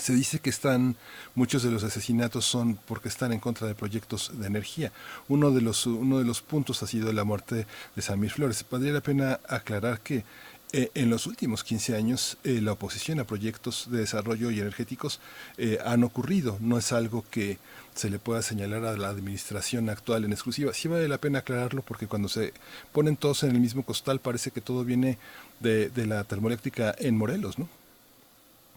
[0.00, 0.96] Se dice que están
[1.34, 4.92] muchos de los asesinatos son porque están en contra de proyectos de energía.
[5.28, 8.64] Uno de los uno de los puntos ha sido la muerte de Samir Flores.
[8.70, 10.24] Valdría la pena aclarar que
[10.72, 15.20] eh, en los últimos 15 años, eh, la oposición a proyectos de desarrollo y energéticos
[15.58, 16.58] eh, han ocurrido.
[16.60, 17.58] No es algo que
[17.96, 20.72] se le pueda señalar a la administración actual en exclusiva.
[20.72, 22.52] Sí vale la pena aclararlo porque cuando se
[22.92, 25.18] ponen todos en el mismo costal parece que todo viene
[25.60, 27.68] de, la termoeléctrica en Morelos, ¿no?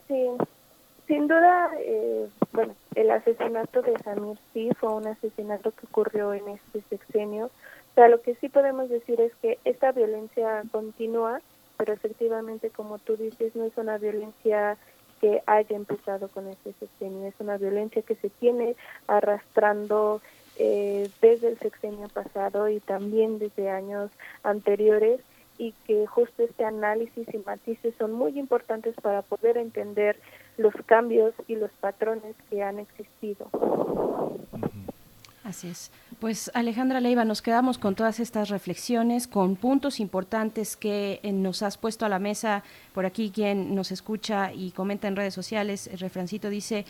[0.07, 0.25] Sí,
[1.07, 1.69] sin duda,
[2.53, 7.45] bueno, el asesinato de Samir sí fue un asesinato que ocurrió en este sexenio.
[7.45, 11.41] O sea, lo que sí podemos decir es que esta violencia continúa
[11.79, 14.77] pero efectivamente, como tú dices, no es una violencia
[15.19, 18.75] que haya empezado con este sexenio, es una violencia que se tiene
[19.07, 20.21] arrastrando
[20.57, 24.11] eh, desde el sexenio pasado y también desde años
[24.43, 25.21] anteriores
[25.57, 30.17] y que justo este análisis y matices son muy importantes para poder entender
[30.57, 33.49] los cambios y los patrones que han existido.
[35.43, 35.89] Así es.
[36.19, 41.63] Pues Alejandra Leiva, nos quedamos con todas estas reflexiones, con puntos importantes que eh, nos
[41.63, 42.63] has puesto a la mesa.
[42.93, 46.85] Por aquí quien nos escucha y comenta en redes sociales, el refrancito dice,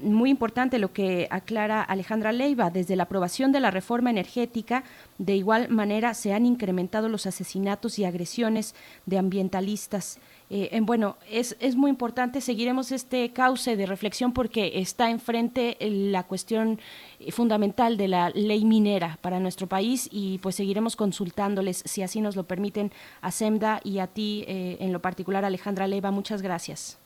[0.00, 2.70] muy importante lo que aclara Alejandra Leiva.
[2.70, 4.84] Desde la aprobación de la reforma energética,
[5.18, 8.74] de igual manera se han incrementado los asesinatos y agresiones
[9.06, 10.18] de ambientalistas.
[10.50, 16.24] Eh, bueno, es, es muy importante, seguiremos este cauce de reflexión porque está enfrente la
[16.24, 16.78] cuestión
[17.30, 22.36] fundamental de la ley minera para nuestro país y pues seguiremos consultándoles si así nos
[22.36, 22.92] lo permiten
[23.22, 26.10] a SEMDA y a ti eh, en lo particular Alejandra Leiva.
[26.10, 26.98] Muchas gracias.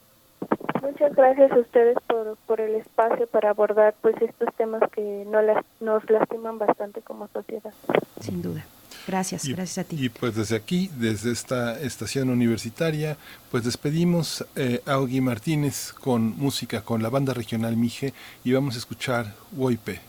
[0.83, 5.43] Muchas gracias a ustedes por, por el espacio para abordar pues estos temas que no
[5.43, 7.73] las, nos lastiman bastante como sociedad.
[8.21, 8.65] Sin duda.
[9.09, 9.97] Gracias, gracias a ti.
[9.99, 13.17] Y pues desde aquí, desde esta estación universitaria,
[13.51, 18.13] pues despedimos eh, a Augie Martínez con música, con la banda regional Mije
[18.45, 20.08] y vamos a escuchar Woipe.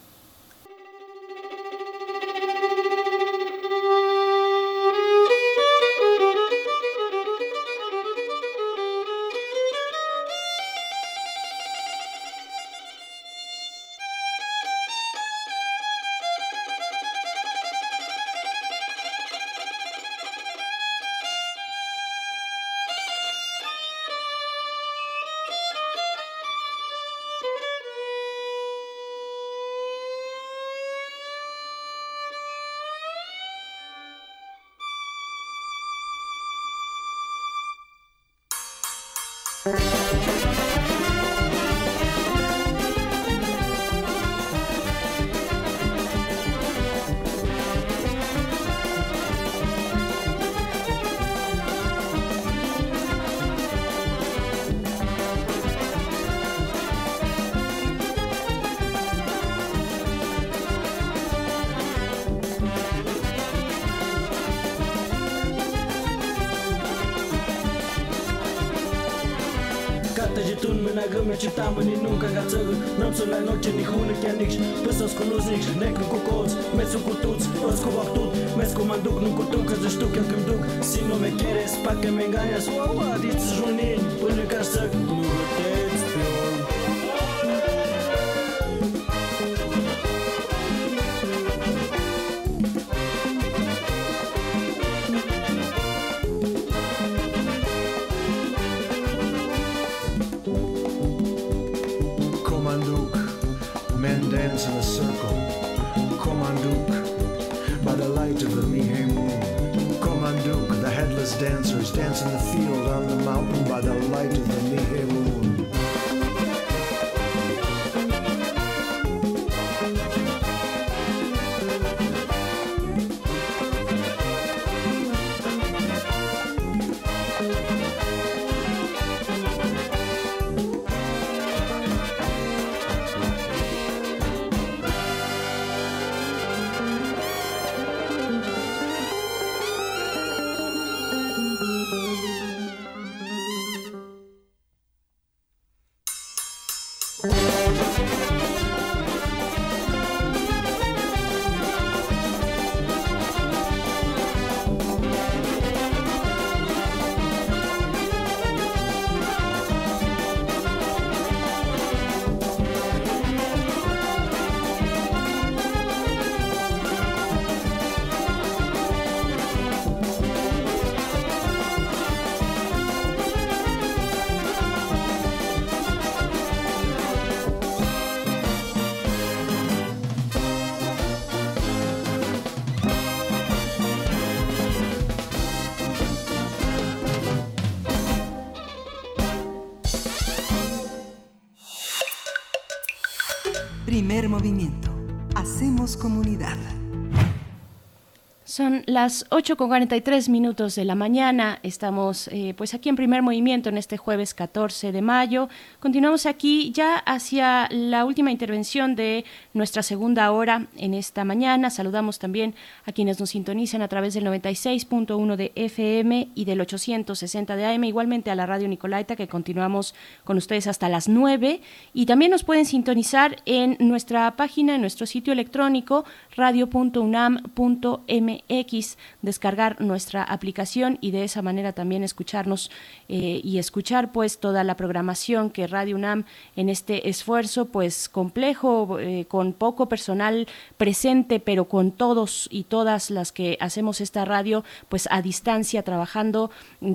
[198.90, 201.60] Las 8 con 43 minutos de la mañana.
[201.62, 205.48] Estamos eh, pues aquí en primer movimiento en este jueves 14 de mayo.
[205.80, 211.70] Continuamos aquí ya hacia la última intervención de nuestra segunda hora en esta mañana.
[211.70, 212.56] Saludamos también
[212.86, 217.84] a quienes nos sintonizan a través del 96.1 de FM y del 860 de AM,
[217.84, 219.94] igualmente a la radio Nicolaita que continuamos
[220.24, 221.62] con ustedes hasta las 9
[221.94, 226.06] y también nos pueden sintonizar en nuestra página, en nuestro sitio electrónico
[226.36, 228.79] radio.unam.mx
[229.22, 232.72] Descargar nuestra aplicación y de esa manera también escucharnos
[233.08, 236.26] eh, y escuchar pues toda la programación que Radio UNAM
[236.56, 240.48] en este esfuerzo pues complejo, eh, con poco personal
[240.78, 246.52] presente, pero con todos y todas las que hacemos esta radio pues a distancia, trabajando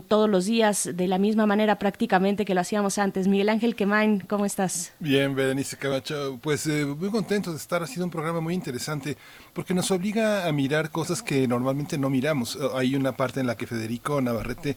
[0.09, 3.29] todos los días de la misma manera prácticamente que lo hacíamos antes.
[3.29, 4.93] Miguel Ángel Quemain, ¿cómo estás?
[4.99, 9.17] Bien, Berenice Camacho, pues eh, muy contento de estar, ha sido un programa muy interesante
[9.53, 12.59] porque nos obliga a mirar cosas que normalmente no miramos.
[12.75, 14.77] Hay una parte en la que Federico Navarrete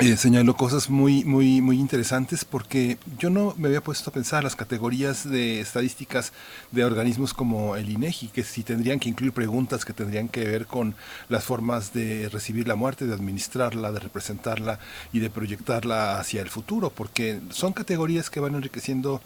[0.00, 4.44] eh, señaló cosas muy, muy, muy interesantes porque yo no me había puesto a pensar
[4.44, 6.32] las categorías de estadísticas
[6.70, 10.66] de organismos como el INEGI, que si tendrían que incluir preguntas que tendrían que ver
[10.66, 10.94] con
[11.28, 14.78] las formas de recibir la muerte, de administrarla, de representarla
[15.12, 19.20] y de proyectarla hacia el futuro, porque son categorías que van enriqueciendo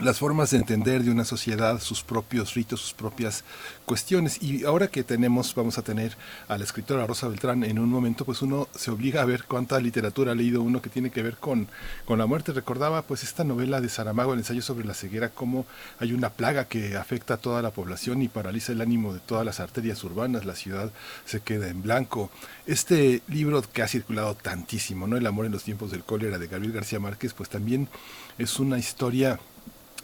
[0.00, 3.44] las formas de entender de una sociedad, sus propios ritos, sus propias
[3.86, 4.42] cuestiones.
[4.42, 6.16] Y ahora que tenemos, vamos a tener
[6.48, 9.80] a la escritora Rosa Beltrán en un momento, pues uno se obliga a ver cuánta
[9.80, 11.68] literatura ha leído uno que tiene que ver con,
[12.04, 12.52] con la muerte.
[12.52, 15.64] Recordaba pues esta novela de Saramago, el ensayo sobre la ceguera, cómo
[15.98, 19.46] hay una plaga que afecta a toda la población y paraliza el ánimo de todas
[19.46, 20.92] las arterias urbanas, la ciudad
[21.24, 22.30] se queda en blanco.
[22.66, 25.16] Este libro que ha circulado tantísimo, ¿no?
[25.16, 27.88] El amor en los tiempos del cólera de Gabriel García Márquez, pues también
[28.38, 29.40] es una historia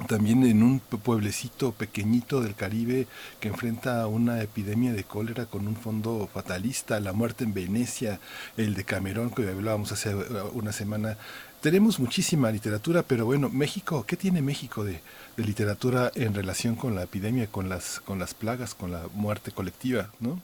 [0.09, 3.07] también en un pueblecito pequeñito del Caribe
[3.41, 8.19] que enfrenta una epidemia de cólera con un fondo fatalista, la muerte en Venecia,
[8.57, 11.17] el de Camerón que hablábamos hace uh, una semana.
[11.61, 15.01] Tenemos muchísima literatura, pero bueno, México, ¿qué tiene México de,
[15.37, 19.53] de literatura en relación con la epidemia, con las, con las plagas, con la muerte
[19.53, 20.41] colectiva, ¿no?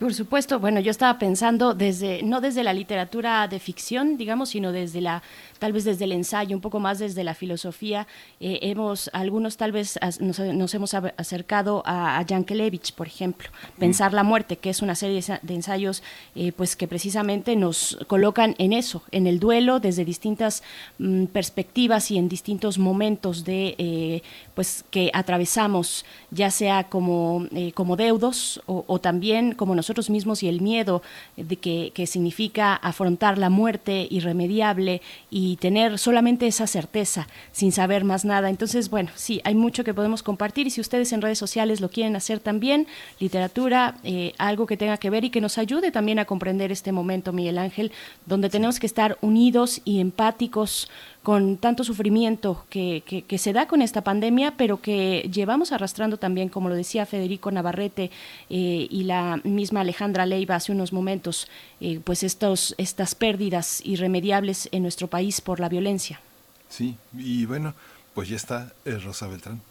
[0.00, 4.72] Por supuesto, bueno, yo estaba pensando desde, no desde la literatura de ficción, digamos, sino
[4.72, 5.22] desde la,
[5.60, 8.08] tal vez desde el ensayo, un poco más desde la filosofía.
[8.40, 13.48] Eh, hemos, algunos tal vez nos, hemos acercado a, a Yankelevich, por ejemplo,
[13.78, 16.02] Pensar la muerte, que es una serie de ensayos,
[16.34, 20.64] eh, pues que precisamente nos colocan en eso, en el duelo, desde distintas
[20.98, 24.22] mm, perspectivas y en distintos momentos de, eh,
[24.54, 30.42] pues que atravesamos, ya sea como, como deudos o, o también como nos nosotros mismos
[30.42, 31.02] y el miedo
[31.36, 38.04] de que, que significa afrontar la muerte irremediable y tener solamente esa certeza sin saber
[38.04, 38.48] más nada.
[38.48, 41.90] Entonces, bueno, sí, hay mucho que podemos compartir y si ustedes en redes sociales lo
[41.90, 42.86] quieren hacer también,
[43.20, 46.90] literatura, eh, algo que tenga que ver y que nos ayude también a comprender este
[46.90, 47.92] momento, Miguel Ángel,
[48.24, 50.88] donde tenemos que estar unidos y empáticos
[51.24, 56.50] con tanto sufrimiento que, que, se da con esta pandemia, pero que llevamos arrastrando también,
[56.50, 58.10] como lo decía Federico Navarrete
[58.50, 61.48] eh, y la misma Alejandra Leiva hace unos momentos,
[61.80, 66.20] eh, pues estos, estas pérdidas irremediables en nuestro país por la violencia.
[66.68, 67.72] Sí, y bueno,
[68.12, 69.62] pues ya está eh, Rosa Beltrán.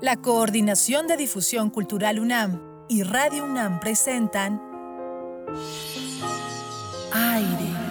[0.00, 4.58] La Coordinación de Difusión Cultural UNAM y Radio UNAM presentan
[7.12, 7.87] Aire.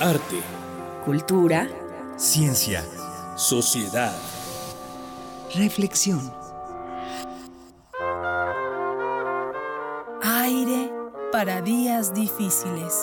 [0.00, 0.40] Arte.
[1.04, 1.68] Cultura.
[2.16, 2.82] Ciencia.
[3.36, 4.16] Sociedad.
[5.54, 6.32] Reflexión.
[10.22, 10.90] Aire
[11.30, 12.94] para días difíciles.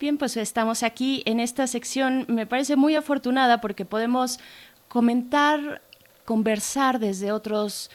[0.00, 2.26] Bien, pues estamos aquí en esta sección.
[2.28, 4.40] Me parece muy afortunada porque podemos
[4.88, 5.82] comentar
[6.28, 7.88] conversar desde otros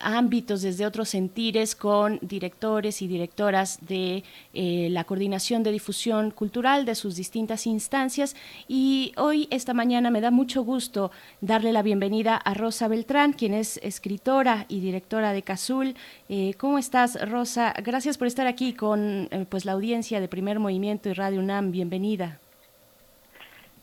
[0.00, 6.84] ámbitos, desde otros sentires con directores y directoras de eh, la coordinación de difusión cultural
[6.84, 8.34] de sus distintas instancias.
[8.66, 13.54] Y hoy, esta mañana, me da mucho gusto darle la bienvenida a Rosa Beltrán, quien
[13.54, 15.94] es escritora y directora de Cazul.
[16.28, 17.72] Eh, ¿Cómo estás, Rosa?
[17.84, 21.70] Gracias por estar aquí con eh, pues, la audiencia de Primer Movimiento y Radio UNAM.
[21.70, 22.40] Bienvenida.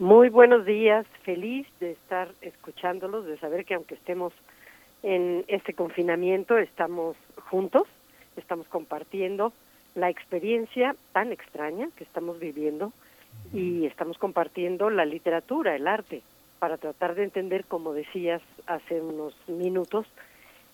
[0.04, 4.34] Muy buenos días, feliz de estar escuchándolos, de saber que aunque estemos
[5.02, 7.16] en este confinamiento, estamos
[7.50, 7.84] juntos,
[8.36, 9.54] estamos compartiendo
[9.96, 12.92] la experiencia tan extraña que estamos viviendo
[13.54, 16.22] y estamos compartiendo la literatura, el arte,
[16.60, 20.06] para tratar de entender, como decías hace unos minutos,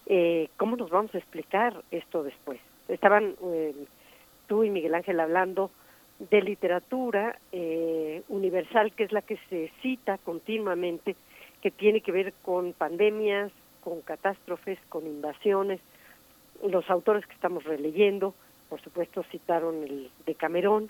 [0.07, 2.59] eh, cómo nos vamos a explicar esto después.
[2.87, 3.75] Estaban eh,
[4.47, 5.69] tú y Miguel Ángel hablando
[6.19, 11.15] de literatura eh, universal, que es la que se cita continuamente,
[11.61, 13.51] que tiene que ver con pandemias,
[13.81, 15.79] con catástrofes, con invasiones.
[16.67, 18.35] Los autores que estamos releyendo,
[18.67, 20.89] por supuesto, citaron el de Camerón,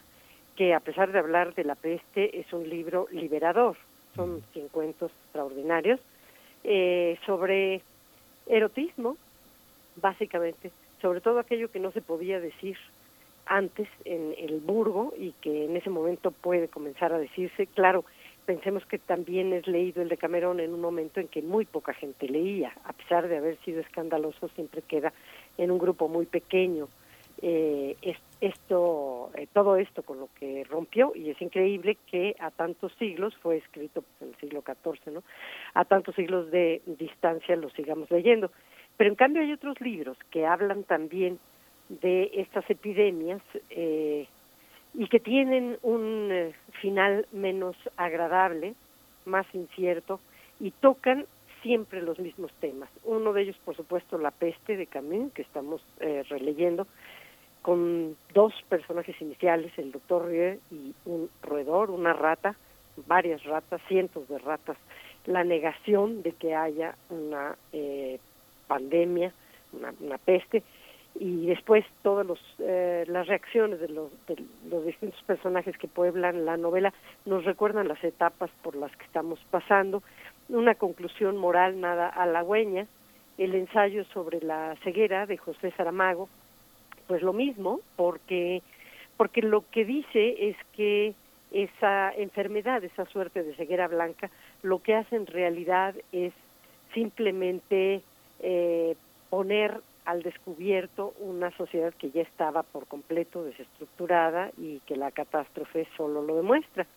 [0.55, 3.77] que a pesar de hablar de la peste, es un libro liberador.
[4.15, 5.99] Son 100 cuentos extraordinarios
[6.63, 7.81] eh, sobre
[8.47, 9.15] erotismo,
[9.95, 12.77] básicamente, sobre todo aquello que no se podía decir
[13.49, 18.05] antes en el Burgo y que en ese momento puede comenzar a decirse, claro,
[18.45, 21.93] pensemos que también es leído el de Camerón en un momento en que muy poca
[21.93, 25.13] gente leía, a pesar de haber sido escandaloso, siempre queda
[25.57, 26.87] en un grupo muy pequeño.
[27.41, 27.95] Eh,
[28.41, 33.33] esto, eh, todo esto con lo que rompió y es increíble que a tantos siglos
[33.37, 35.23] fue escrito en el siglo XIV, ¿no?
[35.73, 38.51] A tantos siglos de distancia lo sigamos leyendo.
[38.97, 41.39] Pero en cambio hay otros libros que hablan también
[41.89, 43.41] de estas epidemias
[43.71, 44.27] eh,
[44.93, 48.75] y que tienen un eh, final menos agradable,
[49.25, 50.19] más incierto,
[50.59, 51.25] y tocan
[51.61, 52.89] siempre los mismos temas.
[53.03, 56.87] Uno de ellos, por supuesto, La peste de Camus, que estamos eh, releyendo,
[57.61, 62.55] con dos personajes iniciales, el doctor Rieu y un roedor, una rata,
[63.05, 64.77] varias ratas, cientos de ratas,
[65.25, 68.19] la negación de que haya una eh,
[68.67, 69.33] pandemia,
[69.99, 70.63] una peste,
[71.19, 72.25] y después todas
[72.59, 76.93] eh, las reacciones de los, de los distintos personajes que pueblan la novela
[77.25, 80.01] nos recuerdan las etapas por las que estamos pasando,
[80.47, 82.87] una conclusión moral nada halagüeña,
[83.37, 86.29] el ensayo sobre la ceguera de José Saramago,
[87.07, 88.61] pues lo mismo, porque,
[89.17, 91.13] porque lo que dice es que
[91.51, 94.29] esa enfermedad, esa suerte de ceguera blanca,
[94.63, 96.33] lo que hace en realidad es
[96.93, 98.01] simplemente
[98.39, 98.95] eh,
[99.29, 105.87] poner al descubierto una sociedad que ya estaba por completo desestructurada y que la catástrofe
[105.95, 106.87] solo lo demuestra.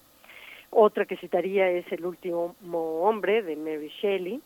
[0.71, 4.41] Otra que citaría es El último hombre de Mary Shelley.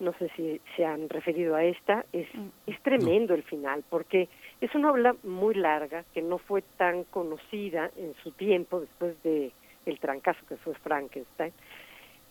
[0.00, 2.04] No sé si se han referido a esta.
[2.12, 2.48] Es, mm.
[2.66, 4.28] es tremendo el final porque
[4.60, 9.52] es una obra muy larga que no fue tan conocida en su tiempo después de
[9.86, 11.52] el trancazo que fue Frankenstein,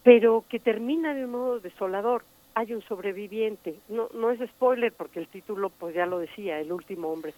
[0.04, 2.26] pero que termina de un modo desolador
[2.56, 3.76] hay un sobreviviente.
[3.90, 7.34] No, no es spoiler porque el título pues ya lo decía, el último hombre.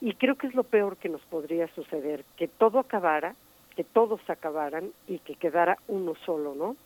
[0.00, 3.34] Y creo que es lo peor que nos podría suceder, que todo acabara,
[3.76, 6.76] que todos acabaran y que quedara uno solo, ¿no?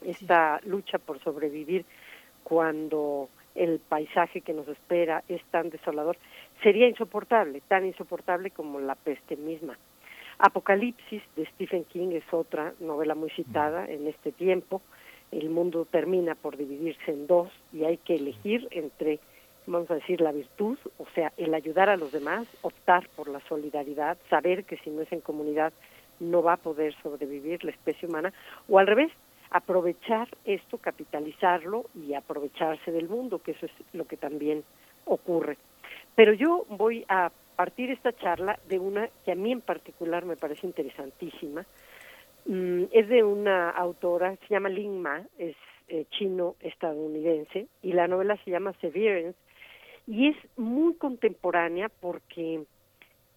[0.00, 1.84] Esta lucha por sobrevivir
[2.42, 6.16] cuando el paisaje que nos espera es tan desolador,
[6.62, 9.76] sería insoportable, tan insoportable como la peste misma.
[10.38, 14.80] Apocalipsis de Stephen King es otra novela muy citada en este tiempo
[15.32, 19.18] el mundo termina por dividirse en dos y hay que elegir entre,
[19.66, 23.40] vamos a decir, la virtud, o sea, el ayudar a los demás, optar por la
[23.48, 25.72] solidaridad, saber que si no es en comunidad
[26.20, 28.32] no va a poder sobrevivir la especie humana,
[28.68, 29.10] o al revés,
[29.50, 34.62] aprovechar esto, capitalizarlo y aprovecharse del mundo, que eso es lo que también
[35.04, 35.58] ocurre.
[36.14, 40.36] Pero yo voy a partir esta charla de una que a mí en particular me
[40.36, 41.64] parece interesantísima,
[42.44, 45.56] Mm, es de una autora, se llama Lin Ma, es
[45.88, 49.38] eh, chino-estadounidense, y la novela se llama Severance,
[50.06, 52.64] y es muy contemporánea porque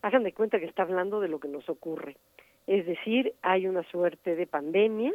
[0.01, 2.17] hagan de cuenta que está hablando de lo que nos ocurre.
[2.65, 5.13] Es decir, hay una suerte de pandemia,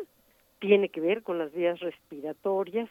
[0.61, 2.89] tiene que ver con las vías respiratorias,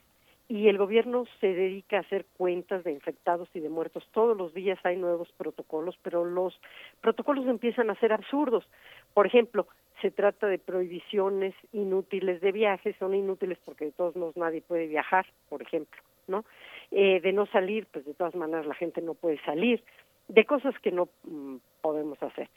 [0.50, 4.04] y el gobierno se dedica a hacer cuentas de infectados y de muertos.
[4.12, 6.60] Todos los días hay nuevos protocolos, pero los
[7.02, 8.68] protocolos empiezan a ser absurdos.
[9.14, 9.68] Por ejemplo,
[10.02, 14.88] se trata de prohibiciones inútiles de viajes, son inútiles porque de todos modos nadie puede
[14.88, 16.46] viajar, por ejemplo, ¿no?
[16.92, 19.84] Eh, de no salir, pues de todas maneras la gente no puede salir,
[20.28, 22.50] de cosas que no mm, podemos hacer.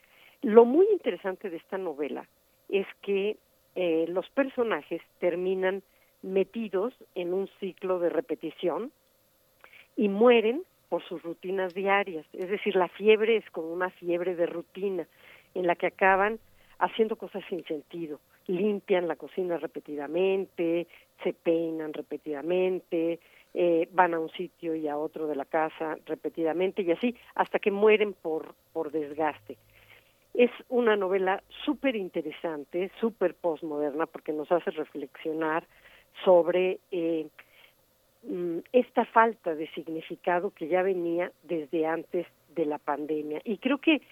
[0.42, 2.26] Lo muy interesante de esta novela
[2.68, 3.36] es que
[3.74, 5.82] eh, los personajes terminan
[6.22, 8.92] metidos en un ciclo de repetición
[9.96, 14.46] y mueren por sus rutinas diarias, es decir, la fiebre es como una fiebre de
[14.46, 15.06] rutina
[15.54, 16.38] en la que acaban
[16.82, 18.20] haciendo cosas sin sentido.
[18.48, 20.88] Limpian la cocina repetidamente,
[21.22, 23.20] se peinan repetidamente,
[23.54, 27.60] eh, van a un sitio y a otro de la casa repetidamente y así hasta
[27.60, 29.56] que mueren por, por desgaste.
[30.34, 35.64] Es una novela súper interesante, súper postmoderna porque nos hace reflexionar
[36.24, 37.28] sobre eh,
[38.24, 42.26] mm, esta falta de significado que ya venía desde antes
[42.56, 43.40] de la pandemia.
[43.44, 44.02] Y creo que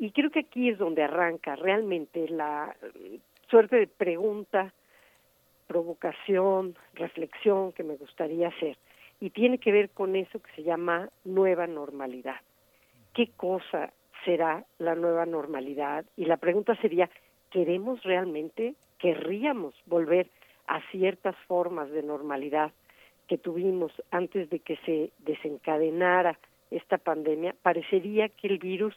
[0.00, 2.74] y creo que aquí es donde arranca realmente la
[3.50, 4.72] suerte de pregunta,
[5.66, 8.78] provocación, reflexión que me gustaría hacer.
[9.20, 12.40] Y tiene que ver con eso que se llama nueva normalidad.
[13.12, 13.92] ¿Qué cosa
[14.24, 16.06] será la nueva normalidad?
[16.16, 17.10] Y la pregunta sería,
[17.50, 20.28] ¿queremos realmente, querríamos volver
[20.66, 22.72] a ciertas formas de normalidad
[23.28, 26.38] que tuvimos antes de que se desencadenara
[26.70, 27.54] esta pandemia?
[27.62, 28.96] Parecería que el virus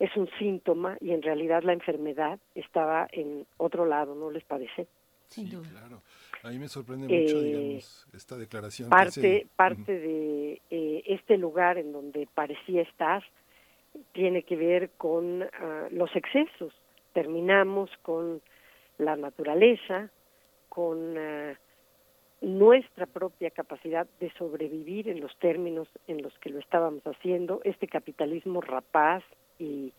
[0.00, 4.88] es un síntoma y en realidad la enfermedad estaba en otro lado, ¿no les parece?
[5.28, 6.02] Sí, claro.
[6.42, 8.88] A mí me sorprende mucho, eh, digamos, esta declaración.
[8.88, 13.22] Parte, parte de eh, este lugar en donde parecía estar
[14.12, 16.72] tiene que ver con ah, los excesos.
[17.12, 18.40] Terminamos con
[18.96, 20.10] la naturaleza,
[20.70, 21.54] con ah,
[22.40, 27.60] nuestra propia capacidad de sobrevivir en los términos en los que lo estábamos haciendo.
[27.64, 29.22] Este capitalismo rapaz
[29.60, 29.92] y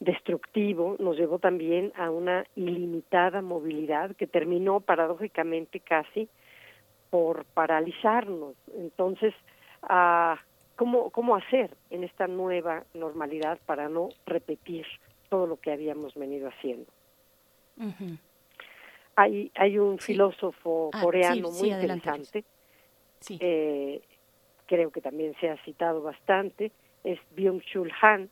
[0.00, 6.28] destructivo nos llevó también a una ilimitada movilidad que terminó paradójicamente casi
[7.10, 8.54] por paralizarnos.
[8.76, 9.34] Entonces,
[9.82, 10.38] ah,
[10.76, 14.86] ¿cómo, ¿cómo hacer en esta nueva normalidad para no repetir
[15.28, 16.90] todo lo que habíamos venido haciendo?
[19.18, 22.44] hay, hay un filósofo ah, coreano muy interesante,
[23.40, 24.00] eh,
[24.66, 26.70] creo que también se ha citado bastante,
[27.02, 28.30] es Byung-Chul Han,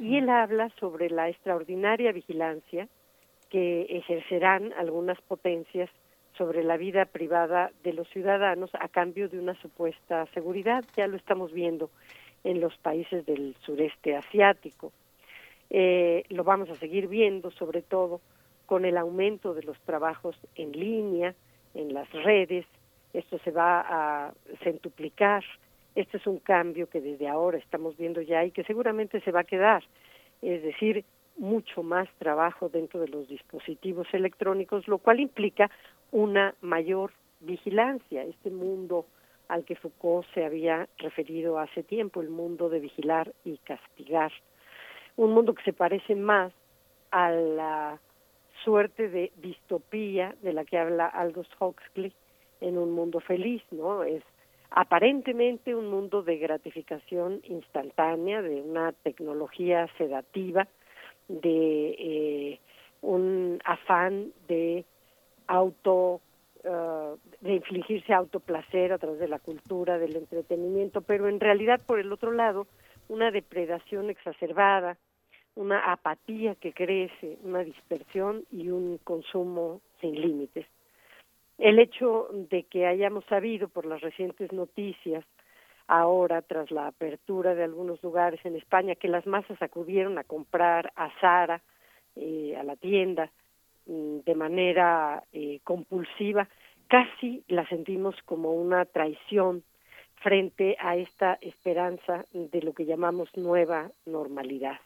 [0.00, 2.88] y él habla sobre la extraordinaria vigilancia
[3.50, 5.90] que ejercerán algunas potencias
[6.38, 10.84] sobre la vida privada de los ciudadanos a cambio de una supuesta seguridad.
[10.96, 11.90] Ya lo estamos viendo
[12.44, 14.90] en los países del sureste asiático.
[15.68, 18.22] Eh, lo vamos a seguir viendo sobre todo
[18.64, 21.34] con el aumento de los trabajos en línea,
[21.74, 22.64] en las redes.
[23.12, 24.32] Esto se va a
[24.62, 25.44] centuplicar.
[25.94, 29.40] Este es un cambio que desde ahora estamos viendo ya y que seguramente se va
[29.40, 29.82] a quedar.
[30.42, 31.04] Es decir,
[31.36, 35.70] mucho más trabajo dentro de los dispositivos electrónicos, lo cual implica
[36.12, 39.06] una mayor vigilancia, este mundo
[39.48, 44.30] al que Foucault se había referido hace tiempo, el mundo de vigilar y castigar.
[45.16, 46.52] Un mundo que se parece más
[47.10, 48.00] a la
[48.62, 52.12] suerte de distopía de la que habla Aldous Huxley
[52.60, 54.04] en un mundo feliz, ¿no?
[54.04, 54.22] Es
[54.70, 60.68] aparentemente un mundo de gratificación instantánea, de una tecnología sedativa,
[61.28, 62.60] de eh,
[63.02, 64.84] un afán de
[65.46, 66.20] auto
[66.64, 71.98] uh, de infligirse autoplacer a través de la cultura, del entretenimiento, pero en realidad por
[71.98, 72.66] el otro lado
[73.08, 74.96] una depredación exacerbada,
[75.56, 80.66] una apatía que crece, una dispersión y un consumo sin límites.
[81.60, 85.24] El hecho de que hayamos sabido por las recientes noticias
[85.86, 90.92] ahora tras la apertura de algunos lugares en España que las masas acudieron a comprar
[90.96, 91.62] a Zara,
[92.16, 93.30] eh, a la tienda,
[93.90, 96.48] Mm, de manera eh, compulsiva,
[96.86, 99.64] casi la sentimos como una traición
[100.22, 104.78] frente a esta esperanza de lo que llamamos nueva normalidad.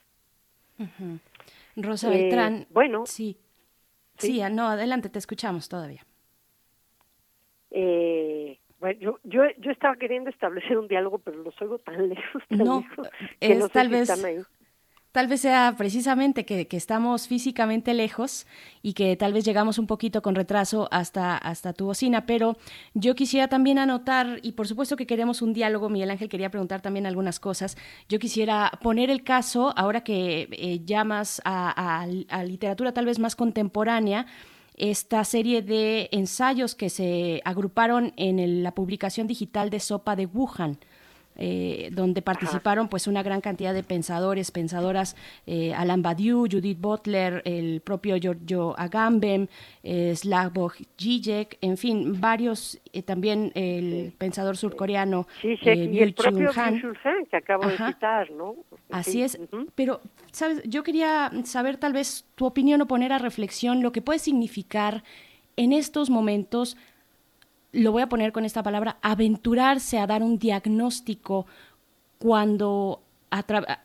[1.77, 2.55] Rosa Beltrán.
[2.63, 3.05] Eh, bueno.
[3.05, 3.37] Sí.
[4.17, 4.41] sí.
[4.51, 6.07] no, adelante, te escuchamos todavía.
[7.77, 12.43] Eh, bueno, yo, yo, yo estaba queriendo establecer un diálogo, pero los oigo tan lejos,
[12.49, 13.09] tan no, lejos,
[13.41, 14.09] es no tal vez
[15.11, 18.49] tal vez sea precisamente que, estamos físicamente lejos
[18.83, 22.57] y que tal vez llegamos un poquito con retraso hasta, hasta tu bocina, pero
[22.95, 26.81] yo quisiera también anotar, y por supuesto que queremos un diálogo, Miguel Ángel quería preguntar
[26.81, 27.77] también algunas cosas,
[28.09, 33.37] yo quisiera poner el caso, ahora que eh, llamas a, a literatura tal vez más
[33.37, 34.27] contemporánea,
[34.77, 40.79] esta serie de ensayos que se agruparon en la publicación digital de Sopa de Wuhan.
[41.37, 45.17] Eh, donde participaron pues una gran cantidad de pensadores, pensadoras,
[45.47, 49.49] eh, Alan Badiou, Judith Butler, el propio Giorgio Agamben,
[49.83, 56.51] eh, Slavoj Žižek, en fin, varios, eh, también el pensador surcoreano sí, y el propio
[56.55, 56.81] Han,
[57.29, 58.55] que acabo de citar, ¿no?
[58.91, 59.37] Así es,
[59.75, 60.01] pero,
[60.31, 60.63] ¿sabes?
[60.65, 65.03] Yo quería saber tal vez tu opinión o poner a reflexión lo que puede significar
[65.57, 66.77] en estos momentos
[67.75, 71.47] lo voy a poner con esta palabra, aventurarse a dar un diagnóstico
[72.19, 73.01] cuando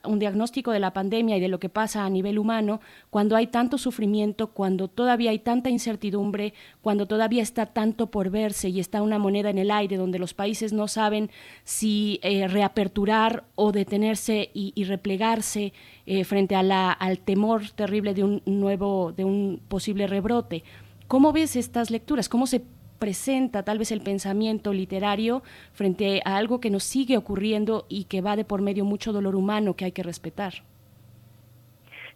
[0.03, 3.47] un diagnóstico de la pandemia y de lo que pasa a nivel humano, cuando hay
[3.47, 9.01] tanto sufrimiento, cuando todavía hay tanta incertidumbre, cuando todavía está tanto por verse y está
[9.01, 11.31] una moneda en el aire donde los países no saben
[11.63, 15.73] si eh, reaperturar o detenerse y, replegarse
[16.05, 20.63] eh, frente a la, al temor terrible de un nuevo, de un posible rebrote.
[21.07, 22.29] ¿Cómo ves estas lecturas?
[22.29, 22.61] ¿Cómo se
[22.99, 25.41] presenta tal vez el pensamiento literario
[25.73, 29.35] frente a algo que nos sigue ocurriendo y que va de por medio mucho dolor
[29.35, 30.53] humano que hay que respetar.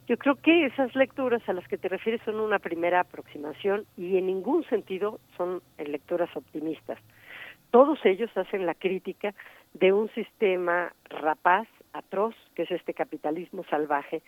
[0.08, 4.18] Yo creo que esas lecturas a las que te refieres son una primera aproximación y
[4.18, 7.00] en ningún sentido son lecturas optimistas.
[7.72, 9.34] Todos ellos hacen la crítica
[9.74, 14.22] de un sistema rapaz, atroz, que es este capitalismo salvaje,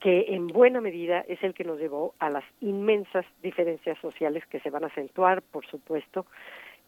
[0.00, 4.60] que en buena medida es el que nos llevó a las inmensas diferencias sociales que
[4.60, 6.26] se van a acentuar, por supuesto,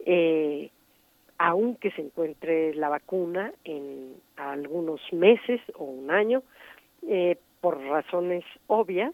[0.05, 0.69] eh,
[1.39, 6.43] aunque se encuentre la vacuna en algunos meses o un año,
[7.07, 9.13] eh, por razones obvias,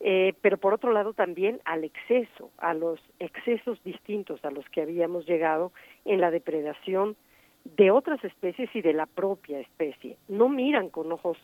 [0.00, 4.82] eh, pero por otro lado también al exceso, a los excesos distintos a los que
[4.82, 5.72] habíamos llegado
[6.04, 7.16] en la depredación
[7.64, 10.16] de otras especies y de la propia especie.
[10.28, 11.36] No miran con ojos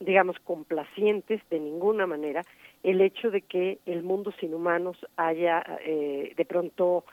[0.00, 2.42] digamos, complacientes de ninguna manera
[2.82, 7.04] el hecho de que el mundo sin humanos haya eh, de pronto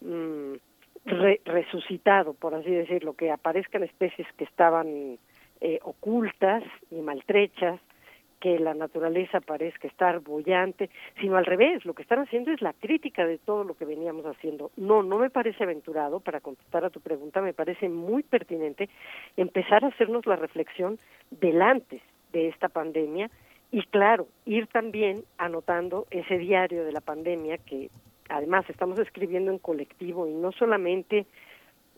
[0.00, 0.54] mm,
[1.04, 5.18] resucitado, por así decirlo, que aparezcan especies que estaban
[5.60, 7.80] eh, ocultas y maltrechas,
[8.40, 10.88] que la naturaleza parezca estar bollante,
[11.20, 14.24] sino al revés, lo que están haciendo es la crítica de todo lo que veníamos
[14.24, 14.70] haciendo.
[14.76, 18.88] No, no me parece aventurado, para contestar a tu pregunta, me parece muy pertinente
[19.36, 20.98] empezar a hacernos la reflexión
[21.30, 22.00] del antes
[22.32, 23.30] de esta pandemia
[23.72, 27.90] y claro, ir también anotando ese diario de la pandemia que
[28.28, 31.26] además estamos escribiendo en colectivo y no solamente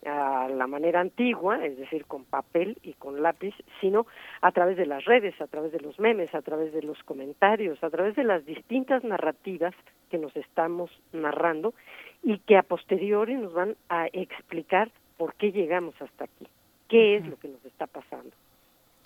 [0.05, 4.05] a la manera antigua, es decir, con papel y con lápiz, sino
[4.41, 7.81] a través de las redes, a través de los memes, a través de los comentarios,
[7.83, 9.73] a través de las distintas narrativas
[10.09, 11.73] que nos estamos narrando
[12.21, 16.47] y que a posteriori nos van a explicar por qué llegamos hasta aquí,
[16.89, 18.31] qué es lo que nos está pasando.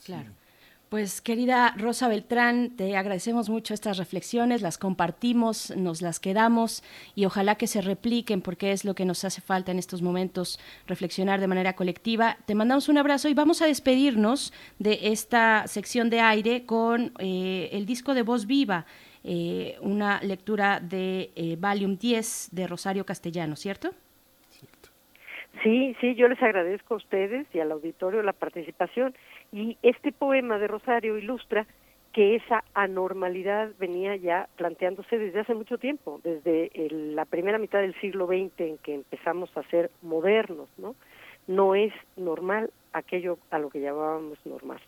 [0.04, 0.30] Claro.
[0.90, 6.82] Pues querida Rosa Beltrán, te agradecemos mucho estas reflexiones, las compartimos, nos las quedamos
[7.14, 10.62] y ojalá que se repliquen porque es lo que nos hace falta en estos momentos,
[10.86, 12.38] reflexionar de manera colectiva.
[12.46, 17.68] Te mandamos un abrazo y vamos a despedirnos de esta sección de aire con eh,
[17.74, 18.86] el disco de Voz Viva,
[19.26, 23.92] eh, una lectura de eh, Valium 10 de Rosario Castellano, ¿cierto?
[25.64, 29.16] Sí, sí, yo les agradezco a ustedes y al auditorio la participación
[29.52, 31.66] y este poema de Rosario ilustra
[32.14, 37.94] que esa anormalidad venía ya planteándose desde hace mucho tiempo, desde la primera mitad del
[38.02, 40.96] siglo XX en que empezamos a ser modernos, ¿no?
[41.48, 44.80] No es normal aquello a lo que llamábamos normal.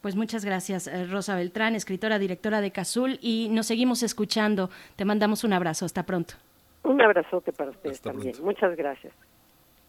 [0.00, 4.68] Pues muchas gracias, eh, Rosa Beltrán, escritora, directora de Cazul, y nos seguimos escuchando.
[4.96, 5.84] Te mandamos un abrazo.
[5.86, 6.34] Hasta pronto.
[6.82, 8.34] Un abrazote para ustedes también.
[8.42, 9.14] Muchas gracias.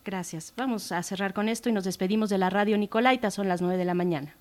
[0.06, 0.54] Gracias.
[0.56, 3.32] Vamos a cerrar con esto y nos despedimos de la radio Nicolaita.
[3.32, 4.38] Son las nueve de la mañana.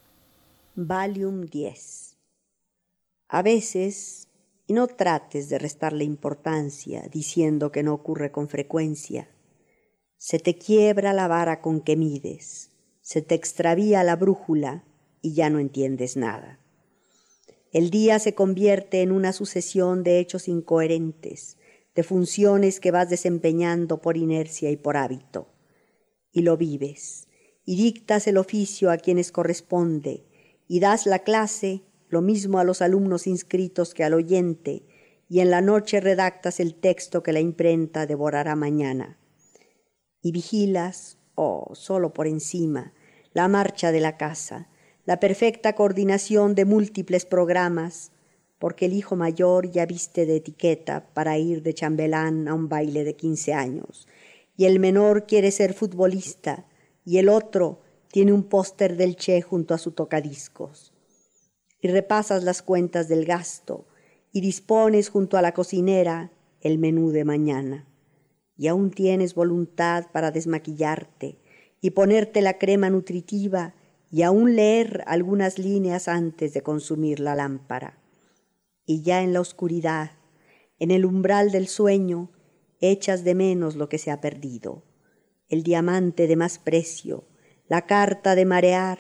[0.75, 2.19] Valium 10.
[3.29, 4.29] A veces,
[4.67, 9.31] y no trates de restarle importancia diciendo que no ocurre con frecuencia,
[10.19, 12.71] se te quiebra la vara con que mides,
[13.01, 14.85] se te extravía la brújula
[15.23, 16.61] y ya no entiendes nada.
[17.73, 21.57] El día se convierte en una sucesión de hechos incoherentes,
[21.95, 25.54] de funciones que vas desempeñando por inercia y por hábito
[26.35, 27.29] y lo vives,
[27.65, 30.25] y dictas el oficio a quienes corresponde,
[30.69, 34.83] y das la clase, lo mismo a los alumnos inscritos que al oyente,
[35.29, 39.17] y en la noche redactas el texto que la imprenta devorará mañana.
[40.21, 42.93] Y vigilas, oh, solo por encima,
[43.33, 44.69] la marcha de la casa,
[45.07, 48.11] la perfecta coordinación de múltiples programas,
[48.59, 53.05] porque el hijo mayor ya viste de etiqueta para ir de chambelán a un baile
[53.05, 54.09] de quince años,
[54.57, 56.67] y el menor quiere ser futbolista
[57.05, 60.93] y el otro tiene un póster del Che junto a su tocadiscos.
[61.81, 63.87] Y repasas las cuentas del gasto
[64.33, 67.87] y dispones junto a la cocinera el menú de mañana.
[68.57, 71.39] Y aún tienes voluntad para desmaquillarte
[71.81, 73.75] y ponerte la crema nutritiva
[74.11, 77.99] y aún leer algunas líneas antes de consumir la lámpara.
[78.87, 80.13] Y ya en la oscuridad,
[80.79, 82.31] en el umbral del sueño,
[82.91, 84.83] echas de menos lo que se ha perdido,
[85.49, 87.25] el diamante de más precio,
[87.69, 88.99] la carta de marear,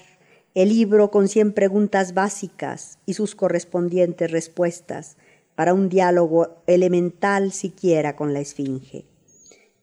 [0.54, 5.16] el libro con cien preguntas básicas y sus correspondientes respuestas
[5.54, 9.04] para un diálogo elemental siquiera con la esfinge.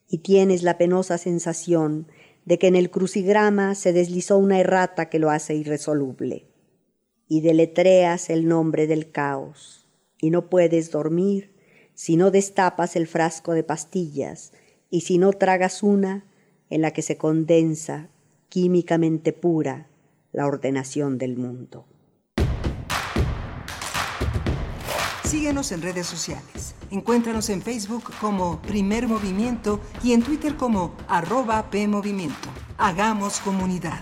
[0.07, 2.07] Y tienes la penosa sensación
[2.45, 6.47] de que en el crucigrama se deslizó una errata que lo hace irresoluble.
[7.27, 9.87] Y deletreas el nombre del caos,
[10.19, 11.50] y no puedes dormir
[12.01, 14.53] si no destapas el frasco de pastillas
[14.89, 16.25] y si no tragas una
[16.71, 18.09] en la que se condensa
[18.49, 19.87] químicamente pura
[20.31, 21.85] la ordenación del mundo.
[25.23, 26.73] Síguenos en redes sociales.
[26.89, 32.49] Encuéntranos en Facebook como Primer Movimiento y en Twitter como arroba PMovimiento.
[32.79, 34.01] Hagamos comunidad.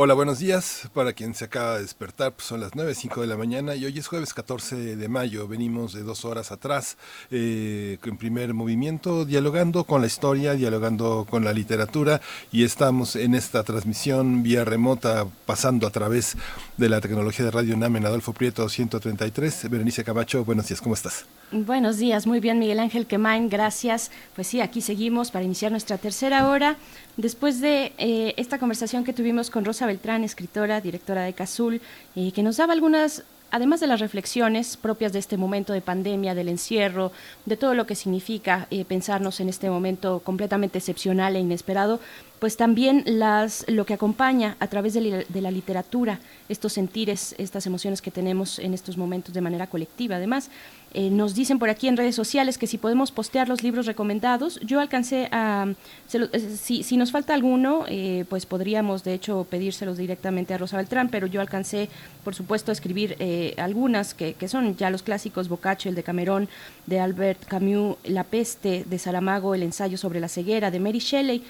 [0.00, 0.88] Hola, buenos días.
[0.94, 3.98] Para quien se acaba de despertar, pues son las 9.05 de la mañana y hoy
[3.98, 5.48] es jueves 14 de mayo.
[5.48, 6.96] Venimos de dos horas atrás
[7.32, 12.20] eh, en primer movimiento, dialogando con la historia, dialogando con la literatura
[12.52, 16.36] y estamos en esta transmisión vía remota, pasando a través
[16.76, 19.68] de la tecnología de Radio UNAM en Adolfo Prieto 133.
[19.68, 21.24] Berenice Camacho, buenos días, ¿cómo estás?
[21.50, 24.10] Buenos días, muy bien Miguel Ángel Quemain, gracias.
[24.34, 26.76] Pues sí, aquí seguimos para iniciar nuestra tercera hora.
[27.16, 31.80] Después de eh, esta conversación que tuvimos con Rosa Beltrán, escritora, directora de Cazul,
[32.16, 36.34] eh, que nos daba algunas además de las reflexiones propias de este momento de pandemia,
[36.34, 37.12] del encierro,
[37.46, 42.00] de todo lo que significa eh, pensarnos en este momento completamente excepcional e inesperado,
[42.38, 47.66] pues también las, lo que acompaña a través de, de, la literatura, estos sentires, estas
[47.66, 50.16] emociones que tenemos en estos momentos de manera colectiva.
[50.16, 50.50] Además,
[50.94, 54.58] eh, nos dicen por aquí en redes sociales que si podemos postear los libros recomendados.
[54.60, 55.66] Yo alcancé a...
[56.14, 60.58] Lo, eh, si, si, nos falta alguno, eh, pues podríamos de hecho pedírselos directamente a
[60.58, 61.90] Rosa Beltrán, pero yo alcancé,
[62.24, 66.02] por supuesto, a escribir eh, algunas que, que, son ya los clásicos, Boccaccio, el de
[66.02, 66.48] Camerón,
[66.86, 71.42] de Albert Camus, La peste, de Saramago, El ensayo sobre la ceguera, de Mary Shelley,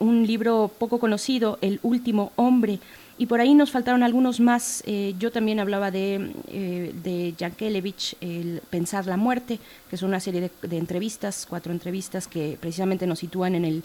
[0.00, 2.78] un libro poco conocido, El último hombre,
[3.18, 4.82] y por ahí nos faltaron algunos más.
[4.86, 9.58] Eh, yo también hablaba de, eh, de Yankelevich, el Pensar la muerte,
[9.90, 13.82] que es una serie de, de, entrevistas, cuatro entrevistas que precisamente nos sitúan en el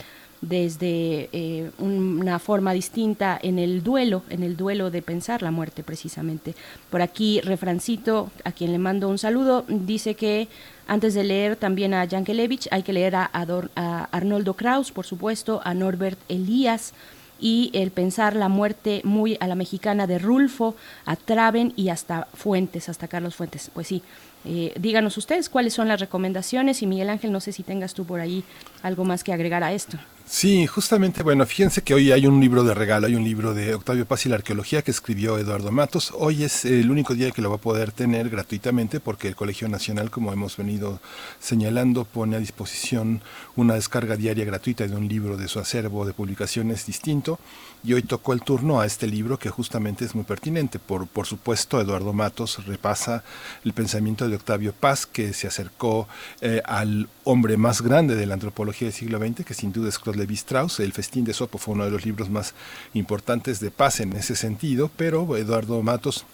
[0.48, 5.84] desde eh, una forma distinta en el duelo, en el duelo de pensar la muerte
[5.84, 6.56] precisamente.
[6.90, 10.48] Por aquí, Refrancito, a quien le mando un saludo, dice que
[10.88, 15.62] antes de leer también a Yankelevich hay que leer a, a Arnoldo Kraus, por supuesto,
[15.64, 16.94] a Norbert Elías,
[17.40, 22.28] y el pensar la muerte muy a la mexicana de Rulfo, a Traven y hasta
[22.34, 23.70] Fuentes, hasta Carlos Fuentes.
[23.74, 24.02] Pues sí,
[24.46, 28.06] eh, díganos ustedes cuáles son las recomendaciones y Miguel Ángel, no sé si tengas tú
[28.06, 28.44] por ahí
[28.84, 29.98] algo más que agregar a esto.
[30.28, 33.76] Sí, justamente, bueno, fíjense que hoy hay un libro de regalo, hay un libro de
[33.76, 36.12] Octavio Paz y la arqueología que escribió Eduardo Matos.
[36.18, 39.70] Hoy es el único día que lo va a poder tener gratuitamente porque el Colegio
[39.70, 41.00] Nacional, como hemos venido
[41.40, 43.22] señalando, pone a disposición
[43.56, 47.40] una descarga diaria gratuita de un libro de su acervo de publicaciones distinto.
[47.86, 50.80] Y hoy tocó el turno a este libro que justamente es muy pertinente.
[50.80, 53.24] Por, por supuesto, Eduardo Matos repasa
[53.64, 56.08] el pensamiento de Octavio Paz, que se acercó
[56.42, 60.00] eh, al hombre más grande de la antropología del siglo XX, que sin duda es
[60.00, 60.80] Claude Lévi-Strauss.
[60.80, 62.56] El Festín de Sopo fue uno de los libros más
[62.96, 66.26] importantes de Paz en ese sentido, pero Eduardo Matos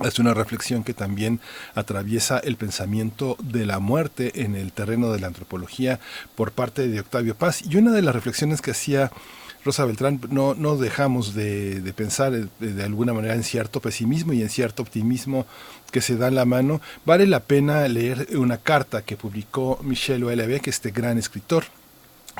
[0.00, 1.40] es una reflexión que también
[1.74, 5.98] atraviesa el pensamiento de la muerte en el terreno de la antropología
[6.34, 7.62] por parte de Octavio Paz.
[7.68, 9.10] Y una de las reflexiones que hacía
[9.64, 14.50] Rosa Beltrán, no, dejamos de, pensar de, de, alguna manera en cierto pesimismo y en
[14.50, 15.46] cierto optimismo
[15.90, 16.80] que se da en la mano.
[17.06, 21.64] Vale la pena leer una carta que publicó Michel Houellebecq, este gran escritor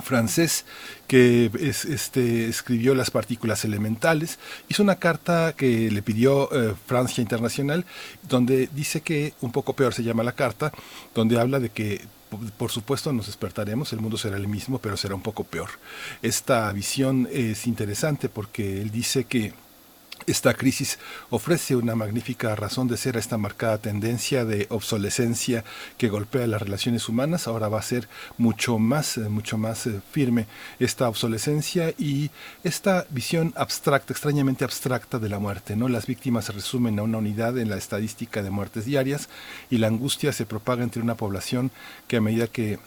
[0.03, 0.65] francés
[1.07, 4.39] que es, este, escribió las partículas elementales,
[4.69, 7.85] hizo una carta que le pidió eh, Francia Internacional,
[8.23, 10.73] donde dice que, un poco peor se llama la carta,
[11.15, 12.03] donde habla de que
[12.57, 15.71] por supuesto nos despertaremos, el mundo será el mismo, pero será un poco peor.
[16.23, 19.53] Esta visión es interesante porque él dice que
[20.27, 20.99] esta crisis
[21.31, 25.65] ofrece una magnífica razón de ser a esta marcada tendencia de obsolescencia
[25.99, 27.47] que golpea las relaciones humanas.
[27.47, 30.47] Ahora va a ser mucho más, eh, mucho más eh, firme
[30.79, 32.31] esta obsolescencia y
[32.63, 35.77] esta visión abstracta, extrañamente abstracta de la muerte.
[35.77, 35.89] ¿no?
[35.89, 39.29] Las víctimas se resumen a una unidad en la estadística de muertes diarias
[39.71, 41.71] y la angustia se propaga entre una población
[42.09, 42.79] que a medida que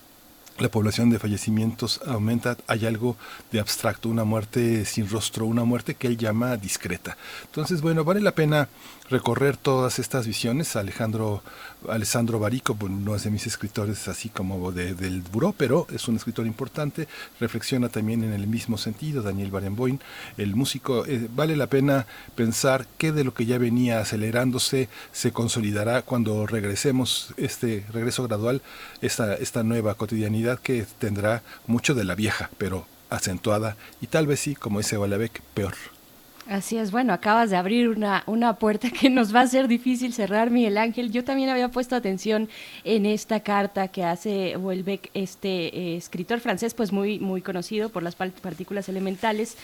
[0.59, 3.15] la población de fallecimientos aumenta, hay algo
[3.51, 7.17] de abstracto, una muerte sin rostro, una muerte que él llama discreta.
[7.45, 8.69] Entonces, bueno, vale la pena
[9.09, 10.75] recorrer todas estas visiones.
[10.75, 11.41] Alejandro
[11.87, 16.47] Alessandro Barico no es de mis escritores así como del buró, pero es un escritor
[16.47, 17.07] importante,
[17.39, 19.99] reflexiona también en el mismo sentido, Daniel Barenboim,
[20.37, 22.05] el músico, eh, vale la pena
[22.35, 28.61] pensar qué de lo que ya venía acelerándose se consolidará cuando regresemos, este regreso gradual,
[29.01, 34.39] esta, esta nueva cotidianidad que tendrá mucho de la vieja, pero acentuada y tal vez
[34.39, 35.96] sí, como dice Balabec, peor.
[36.49, 40.13] Así es, bueno, acabas de abrir una, una puerta que nos va a ser difícil
[40.13, 41.11] cerrar, Miguel Ángel.
[41.11, 42.47] Yo también había puesto atención
[42.85, 48.01] en esta carta que hace Welbeck, este eh, escritor francés, pues muy, muy conocido por
[48.01, 49.57] las partículas elementales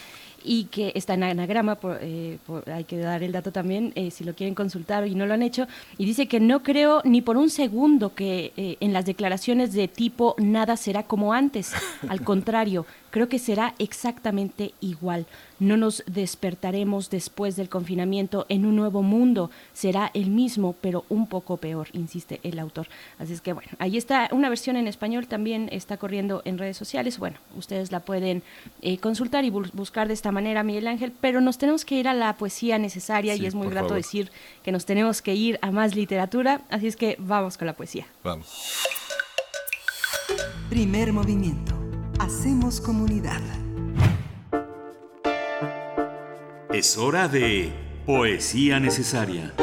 [0.44, 4.36] y que está en anagrama, eh, hay que dar el dato también, eh, si lo
[4.36, 7.50] quieren consultar y no lo han hecho, y dice que no creo ni por un
[7.50, 11.72] segundo que en las declaraciones de tipo nada será como antes,
[12.10, 15.28] al contrario, creo que será exactamente igual.
[15.60, 19.52] No nos despertaremos después del confinamiento en un nuevo mundo.
[19.72, 22.88] Será el mismo, pero un poco peor, insiste el autor.
[23.20, 26.76] Así es que bueno, ahí está una versión en español, también está corriendo en redes
[26.76, 27.20] sociales.
[27.20, 28.42] Bueno, ustedes la pueden
[28.82, 32.16] eh, consultar y buscar de esta manera, Miguel Ángel, pero nos tenemos que ir a
[32.16, 34.32] la poesía necesaria y es muy grato decir
[34.64, 36.62] que nos tenemos que ir a más literatura.
[36.72, 38.08] Así es que vamos con la poesía.
[38.24, 38.88] Vamos.
[40.68, 41.83] Primer movimiento.
[42.20, 43.42] Hacemos comunidad.
[46.72, 47.72] Es hora de
[48.06, 49.54] Poesía Necesaria.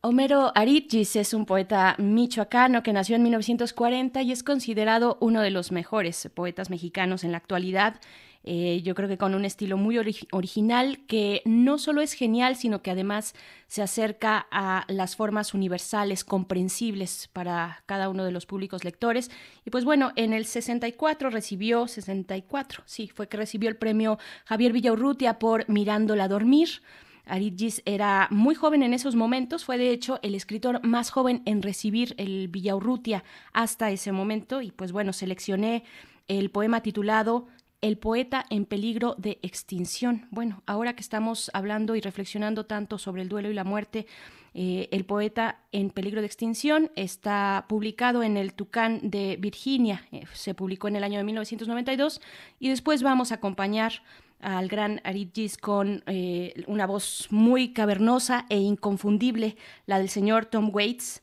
[0.00, 5.50] Homero Aritgis es un poeta michoacano que nació en 1940 y es considerado uno de
[5.50, 8.00] los mejores poetas mexicanos en la actualidad
[8.46, 12.82] eh, yo creo que con un estilo muy original que no solo es genial, sino
[12.82, 13.34] que además
[13.68, 19.30] se acerca a las formas universales, comprensibles para cada uno de los públicos lectores.
[19.64, 24.74] Y pues bueno, en el 64 recibió, 64, sí, fue que recibió el premio Javier
[24.74, 26.82] Villaurrutia por Mirándola dormir.
[27.24, 31.62] Aridgis era muy joven en esos momentos, fue de hecho el escritor más joven en
[31.62, 35.84] recibir el Villaurrutia hasta ese momento y pues bueno, seleccioné
[36.28, 37.46] el poema titulado
[37.84, 40.26] el poeta en peligro de extinción.
[40.30, 44.06] Bueno, ahora que estamos hablando y reflexionando tanto sobre el duelo y la muerte,
[44.54, 50.24] eh, el poeta en peligro de extinción está publicado en el Tucán de Virginia, eh,
[50.32, 52.22] se publicó en el año de 1992
[52.58, 54.02] y después vamos a acompañar
[54.40, 60.70] al gran Aridgis con eh, una voz muy cavernosa e inconfundible, la del señor Tom
[60.72, 61.22] Waits.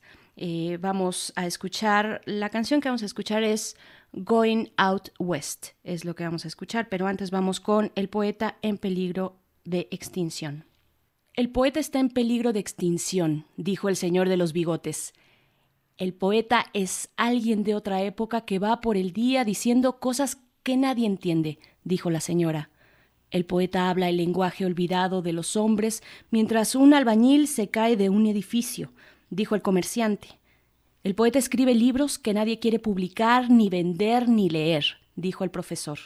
[0.78, 3.76] vamos a escuchar, la canción que vamos a escuchar es
[4.14, 8.58] Going Out West es lo que vamos a escuchar, pero antes vamos con El poeta
[8.60, 10.66] en peligro de extinción.
[11.32, 15.14] El poeta está en peligro de extinción, dijo el señor de los bigotes.
[15.96, 20.76] El poeta es alguien de otra época que va por el día diciendo cosas que
[20.76, 22.68] nadie entiende, dijo la señora.
[23.30, 28.10] El poeta habla el lenguaje olvidado de los hombres mientras un albañil se cae de
[28.10, 28.92] un edificio,
[29.30, 30.41] dijo el comerciante.
[31.04, 35.98] El poeta escribe libros que nadie quiere publicar, ni vender, ni leer, dijo el profesor.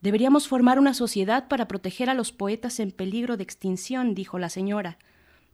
[0.00, 4.48] Deberíamos formar una sociedad para proteger a los poetas en peligro de extinción, dijo la
[4.48, 4.98] señora.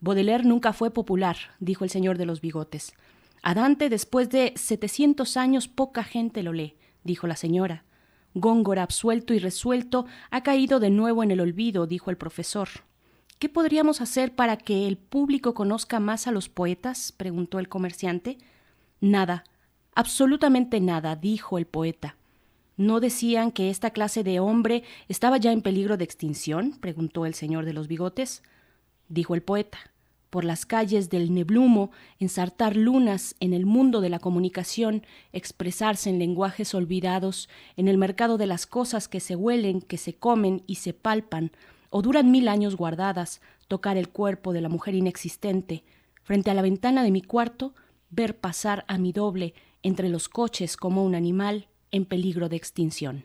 [0.00, 2.94] Baudelaire nunca fue popular, dijo el señor de los bigotes.
[3.42, 6.74] A Dante, después de setecientos años, poca gente lo lee,
[7.04, 7.84] dijo la señora.
[8.32, 12.68] Góngora, absuelto y resuelto, ha caído de nuevo en el olvido, dijo el profesor.
[13.38, 17.12] ¿Qué podríamos hacer para que el público conozca más a los poetas?
[17.12, 18.38] preguntó el comerciante.
[19.00, 19.44] Nada,
[19.94, 22.16] absolutamente nada, dijo el poeta.
[22.76, 26.78] ¿No decían que esta clase de hombre estaba ya en peligro de extinción?
[26.80, 28.42] preguntó el señor de los bigotes.
[29.08, 29.78] Dijo el poeta.
[30.30, 31.90] Por las calles del Neblumo,
[32.20, 35.02] ensartar lunas en el mundo de la comunicación,
[35.32, 40.14] expresarse en lenguajes olvidados, en el mercado de las cosas que se huelen, que se
[40.14, 41.50] comen y se palpan,
[41.90, 45.84] o duran mil años guardadas, tocar el cuerpo de la mujer inexistente.
[46.22, 47.74] Frente a la ventana de mi cuarto,
[48.10, 53.24] ver pasar a mi doble entre los coches como un animal en peligro de extinción.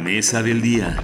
[0.00, 0.96] Mesa del día.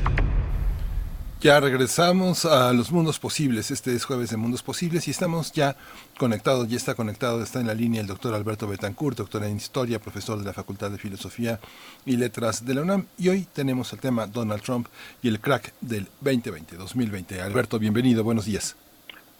[1.40, 3.70] Ya regresamos a los mundos posibles.
[3.70, 5.76] Este es jueves de mundos posibles y estamos ya
[6.18, 10.00] conectados, ya está conectado, está en la línea el doctor Alberto Betancourt, doctor en historia,
[10.00, 11.60] profesor de la Facultad de Filosofía
[12.06, 13.06] y Letras de la UNAM.
[13.18, 14.88] Y hoy tenemos el tema Donald Trump
[15.22, 17.42] y el crack del 2020, 2020.
[17.42, 18.74] Alberto, bienvenido, buenos días.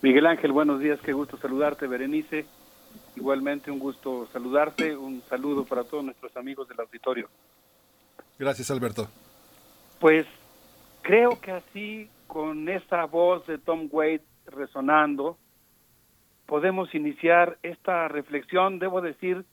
[0.03, 2.45] Miguel Ángel, buenos días, qué gusto saludarte, Berenice.
[3.17, 7.29] Igualmente un gusto saludarte, un saludo para todos nuestros amigos del auditorio.
[8.39, 9.09] Gracias, Alberto.
[9.99, 10.27] Pues
[11.03, 15.39] creo que así, con esa voz de Tom Waite resonando,
[16.47, 18.79] podemos iniciar esta reflexión.
[18.79, 19.45] Debo decir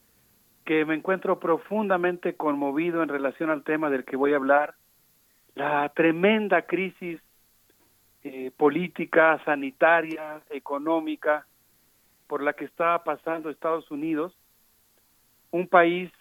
[0.66, 4.76] que me encuentro profundamente conmovido en relación al tema del que voy a hablar,
[5.56, 7.22] la tremenda crisis
[8.24, 11.46] eh, política, sanitaria, económica
[12.28, 14.34] por la que está pasando Estados Unidos,
[15.52, 16.12] un país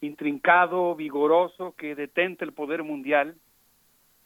[0.00, 3.36] intrincado, vigoroso, que detente el poder mundial,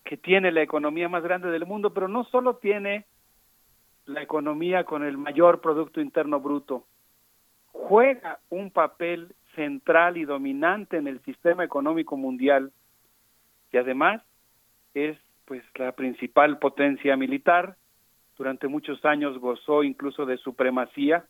[0.04, 3.06] que tiene la economía más grande del mundo, pero no solo tiene
[4.06, 6.86] la economía con el mayor Producto Interno Bruto,
[7.72, 12.72] juega un papel central y dominante en el sistema económico mundial
[13.72, 14.22] y además
[14.94, 17.76] es pues la principal potencia militar,
[18.36, 21.24] durante muchos años gozó incluso de supremacía,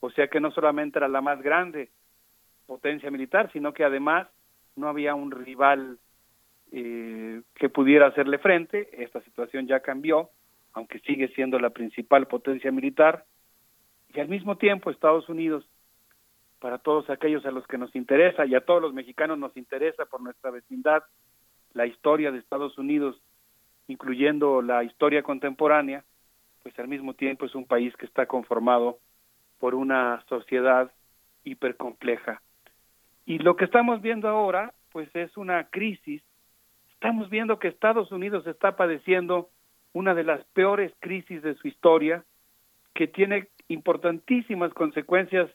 [0.00, 1.90] o sea que no solamente era la más grande
[2.66, 4.28] potencia militar, sino que además
[4.76, 5.98] no había un rival
[6.72, 9.02] eh, que pudiera hacerle frente.
[9.02, 10.30] Esta situación ya cambió,
[10.72, 13.24] aunque sigue siendo la principal potencia militar.
[14.14, 15.66] Y al mismo tiempo Estados Unidos,
[16.58, 20.06] para todos aquellos a los que nos interesa y a todos los mexicanos nos interesa
[20.06, 21.04] por nuestra vecindad,
[21.74, 23.20] la historia de Estados Unidos,
[23.86, 26.04] incluyendo la historia contemporánea,
[26.62, 28.98] pues al mismo tiempo es un país que está conformado
[29.58, 30.90] por una sociedad
[31.44, 32.42] hipercompleja.
[33.26, 36.22] Y lo que estamos viendo ahora, pues es una crisis
[36.96, 39.50] Estamos viendo que Estados Unidos está padeciendo
[39.92, 42.24] una de las peores crisis de su historia,
[42.94, 45.50] que tiene importantísimas consecuencias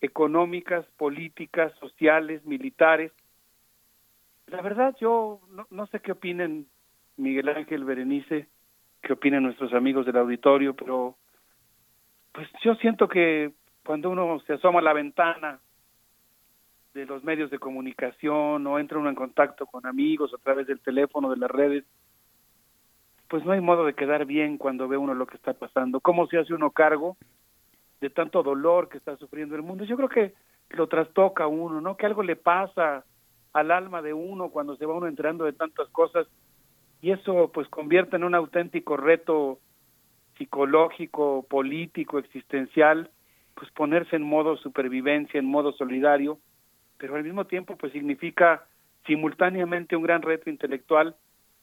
[0.00, 3.12] económicas, políticas, sociales, militares.
[4.46, 6.66] La verdad, yo no, no, sé qué opinen
[7.18, 8.48] Miguel Ángel Berenice,
[9.02, 11.16] qué opinen nuestros amigos del auditorio, pero
[12.32, 13.52] pues yo siento que
[13.84, 15.60] cuando uno se asoma a la ventana
[16.94, 20.80] de los medios de comunicación o entra uno en contacto con amigos a través del
[20.80, 21.84] teléfono, de las redes,
[23.28, 26.00] pues no hay modo de quedar bien cuando ve uno lo que está pasando.
[26.00, 27.16] ¿Cómo se hace uno cargo
[28.00, 29.84] de tanto dolor que está sufriendo el mundo?
[29.84, 30.34] Yo creo que
[30.70, 31.96] lo trastoca uno, ¿no?
[31.96, 33.04] Que algo le pasa
[33.52, 36.26] al alma de uno cuando se va uno enterando de tantas cosas
[37.02, 39.58] y eso pues convierte en un auténtico reto
[40.36, 43.10] psicológico, político, existencial,
[43.54, 46.38] pues ponerse en modo supervivencia, en modo solidario
[47.00, 48.66] pero al mismo tiempo pues significa
[49.06, 51.16] simultáneamente un gran reto intelectual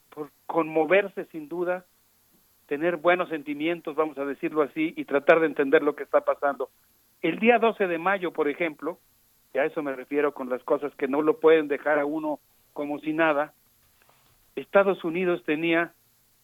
[0.09, 1.85] por conmoverse sin duda,
[2.65, 6.69] tener buenos sentimientos, vamos a decirlo así, y tratar de entender lo que está pasando.
[7.21, 8.97] El día 12 de mayo, por ejemplo,
[9.53, 12.39] y a eso me refiero con las cosas que no lo pueden dejar a uno
[12.73, 13.53] como si nada,
[14.55, 15.93] Estados Unidos tenía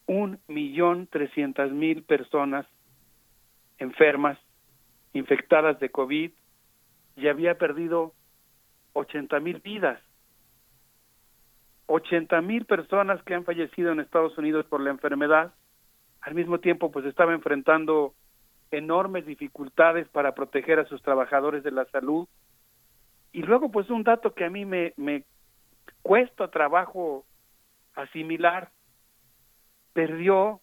[0.06, 2.68] un millón trescientas mil personas
[3.80, 4.38] enfermas,
[5.14, 6.32] infectadas de COVID,
[7.16, 8.14] y había perdido
[8.94, 10.00] 80 mil vidas.
[11.88, 15.54] 80 mil personas que han fallecido en Estados Unidos por la enfermedad.
[16.22, 18.14] Al mismo tiempo, pues estaba enfrentando
[18.72, 22.28] enormes dificultades para proteger a sus trabajadores de la salud.
[23.32, 25.26] Y luego, pues un dato que a mí me, me
[26.02, 27.26] cuesta trabajo
[27.96, 28.72] asimilar,
[29.94, 30.62] perdió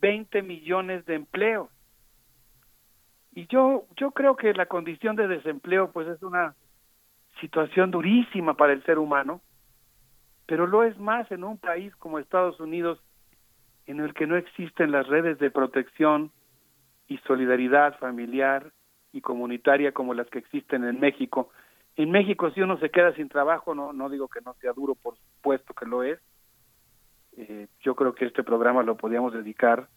[0.00, 1.68] 20 millones de empleos.
[3.32, 6.54] Y yo, yo creo que la condición de desempleo, pues es una
[7.40, 9.40] situación durísima para el ser humano,
[10.46, 13.00] pero lo es más en un país como Estados Unidos,
[13.86, 16.30] en el que no existen las redes de protección
[17.08, 18.72] y solidaridad familiar
[19.12, 21.50] y comunitaria como las que existen en México.
[21.96, 24.94] En México, si uno se queda sin trabajo, no, no digo que no sea duro,
[24.94, 26.20] por supuesto que lo es.
[27.36, 29.88] Eh, yo creo que este programa lo podíamos dedicar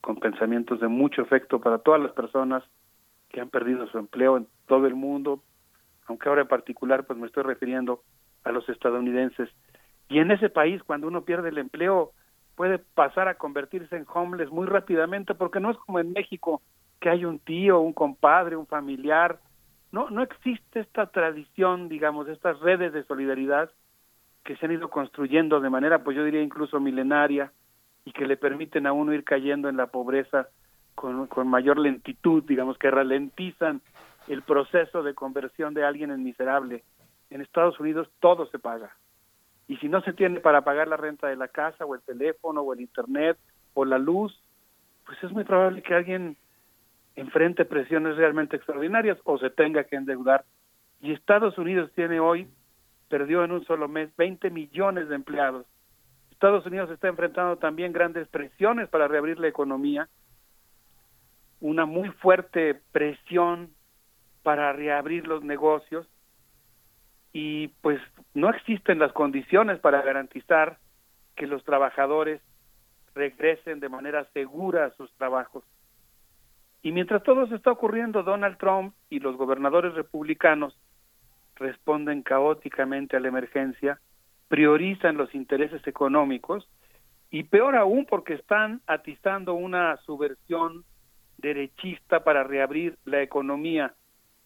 [0.00, 2.62] con pensamientos de mucho efecto para todas las personas
[3.28, 5.42] que han perdido su empleo en todo el mundo,
[6.06, 8.02] aunque ahora en particular pues me estoy refiriendo
[8.44, 9.48] a los estadounidenses.
[10.08, 12.12] Y en ese país, cuando uno pierde el empleo,
[12.54, 16.62] puede pasar a convertirse en homeless muy rápidamente, porque no es como en México,
[17.00, 19.40] que hay un tío, un compadre, un familiar.
[19.92, 23.70] No, no existe esta tradición, digamos, estas redes de solidaridad
[24.44, 27.52] que se han ido construyendo de manera, pues yo diría incluso milenaria,
[28.04, 30.46] y que le permiten a uno ir cayendo en la pobreza
[30.94, 33.82] con, con mayor lentitud, digamos, que ralentizan
[34.28, 36.82] el proceso de conversión de alguien en miserable.
[37.30, 38.96] En Estados Unidos todo se paga.
[39.68, 42.60] Y si no se tiene para pagar la renta de la casa o el teléfono
[42.60, 43.36] o el internet
[43.74, 44.40] o la luz,
[45.04, 46.36] pues es muy probable que alguien
[47.16, 50.44] enfrente presiones realmente extraordinarias o se tenga que endeudar.
[51.00, 52.48] Y Estados Unidos tiene hoy,
[53.08, 55.66] perdió en un solo mes 20 millones de empleados.
[56.30, 60.08] Estados Unidos está enfrentando también grandes presiones para reabrir la economía,
[61.60, 63.70] una muy fuerte presión
[64.46, 66.06] para reabrir los negocios
[67.32, 68.00] y pues
[68.32, 70.78] no existen las condiciones para garantizar
[71.34, 72.40] que los trabajadores
[73.12, 75.64] regresen de manera segura a sus trabajos.
[76.80, 80.78] Y mientras todo eso está ocurriendo, Donald Trump y los gobernadores republicanos
[81.56, 83.98] responden caóticamente a la emergencia,
[84.46, 86.68] priorizan los intereses económicos
[87.32, 90.84] y peor aún porque están atizando una subversión
[91.36, 93.92] derechista para reabrir la economía.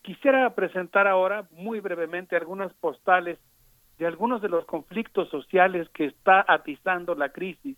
[0.03, 3.39] Quisiera presentar ahora muy brevemente algunas postales
[3.99, 7.77] de algunos de los conflictos sociales que está atizando la crisis,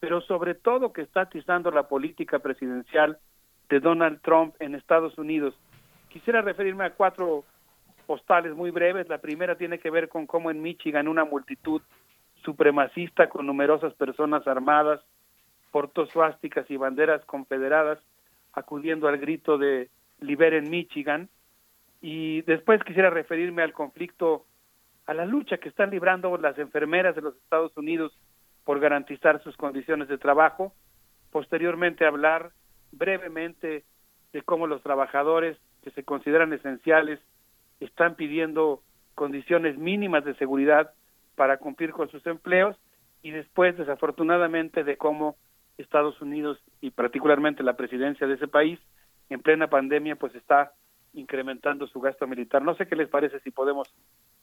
[0.00, 3.18] pero sobre todo que está atizando la política presidencial
[3.68, 5.54] de Donald Trump en Estados Unidos.
[6.08, 7.44] Quisiera referirme a cuatro
[8.06, 9.08] postales muy breves.
[9.10, 11.82] La primera tiene que ver con cómo en Michigan una multitud
[12.42, 15.00] supremacista con numerosas personas armadas,
[15.70, 17.98] portó suásticas y banderas confederadas
[18.54, 21.28] acudiendo al grito de Liberen Michigan.
[22.00, 24.46] Y después quisiera referirme al conflicto,
[25.06, 28.16] a la lucha que están librando las enfermeras de los Estados Unidos
[28.64, 30.74] por garantizar sus condiciones de trabajo.
[31.30, 32.52] Posteriormente hablar
[32.92, 33.84] brevemente
[34.32, 37.20] de cómo los trabajadores que se consideran esenciales
[37.80, 38.82] están pidiendo
[39.14, 40.92] condiciones mínimas de seguridad
[41.34, 42.76] para cumplir con sus empleos
[43.22, 45.36] y después desafortunadamente de cómo
[45.76, 48.78] Estados Unidos y particularmente la presidencia de ese país
[49.30, 50.72] en plena pandemia pues está
[51.14, 52.62] incrementando su gasto militar.
[52.62, 53.88] No sé qué les parece si podemos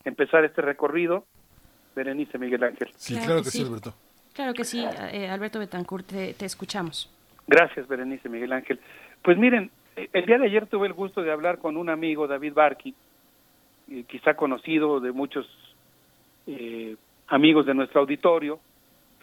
[0.03, 1.25] empezar este recorrido.
[1.95, 2.89] Berenice Miguel Ángel.
[2.95, 3.63] Sí, claro, que, sí.
[3.63, 3.93] Alberto.
[4.33, 7.09] Claro que sí, eh, Alberto Betancourt, te, te, escuchamos.
[7.47, 8.79] Gracias, Berenice Miguel Ángel.
[9.21, 12.53] Pues miren, el día de ayer tuve el gusto de hablar con un amigo, David
[12.53, 12.93] Barqui,
[13.89, 15.47] eh, quizá conocido de muchos
[16.47, 16.95] eh,
[17.27, 18.59] amigos de nuestro auditorio,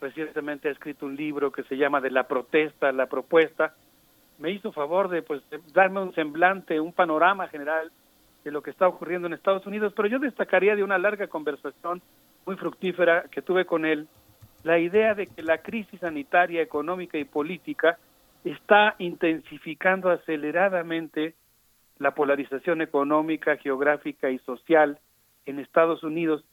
[0.00, 3.74] recientemente ha escrito un libro que se llama De la protesta a la propuesta.
[4.42, 5.40] Me hizo favor de pues
[5.72, 7.92] darme un semblante, un panorama general
[8.42, 12.02] de lo que está ocurriendo en Estados Unidos, pero yo destacaría de una larga conversación
[12.44, 14.08] muy fructífera que tuve con él
[14.64, 17.98] la idea de que la crisis sanitaria, económica y política
[18.42, 21.36] está intensificando aceleradamente
[21.98, 24.98] la polarización económica, geográfica y social
[25.46, 26.44] en Estados Unidos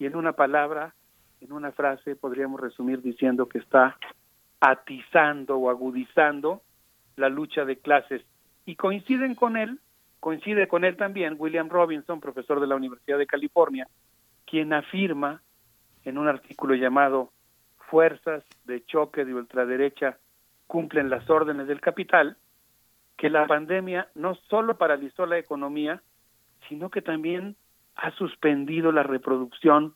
[0.00, 0.94] y en una palabra
[1.40, 3.96] en una frase podríamos resumir diciendo que está
[4.58, 6.62] atizando o agudizando
[7.16, 8.22] la lucha de clases.
[8.64, 9.80] Y coinciden con él,
[10.20, 13.88] coincide con él también William Robinson, profesor de la Universidad de California,
[14.44, 15.42] quien afirma
[16.04, 17.32] en un artículo llamado
[17.90, 20.18] Fuerzas de choque de ultraderecha
[20.66, 22.36] cumplen las órdenes del capital,
[23.16, 26.02] que la pandemia no solo paralizó la economía,
[26.68, 27.56] sino que también
[27.94, 29.94] ha suspendido la reproducción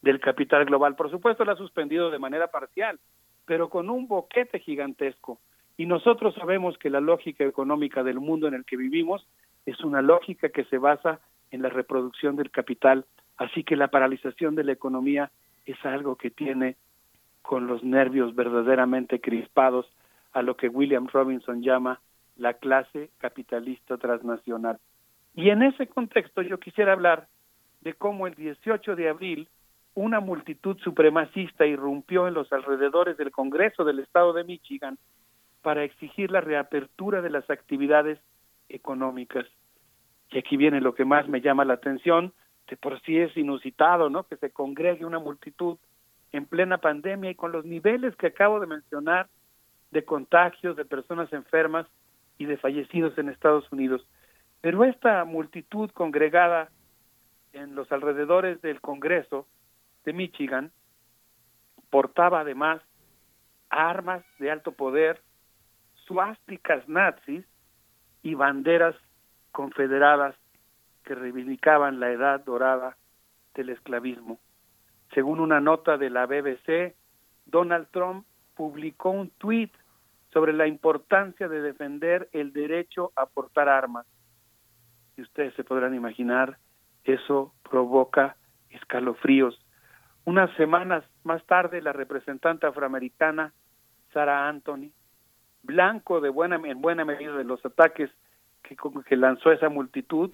[0.00, 0.94] del capital global.
[0.96, 2.98] Por supuesto, la ha suspendido de manera parcial,
[3.44, 5.40] pero con un boquete gigantesco.
[5.76, 9.26] Y nosotros sabemos que la lógica económica del mundo en el que vivimos
[9.66, 11.20] es una lógica que se basa
[11.50, 13.04] en la reproducción del capital.
[13.36, 15.30] Así que la paralización de la economía
[15.64, 16.76] es algo que tiene
[17.42, 19.86] con los nervios verdaderamente crispados
[20.32, 22.00] a lo que William Robinson llama
[22.36, 24.78] la clase capitalista transnacional.
[25.34, 27.28] Y en ese contexto yo quisiera hablar
[27.80, 29.48] de cómo el 18 de abril
[29.94, 34.98] una multitud supremacista irrumpió en los alrededores del Congreso del Estado de Michigan
[35.62, 38.18] para exigir la reapertura de las actividades
[38.68, 39.46] económicas.
[40.30, 42.32] Y aquí viene lo que más me llama la atención,
[42.68, 44.24] de por sí es inusitado, ¿no?
[44.24, 45.78] Que se congregue una multitud
[46.32, 49.28] en plena pandemia y con los niveles que acabo de mencionar
[49.90, 51.86] de contagios, de personas enfermas
[52.38, 54.06] y de fallecidos en Estados Unidos.
[54.62, 56.70] Pero esta multitud congregada
[57.52, 59.46] en los alrededores del Congreso
[60.04, 60.72] de Michigan
[61.90, 62.80] portaba además
[63.68, 65.20] armas de alto poder,
[66.12, 67.44] suásticas nazis
[68.22, 68.94] y banderas
[69.50, 70.36] confederadas
[71.04, 72.98] que reivindicaban la edad dorada
[73.54, 74.38] del esclavismo.
[75.14, 76.94] Según una nota de la BBC,
[77.46, 79.72] Donald Trump publicó un tuit
[80.32, 84.06] sobre la importancia de defender el derecho a portar armas.
[85.16, 86.58] Y ustedes se podrán imaginar,
[87.04, 88.36] eso provoca
[88.68, 89.58] escalofríos
[90.24, 93.52] unas semanas más tarde, la representante afroamericana
[94.12, 94.92] Sarah Anthony,
[95.62, 98.10] blanco de buena, en buena medida de los ataques
[98.62, 98.76] que,
[99.06, 100.30] que lanzó esa multitud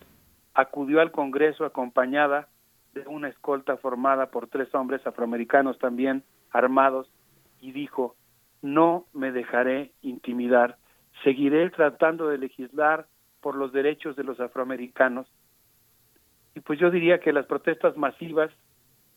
[0.55, 2.49] acudió al Congreso acompañada
[2.95, 7.11] de una escolta formada por tres hombres afroamericanos también armados
[7.61, 8.17] y dijo,
[8.63, 10.77] no me dejaré intimidar,
[11.23, 13.07] seguiré tratando de legislar
[13.41, 15.29] por los derechos de los afroamericanos.
[16.55, 18.51] Y pues yo diría que las protestas masivas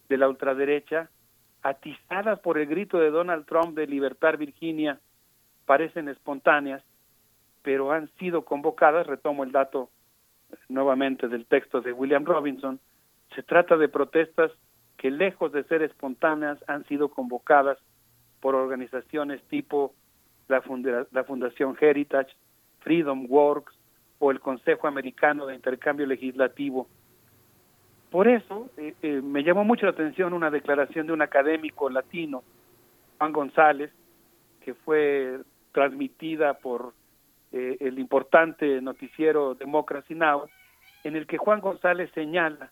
[0.09, 1.09] de la ultraderecha,
[1.63, 4.99] atizadas por el grito de Donald Trump de libertar Virginia,
[5.71, 6.83] parecen espontáneas,
[7.61, 9.89] pero han sido convocadas, retomo el dato
[10.67, 12.77] nuevamente del texto de William Robinson,
[13.33, 14.51] se trata de protestas
[14.97, 17.77] que lejos de ser espontáneas han sido convocadas
[18.41, 19.93] por organizaciones tipo
[20.49, 20.61] la,
[21.09, 22.35] la Fundación Heritage,
[22.81, 23.73] Freedom Works
[24.19, 26.89] o el Consejo Americano de Intercambio Legislativo.
[28.09, 32.43] Por eso eh, eh, me llamó mucho la atención una declaración de un académico latino,
[33.19, 33.89] Juan González,
[34.59, 35.39] que fue
[35.71, 36.93] transmitida por
[37.51, 40.49] eh, el importante noticiero Democracy Now,
[41.03, 42.71] en el que Juan González señala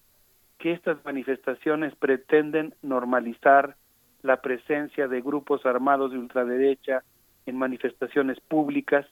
[0.57, 3.75] que estas manifestaciones pretenden normalizar
[4.21, 7.03] la presencia de grupos armados de ultraderecha
[7.45, 9.05] en manifestaciones públicas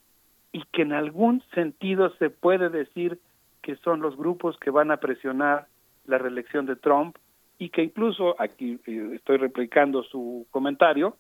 [0.52, 3.20] y que en algún sentido se puede decir
[3.62, 5.68] que son los grupos que van a presionar
[6.06, 7.18] la reelección de Trump
[7.60, 11.18] y que incluso, aquí eh, estoy replicando su comentario,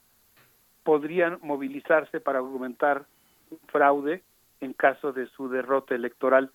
[0.87, 3.07] podrían movilizarse para argumentar
[3.67, 4.23] fraude
[4.61, 6.49] en caso de su derrota electoral.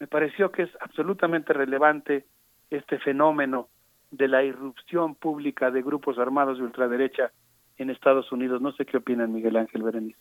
[0.00, 2.24] Me pareció que es absolutamente relevante
[2.70, 3.68] este fenómeno
[4.10, 7.30] de la irrupción pública de grupos armados de ultraderecha
[7.76, 8.62] en Estados Unidos.
[8.62, 10.18] No sé qué opinan Miguel Ángel Berenice.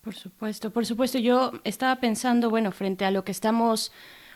[0.00, 1.18] Por supuesto, por supuesto.
[1.18, 3.92] Yo estaba pensando, bueno, frente a lo que estamos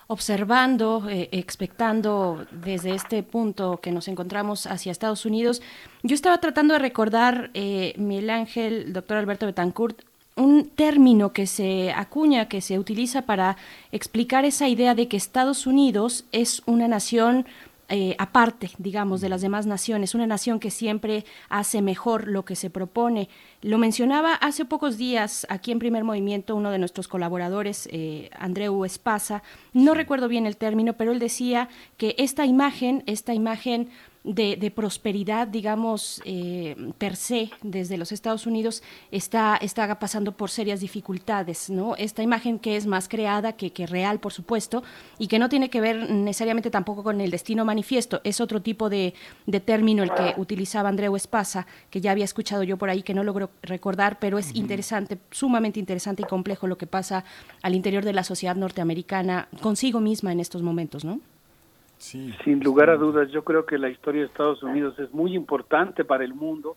[0.08, 5.62] observando, eh, expectando desde este punto que nos encontramos hacia Estados Unidos,
[6.02, 10.02] yo estaba tratando de recordar, eh, Miguel Ángel, doctor Alberto Betancourt,
[10.36, 13.56] un término que se acuña, que se utiliza para
[13.90, 17.46] explicar esa idea de que Estados Unidos es una nación
[17.88, 22.56] eh, aparte, digamos, de las demás naciones, una nación que siempre hace mejor lo que
[22.56, 23.28] se propone.
[23.62, 28.84] Lo mencionaba hace pocos días aquí en Primer Movimiento uno de nuestros colaboradores, eh, Andreu
[28.84, 29.42] Espasa,
[29.72, 33.90] no recuerdo bien el término, pero él decía que esta imagen, esta imagen
[34.26, 40.80] de, prosperidad, digamos, eh, per se, desde los Estados Unidos, está, está pasando por serias
[40.80, 41.94] dificultades, ¿no?
[41.96, 44.82] Esta imagen que es más creada que, que real, por supuesto,
[45.18, 48.90] y que no tiene que ver necesariamente tampoco con el destino manifiesto, es otro tipo
[48.90, 49.14] de,
[49.46, 53.14] de término el que utilizaba Andreu Espasa, que ya había escuchado yo por ahí, que
[53.14, 57.24] no logro recordar, pero es interesante, sumamente interesante y complejo lo que pasa
[57.62, 61.20] al interior de la sociedad norteamericana consigo misma en estos momentos, ¿no?
[61.98, 66.04] Sin lugar a dudas, yo creo que la historia de Estados Unidos es muy importante
[66.04, 66.76] para el mundo.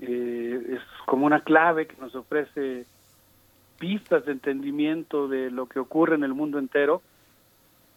[0.00, 2.84] Eh, es como una clave que nos ofrece
[3.78, 7.02] pistas de entendimiento de lo que ocurre en el mundo entero.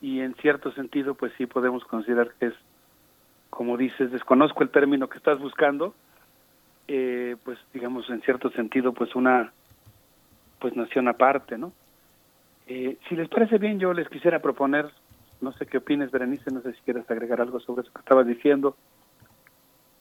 [0.01, 2.53] Y en cierto sentido pues sí podemos considerar que es
[3.49, 5.93] como dices desconozco el término que estás buscando.
[6.87, 9.51] Eh, pues digamos en cierto sentido pues una
[10.59, 11.71] pues nación aparte no
[12.67, 14.89] eh, si les parece bien yo les quisiera proponer
[15.41, 18.27] no sé qué opinas, Berenice, no sé si quieres agregar algo sobre eso que estabas
[18.27, 18.75] diciendo.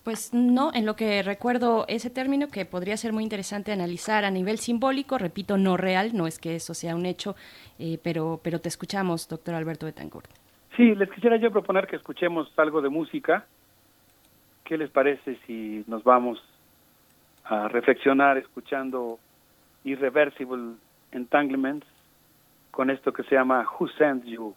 [0.05, 4.31] Pues no, en lo que recuerdo ese término que podría ser muy interesante analizar a
[4.31, 7.37] nivel simbólico, repito, no real, no es que eso sea un hecho,
[7.79, 10.31] eh, pero, pero te escuchamos, doctor Alberto Betancourt.
[10.77, 13.47] Sí, les quisiera yo proponer que escuchemos algo de música.
[14.65, 16.43] ¿Qué les parece si nos vamos
[17.45, 19.19] a reflexionar escuchando
[19.85, 20.77] Irreversible
[21.13, 21.87] Entanglements
[22.71, 24.55] con esto que se llama Who Sends You?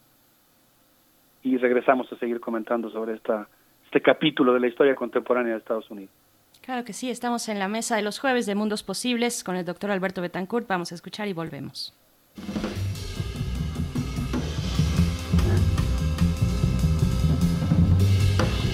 [1.44, 3.48] Y regresamos a seguir comentando sobre esta,
[3.86, 6.14] este capítulo de la historia contemporánea de Estados Unidos.
[6.62, 9.66] Claro que sí, estamos en la mesa de los jueves de Mundos Posibles con el
[9.66, 10.68] doctor Alberto Betancourt.
[10.68, 11.94] Vamos a escuchar y volvemos.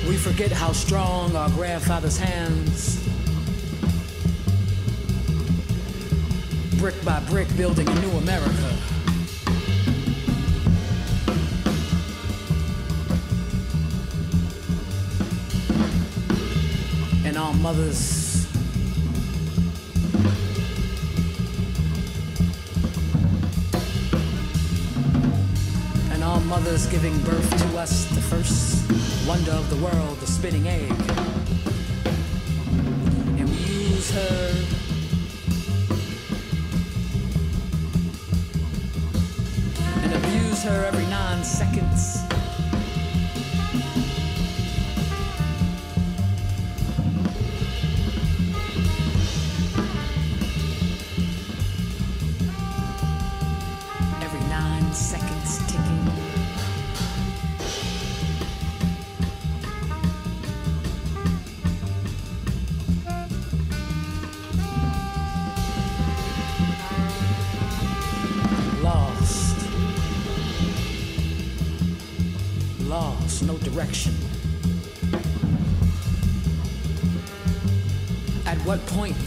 [0.07, 3.03] We forget how strong our grandfather's hands.
[6.79, 8.77] Brick by brick building a new America.
[17.37, 18.47] And our mothers.
[26.11, 28.89] And our mothers giving birth to us, the first
[29.27, 30.91] wonder of the world, the spinning egg.
[33.37, 34.65] And we use her
[40.01, 42.26] and abuse her every nine seconds.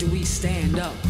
[0.00, 1.09] Do we stand up?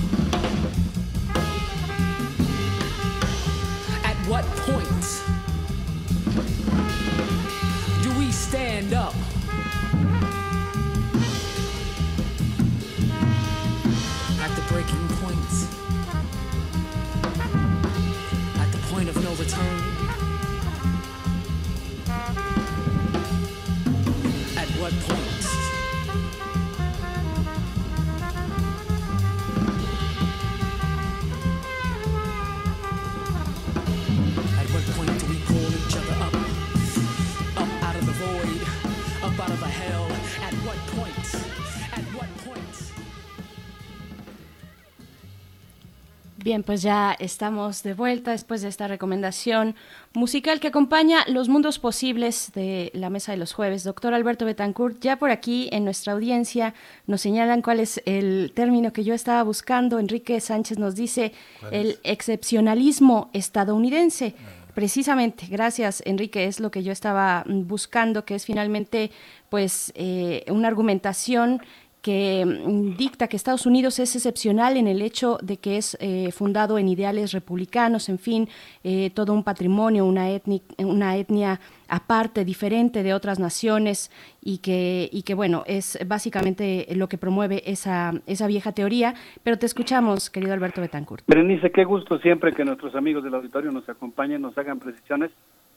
[46.51, 49.77] Bien, pues ya estamos de vuelta después de esta recomendación
[50.15, 53.85] musical que acompaña Los Mundos Posibles de la Mesa de los Jueves.
[53.85, 56.75] Doctor Alberto Betancourt, ya por aquí en nuestra audiencia
[57.07, 60.01] nos señalan cuál es el término que yo estaba buscando.
[60.01, 61.33] Enrique Sánchez nos dice
[61.71, 64.35] el excepcionalismo estadounidense.
[64.75, 69.13] Precisamente, gracias Enrique, es lo que yo estaba buscando, que es finalmente
[69.51, 71.61] pues eh, una argumentación
[72.03, 76.33] que mm, dicta que Estados Unidos es excepcional en el hecho de que es eh,
[76.33, 78.49] fundado en ideales republicanos, en fin,
[78.85, 84.11] eh, todo un patrimonio, una, etni- una etnia aparte, diferente de otras naciones
[84.43, 89.15] y que, y que bueno, es básicamente lo que promueve esa, esa vieja teoría.
[89.43, 91.25] Pero te escuchamos, querido Alberto Betancourt.
[91.27, 95.33] Berenice, qué gusto siempre que nuestros amigos del auditorio nos acompañen, nos hagan precisiones.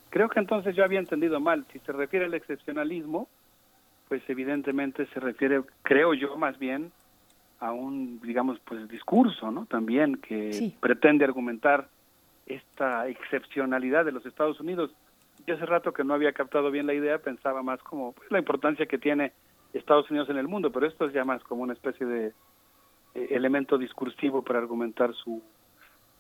[0.09, 1.65] Creo que entonces yo había entendido mal.
[1.73, 3.27] Si se refiere al excepcionalismo,
[4.13, 6.91] pues evidentemente se refiere, creo yo, más bien
[7.59, 9.65] a un, digamos, pues discurso, ¿no?
[9.65, 10.77] También que Sí.
[10.79, 11.89] pretende argumentar
[12.45, 14.91] esta excepcionalidad de los Estados Unidos.
[15.47, 18.37] Yo hace rato que no había captado bien la idea, pensaba más como pues, la
[18.37, 19.31] importancia que tiene
[19.73, 22.27] Estados Unidos en el mundo, pero esto es ya más como una especie de
[23.15, 25.41] eh, elemento discursivo para argumentar su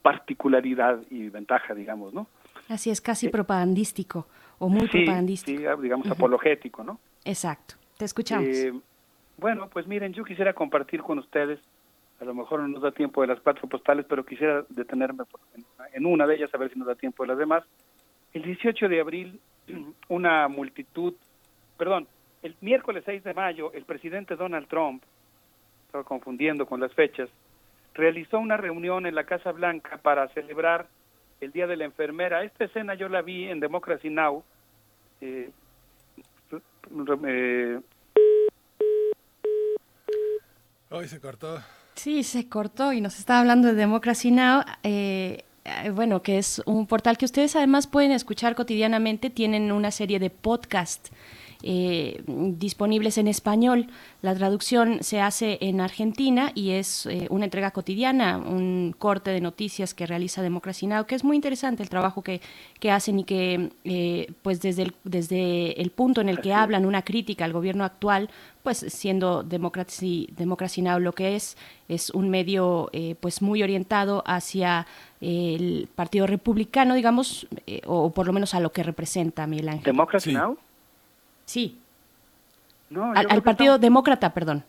[0.01, 2.25] particularidad y ventaja, digamos, ¿no?
[2.69, 4.25] Así es, casi propagandístico
[4.57, 5.61] o muy sí, propagandístico.
[5.75, 6.99] sí, digamos apologético, ¿no?
[7.25, 8.47] Exacto, te escuchamos.
[8.47, 8.73] Eh,
[9.37, 11.59] bueno, pues miren, yo quisiera compartir con ustedes,
[12.19, 15.23] a lo mejor no nos da tiempo de las cuatro postales, pero quisiera detenerme
[15.93, 17.63] en una de ellas, a ver si nos da tiempo de las demás.
[18.33, 19.39] El 18 de abril,
[20.07, 21.13] una multitud,
[21.77, 22.07] perdón,
[22.41, 25.03] el miércoles 6 de mayo, el presidente Donald Trump,
[25.85, 27.29] estaba confundiendo con las fechas,
[27.93, 30.87] realizó una reunión en la Casa Blanca para celebrar
[31.39, 32.43] el Día de la Enfermera.
[32.43, 34.43] Esta escena yo la vi en Democracy Now!
[35.21, 35.51] Eh,
[40.89, 41.61] Hoy se cortó.
[41.95, 44.61] Sí, se cortó y nos está hablando de Democracy Now!
[44.83, 49.29] eh, eh, bueno, que es un portal que ustedes además pueden escuchar cotidianamente.
[49.29, 51.09] Tienen una serie de podcast
[51.63, 53.87] eh, disponibles en español.
[54.21, 59.41] La traducción se hace en Argentina y es eh, una entrega cotidiana, un corte de
[59.41, 61.05] noticias que realiza Democracy Now!
[61.05, 62.41] que es muy interesante el trabajo que,
[62.79, 66.85] que hacen y que, eh, pues desde el, desde el punto en el que hablan
[66.85, 68.29] una crítica al gobierno actual,
[68.63, 70.99] pues siendo Democracy, Democracy Now!
[70.99, 74.87] lo que es, es un medio eh, pues muy orientado hacia
[75.21, 79.85] el Partido Republicano, digamos, eh, o por lo menos a lo que representa Miguel Ángel.
[79.85, 80.57] ¿Democracy Now!
[81.45, 81.79] Sí,
[82.89, 84.63] No, al, Partido está- Demócrata, perdón.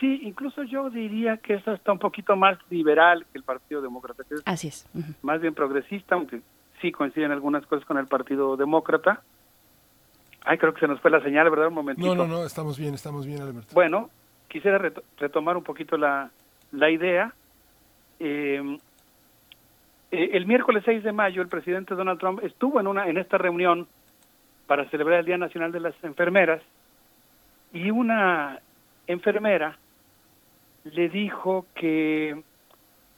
[0.00, 4.22] Sí, incluso yo diría que eso está un poquito más liberal que el Partido Demócrata,
[4.28, 4.86] que es Así es.
[5.22, 6.40] más bien progresista, aunque
[6.80, 9.22] sí coinciden algunas cosas con el Partido Demócrata.
[10.44, 11.68] Ay, creo que se nos fue la señal, ¿verdad?
[11.68, 12.14] Un momentito.
[12.14, 13.74] No, no, no, estamos bien, estamos bien, Alberto.
[13.74, 14.08] Bueno,
[14.48, 16.30] quisiera reto- retomar un poquito la,
[16.72, 17.32] la idea.
[18.20, 18.78] Eh,
[20.10, 23.36] eh, el miércoles 6 de mayo, el presidente Donald Trump estuvo en, una, en esta
[23.36, 23.86] reunión
[24.68, 26.62] para celebrar el Día Nacional de las Enfermeras
[27.72, 28.60] y una
[29.06, 29.78] enfermera
[30.84, 32.40] le dijo que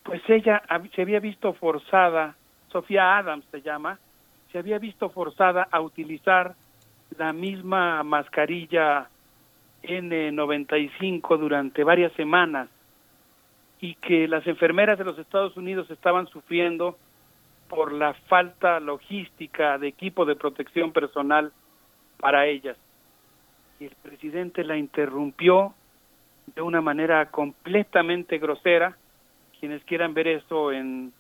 [0.05, 0.63] pues ella
[0.95, 2.37] se había visto forzada,
[2.71, 3.99] Sofía Adams se llama,
[4.53, 6.55] se había visto forzada a utilizar
[7.19, 9.09] la misma mascarilla
[9.83, 12.69] N95 durante varias semanas
[13.81, 16.97] y que las enfermeras de los Estados Unidos estaban sufriendo
[17.71, 21.53] por la falta logística de equipo de protección personal
[22.19, 22.77] para ellas.
[23.79, 25.73] Y el presidente la interrumpió
[26.55, 28.97] de una manera completamente grosera.
[29.61, 31.13] Quienes quieran ver eso en,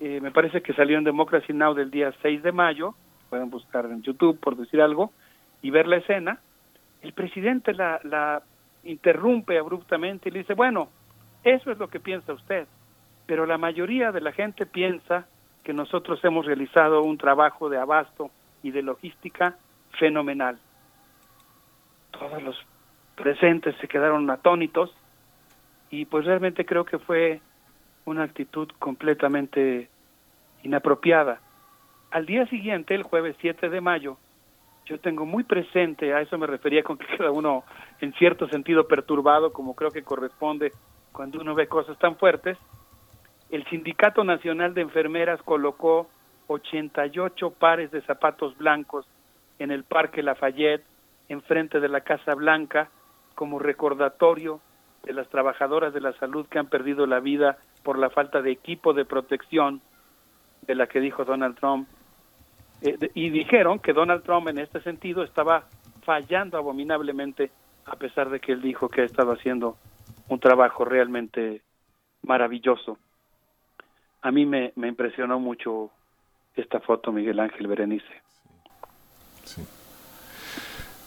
[0.00, 1.72] eh, me parece que salió en Democracy Now!
[1.72, 2.94] del día 6 de mayo,
[3.30, 5.12] pueden buscar en YouTube por decir algo,
[5.62, 6.40] y ver la escena,
[7.00, 8.42] el presidente la, la
[8.82, 10.88] interrumpe abruptamente y le dice, bueno,
[11.44, 12.66] eso es lo que piensa usted,
[13.28, 15.26] pero la mayoría de la gente piensa
[15.62, 18.30] que nosotros hemos realizado un trabajo de abasto
[18.62, 19.58] y de logística
[19.98, 20.58] fenomenal.
[22.10, 22.56] Todos los
[23.16, 24.96] presentes se quedaron atónitos
[25.90, 27.42] y pues realmente creo que fue
[28.06, 29.90] una actitud completamente
[30.62, 31.42] inapropiada.
[32.10, 34.16] Al día siguiente, el jueves 7 de mayo,
[34.86, 37.64] yo tengo muy presente, a eso me refería con que queda uno
[38.00, 40.72] en cierto sentido perturbado, como creo que corresponde
[41.12, 42.56] cuando uno ve cosas tan fuertes,
[43.50, 46.08] el Sindicato Nacional de Enfermeras colocó
[46.48, 49.06] 88 pares de zapatos blancos
[49.58, 50.84] en el Parque Lafayette,
[51.28, 52.90] enfrente de la Casa Blanca,
[53.34, 54.60] como recordatorio
[55.04, 58.50] de las trabajadoras de la salud que han perdido la vida por la falta de
[58.50, 59.80] equipo de protección
[60.62, 61.88] de la que dijo Donald Trump.
[62.82, 65.64] Eh, y dijeron que Donald Trump en este sentido estaba
[66.02, 67.50] fallando abominablemente
[67.86, 69.76] a pesar de que él dijo que ha estado haciendo
[70.28, 71.62] un trabajo realmente
[72.22, 72.98] maravilloso.
[74.22, 75.90] A mí me, me impresionó mucho
[76.56, 78.06] esta foto, Miguel Ángel Berenice.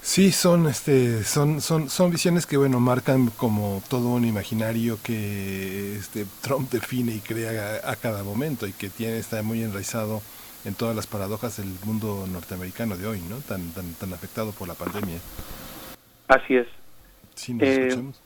[0.01, 5.95] Sí, son, este, son, son, son visiones que, bueno, marcan como todo un imaginario que
[5.95, 10.21] este, Trump define y crea a, a cada momento y que tiene, está muy enraizado
[10.65, 13.37] en todas las paradojas del mundo norteamericano de hoy, ¿no?
[13.41, 15.19] Tan, tan, tan afectado por la pandemia.
[16.27, 16.67] Así es.
[17.35, 18.21] Sí, nos Eh, escuchamos.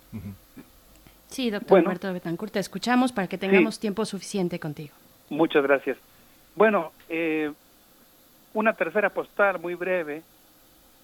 [1.27, 1.85] Sí, doctor Bueno.
[1.85, 4.93] Humberto Betancourt, te escuchamos para que tengamos tiempo suficiente contigo.
[5.29, 5.97] Muchas gracias.
[6.55, 7.51] Bueno, eh,
[8.53, 10.23] una tercera postal muy breve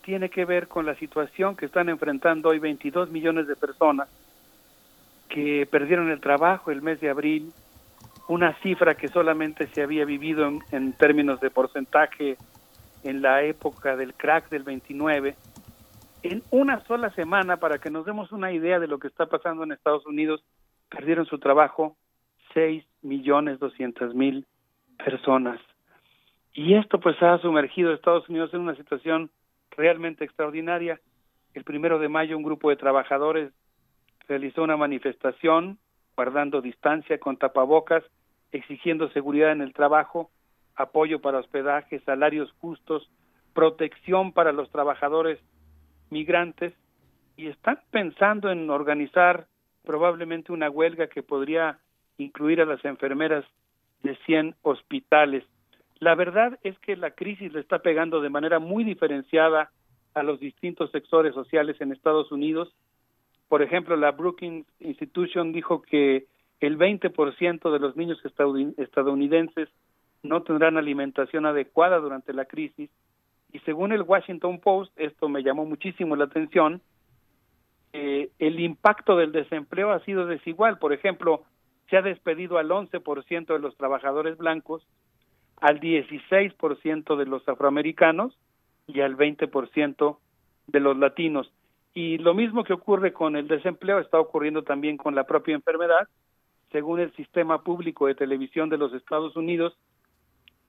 [0.04, 4.08] tiene que ver con la situación que están enfrentando hoy 22 millones de personas
[5.30, 7.54] que perdieron el trabajo el mes de abril,
[8.28, 12.38] una cifra que solamente se había vivido en, en términos de porcentaje
[13.04, 15.36] en la época del crack del 29.
[16.24, 19.64] En una sola semana, para que nos demos una idea de lo que está pasando
[19.64, 20.44] en Estados Unidos,
[20.88, 21.98] perdieron su trabajo
[22.54, 24.46] 6 millones 200 mil
[25.04, 25.60] personas.
[26.54, 29.32] Y esto pues ha sumergido a Estados Unidos en una situación
[29.72, 31.00] realmente extraordinaria.
[31.56, 33.52] El primero de mayo un grupo de trabajadores
[34.28, 35.80] realizó una manifestación
[36.16, 38.04] guardando distancia con tapabocas,
[38.52, 40.30] exigiendo seguridad en el trabajo,
[40.76, 43.10] apoyo para hospedaje, salarios justos,
[43.54, 45.40] protección para los trabajadores
[46.12, 46.74] migrantes
[47.38, 49.48] y están pensando en organizar
[49.84, 51.80] probablemente una huelga que podría
[52.18, 53.46] incluir a las enfermeras
[54.04, 55.44] de 100 hospitales.
[56.00, 59.72] La verdad es que la crisis le está pegando de manera muy diferenciada
[60.14, 62.74] a los distintos sectores sociales en Estados Unidos.
[63.48, 66.26] Por ejemplo, la Brookings Institution dijo que
[66.60, 69.70] el 20% de los niños estadoun- estadounidenses
[70.24, 72.90] no tendrán alimentación adecuada durante la crisis.
[73.54, 76.82] Y según el Washington Post, esto me llamó muchísimo la atención,
[77.94, 80.78] eh, el impacto del desempleo ha sido desigual.
[80.80, 81.44] Por ejemplo,
[81.90, 84.88] se ha despedido al 11% de los trabajadores blancos,
[85.60, 88.38] al 16% de los afroamericanos
[88.88, 90.18] y al 20%
[90.68, 91.52] de los latinos.
[91.94, 96.08] Y lo mismo que ocurre con el desempleo está ocurriendo también con la propia enfermedad.
[96.72, 99.78] Según el sistema público de televisión de los Estados Unidos,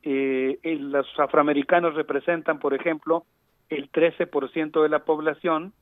[0.03, 3.25] eh, el- los afroamericanos representan, por ejemplo,
[3.69, 5.73] el 13% de la población,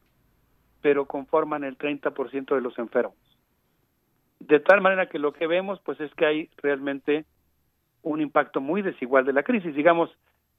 [0.82, 3.16] pero conforman el 30% de los enfermos.
[4.38, 7.24] De tal manera que lo que vemos, pues, es que hay realmente
[8.02, 9.74] un impacto muy desigual de la crisis.
[9.74, 10.10] Digamos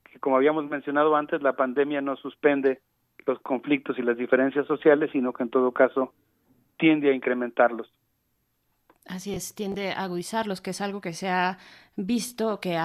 [0.03, 2.81] que, como habíamos mencionado antes, la pandemia no suspende
[3.25, 6.13] los conflictos y las diferencias sociales, sino que en todo caso
[6.77, 7.91] tiende a incrementarlos.
[9.07, 11.57] Así es, tiende a agudizarlos, que es algo que se ha
[11.95, 12.79] visto, que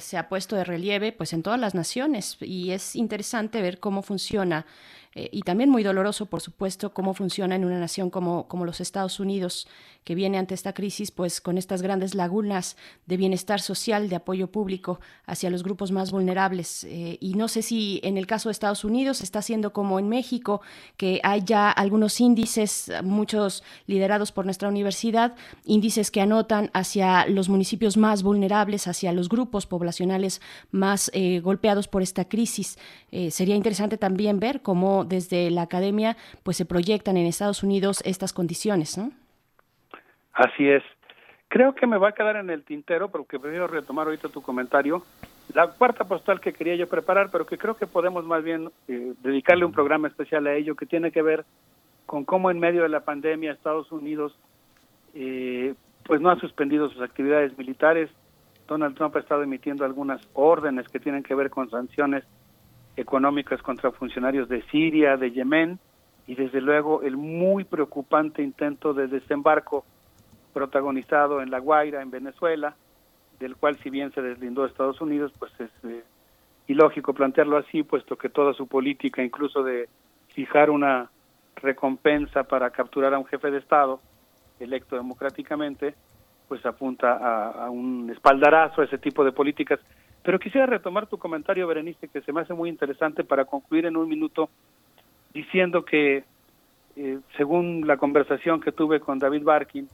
[0.00, 4.02] se ha puesto de relieve pues en todas las naciones y es interesante ver cómo
[4.02, 4.66] funciona
[5.14, 8.80] eh, y también muy doloroso, por supuesto, cómo funciona en una nación como, como los
[8.80, 9.68] Estados Unidos,
[10.04, 12.76] que viene ante esta crisis pues con estas grandes lagunas
[13.06, 16.84] de bienestar social, de apoyo público hacia los grupos más vulnerables.
[16.84, 20.08] Eh, y no sé si en el caso de Estados Unidos está haciendo como en
[20.08, 20.62] México,
[20.96, 25.34] que hay ya algunos índices, muchos liderados por nuestra universidad,
[25.66, 30.40] índices que anotan hacia los municipios más vulnerables, hacia los grupos poblacionales
[30.70, 32.78] más eh, golpeados por esta crisis.
[33.10, 38.02] Eh, sería interesante también ver cómo desde la academia pues se proyectan en Estados Unidos
[38.04, 39.10] estas condiciones, ¿no?
[40.32, 40.82] Así es.
[41.48, 45.02] Creo que me va a quedar en el tintero, porque prefiero retomar ahorita tu comentario.
[45.54, 49.12] La cuarta postal que quería yo preparar, pero que creo que podemos más bien eh,
[49.22, 51.44] dedicarle un programa especial a ello, que tiene que ver
[52.06, 54.34] con cómo en medio de la pandemia Estados Unidos
[55.14, 55.74] eh,
[56.04, 58.10] pues no ha suspendido sus actividades militares.
[58.72, 62.24] Donald Trump ha estado emitiendo algunas órdenes que tienen que ver con sanciones
[62.96, 65.78] económicas contra funcionarios de Siria, de Yemen
[66.26, 69.84] y desde luego el muy preocupante intento de desembarco
[70.54, 72.74] protagonizado en La Guaira, en Venezuela,
[73.38, 76.02] del cual si bien se deslindó Estados Unidos, pues es, eh,
[76.66, 79.90] ilógico plantearlo así, puesto que toda su política, incluso de
[80.28, 81.10] fijar una
[81.56, 84.00] recompensa para capturar a un jefe de Estado
[84.60, 85.94] electo democráticamente,
[86.52, 87.14] pues apunta
[87.64, 89.80] a, un espaldarazo a ese tipo de políticas.
[90.22, 93.96] Pero quisiera retomar tu comentario, Berenice, que se me hace muy interesante para concluir en
[93.96, 94.50] un minuto
[95.32, 96.24] diciendo que,
[96.96, 99.88] eh, según la conversación que tuve con David Barkin,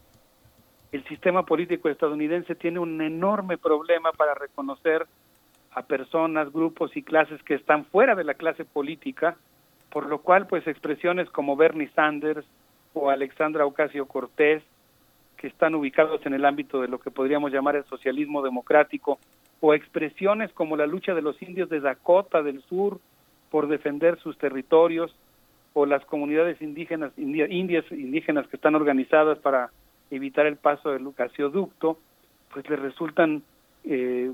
[0.91, 5.07] el sistema político estadounidense tiene un enorme problema para reconocer
[5.71, 9.37] a personas, grupos y clases que están fuera de la clase política,
[9.91, 12.45] por lo cual pues expresiones como Bernie Sanders
[12.95, 14.65] o Alexandra Ocasio Cortés,
[15.39, 19.19] que están ubicados en el ámbito de lo que podríamos llamar el socialismo democrático,
[19.61, 23.01] o expresiones como la lucha de los indios de Dakota del Sur
[23.51, 25.15] por defender sus territorios,
[25.73, 29.71] o las comunidades indígenas indias indígenas que están organizadas para
[30.11, 31.99] evitar el paso del gasoducto,
[32.53, 33.43] pues le resultan
[33.85, 34.33] eh,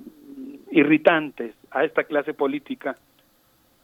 [0.71, 2.97] irritantes a esta clase política.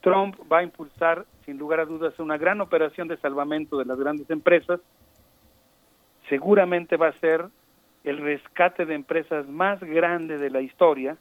[0.01, 3.99] Trump va a impulsar, sin lugar a dudas, una gran operación de salvamento de las
[3.99, 4.81] grandes empresas.
[6.31, 7.47] Seguramente va a ser
[8.05, 11.17] el rescate de empresas más grande de la historia,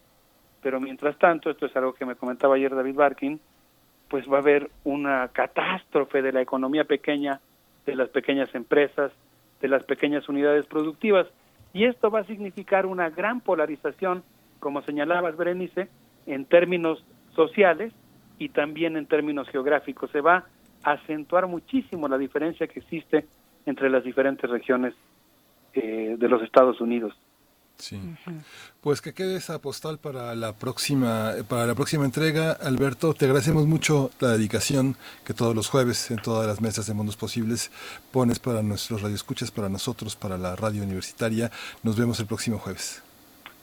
[0.62, 3.40] pero mientras tanto, esto es algo que me comentaba ayer David Barkin,
[4.08, 7.42] pues va a haber una catástrofe de la economía pequeña,
[7.88, 9.12] de las pequeñas empresas,
[9.60, 11.26] de las pequeñas unidades productivas.
[11.74, 14.24] Y esto va a significar una gran polarización,
[14.60, 15.90] como señalabas, Berenice,
[16.28, 17.04] en términos
[17.36, 17.94] sociales
[18.38, 20.12] y también en términos geográficos.
[20.12, 20.46] Se va
[20.84, 23.26] a acentuar muchísimo la diferencia que existe
[23.70, 24.94] entre las diferentes regiones
[25.74, 27.14] eh, de los Estados Unidos.
[27.78, 27.98] Sí.
[28.82, 33.14] Pues que quede esa postal para la próxima para la próxima entrega, Alberto.
[33.14, 37.16] Te agradecemos mucho la dedicación que todos los jueves en todas las mesas de Mundos
[37.16, 37.72] Posibles
[38.12, 41.52] pones para nuestros radioescuchas, para nosotros, para la radio universitaria.
[41.82, 43.02] Nos vemos el próximo jueves.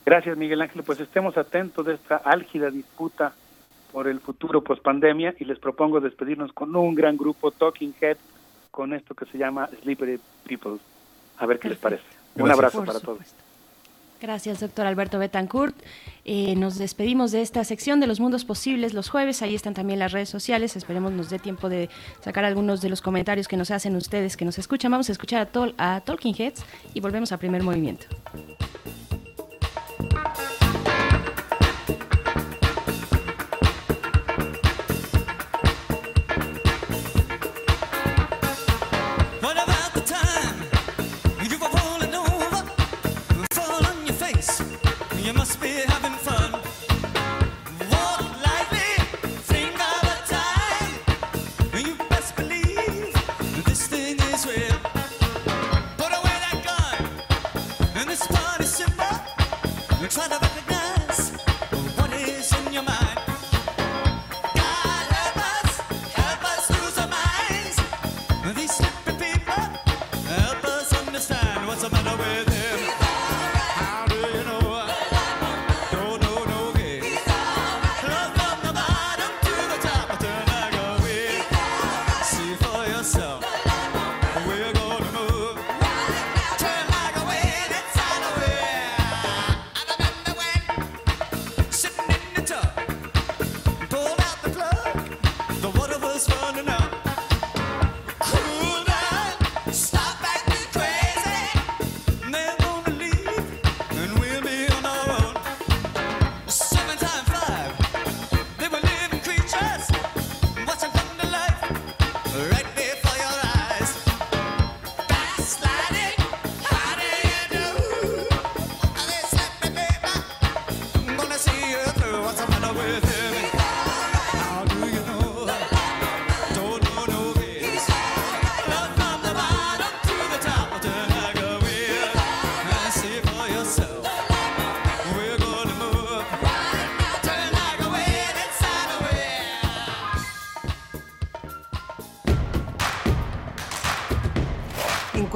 [0.06, 0.82] Gracias, Miguel Ángel.
[0.82, 3.34] Pues estemos atentos de esta álgida disputa
[3.92, 8.16] por el futuro post pandemia y les propongo despedirnos con un gran grupo Talking Head
[8.76, 10.76] con esto que se llama Slippery People.
[11.38, 12.04] A ver qué les parece.
[12.34, 13.22] Un abrazo para todos.
[14.20, 15.74] Gracias, doctor Alberto Betancourt.
[16.26, 19.40] Eh, nos despedimos de esta sección de los mundos posibles los jueves.
[19.40, 20.76] Ahí están también las redes sociales.
[20.76, 21.88] Esperemos nos dé tiempo de
[22.20, 24.90] sacar algunos de los comentarios que nos hacen ustedes que nos escuchan.
[24.90, 28.06] Vamos a escuchar a, Tol a Talking Heads y volvemos a primer movimiento.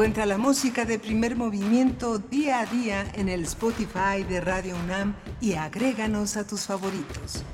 [0.00, 5.14] Encuentra la música de primer movimiento día a día en el Spotify de Radio UNAM
[5.42, 7.44] y agréganos a tus favoritos.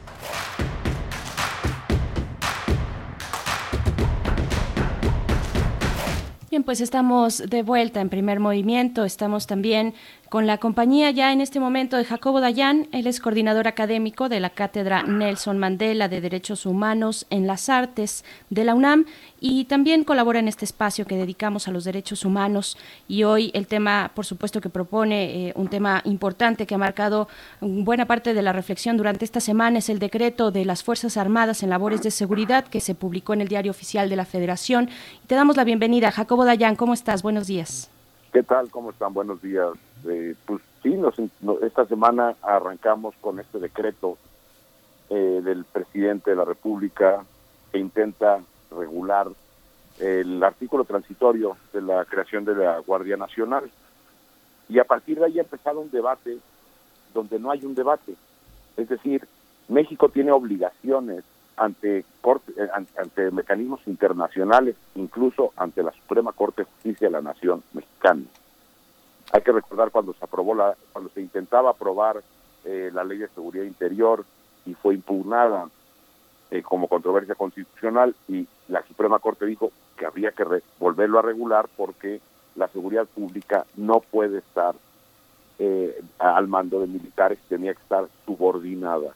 [6.49, 9.05] Bien, pues estamos de vuelta en primer movimiento.
[9.05, 9.95] Estamos también
[10.29, 12.89] con la compañía ya en este momento de Jacobo Dayan.
[12.93, 18.25] Él es coordinador académico de la Cátedra Nelson Mandela de Derechos Humanos en las Artes
[18.51, 19.05] de la UNAM
[19.41, 22.77] y también colabora en este espacio que dedicamos a los derechos humanos.
[23.07, 27.29] Y hoy el tema, por supuesto, que propone eh, un tema importante que ha marcado
[27.61, 31.63] buena parte de la reflexión durante esta semana es el decreto de las Fuerzas Armadas
[31.63, 34.89] en labores de seguridad que se publicó en el Diario Oficial de la Federación.
[35.23, 36.11] Y te damos la bienvenida.
[36.11, 37.23] Jacobo Dayan, ¿cómo estás?
[37.23, 37.91] Buenos días.
[38.33, 38.69] ¿Qué tal?
[38.71, 39.15] ¿Cómo están?
[39.15, 39.71] Buenos días.
[40.09, 44.19] Eh, pues sí, nos, no- esta semana arrancamos con este decreto
[45.11, 47.25] eh, del presidente de la República
[47.73, 48.41] que intenta
[48.77, 49.29] regular
[49.99, 53.71] el artículo transitorio de la creación de la Guardia Nacional.
[54.69, 56.39] Y a partir de ahí ha empezado un debate
[57.15, 58.15] donde no hay un debate.
[58.77, 59.27] Es decir,
[59.69, 61.25] México tiene obligaciones
[61.57, 67.13] ante, corte- eh, an- ante mecanismos internacionales, incluso ante la Suprema Corte de Justicia de
[67.13, 68.23] la Nación Mexicana.
[69.33, 72.23] Hay que recordar cuando se aprobó la, cuando se intentaba aprobar
[72.65, 74.25] eh, la Ley de Seguridad Interior
[74.65, 75.69] y fue impugnada
[76.51, 81.23] eh, como controversia constitucional y la Suprema Corte dijo que habría que re- volverlo a
[81.23, 82.21] regular porque
[82.55, 84.75] la seguridad pública no puede estar
[85.59, 89.13] eh, al mando de militares, tenía que estar subordinada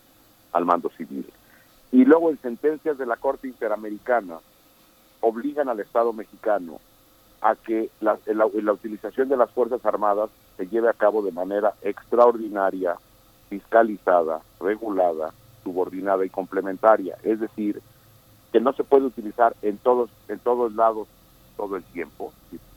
[0.53, 1.27] al mando civil.
[1.93, 4.39] Y luego en sentencias de la Corte Interamericana
[5.21, 6.81] obligan al Estado mexicano
[7.41, 11.75] a que la, la- utilización de las Fuerzas Armadas se lleve a cabo de manera
[11.83, 12.97] extraordinaria,
[13.49, 15.33] fiscalizada, regulada,
[15.65, 17.17] subordinada y complementaria.
[17.23, 17.81] Es decir,
[18.53, 21.09] que no se puede utilizar en todos, en todos lados
[21.57, 22.33] todo el tiempo,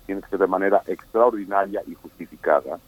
[0.05, 2.79] tiene que ser de manera extraordinaria y justificada.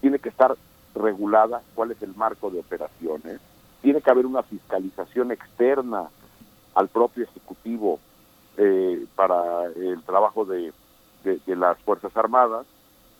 [0.00, 0.56] Tiene que estar
[0.94, 3.40] regulada cuál es el marco de operaciones.
[3.80, 6.08] Tiene que haber una fiscalización externa
[6.74, 7.98] al propio Ejecutivo
[8.56, 10.72] eh, para el trabajo de,
[11.22, 12.66] de- las Fuerzas Armadas.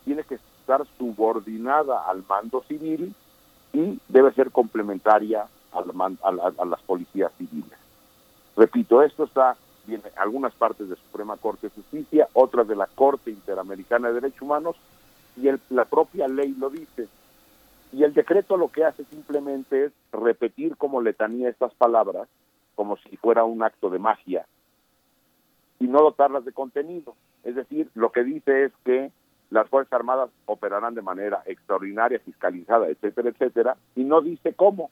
[0.05, 3.15] Tiene que estar subordinada al mando civil
[3.73, 7.79] y debe ser complementaria al man- a, la- a las policías civiles.
[8.57, 13.31] Repito, esto está viene algunas partes de Suprema Corte de Justicia, otras de la Corte
[13.31, 14.77] Interamericana de Derechos Humanos
[15.37, 17.09] y el- la propia ley lo dice.
[17.93, 22.29] Y el decreto lo que hace simplemente es repetir como letanía estas palabras,
[22.75, 24.47] como si fuera un acto de magia,
[25.81, 27.15] y no dotarlas de contenido.
[27.45, 29.11] Es decir, lo que dice es que
[29.51, 34.91] las Fuerzas Armadas operarán de manera extraordinaria, fiscalizada, etcétera, etcétera, y no dice cómo.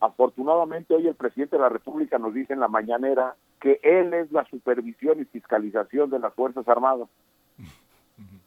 [0.00, 4.32] Afortunadamente hoy el presidente de la República nos dice en la mañanera que él es
[4.32, 7.08] la supervisión y fiscalización de las Fuerzas Armadas.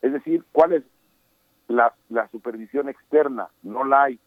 [0.02, 0.84] Es decir, ¿cuál es
[1.68, 3.48] la, la supervisión externa?
[3.64, 4.20] No la hay.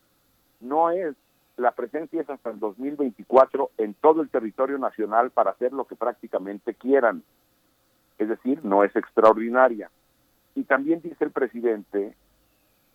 [0.60, 1.14] No es.
[1.56, 5.97] La presencia es hasta el 2024 en todo el territorio nacional para hacer lo que
[5.97, 7.22] prácticamente quieran.
[8.18, 9.90] Es decir, no es extraordinaria.
[10.55, 12.14] Y también dice el presidente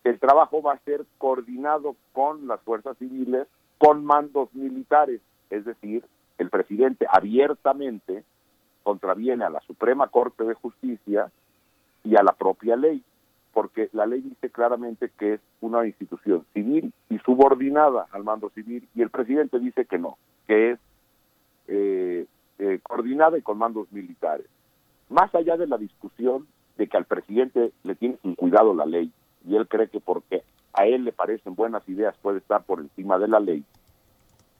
[0.03, 5.21] el trabajo va a ser coordinado con las fuerzas civiles, con mandos militares.
[5.49, 6.03] Es decir,
[6.37, 8.23] el presidente abiertamente
[8.83, 11.31] contraviene a la Suprema Corte de Justicia
[12.03, 13.01] y a la propia ley,
[13.53, 18.87] porque la ley dice claramente que es una institución civil y subordinada al mando civil,
[18.93, 20.79] y el presidente dice que no, que es
[21.67, 22.25] eh,
[22.59, 24.47] eh, coordinada y con mandos militares.
[25.13, 29.11] Más allá de la discusión de que al presidente le tiene sin cuidado la ley,
[29.45, 30.41] y él cree que porque
[30.73, 33.63] a él le parecen buenas ideas puede estar por encima de la ley,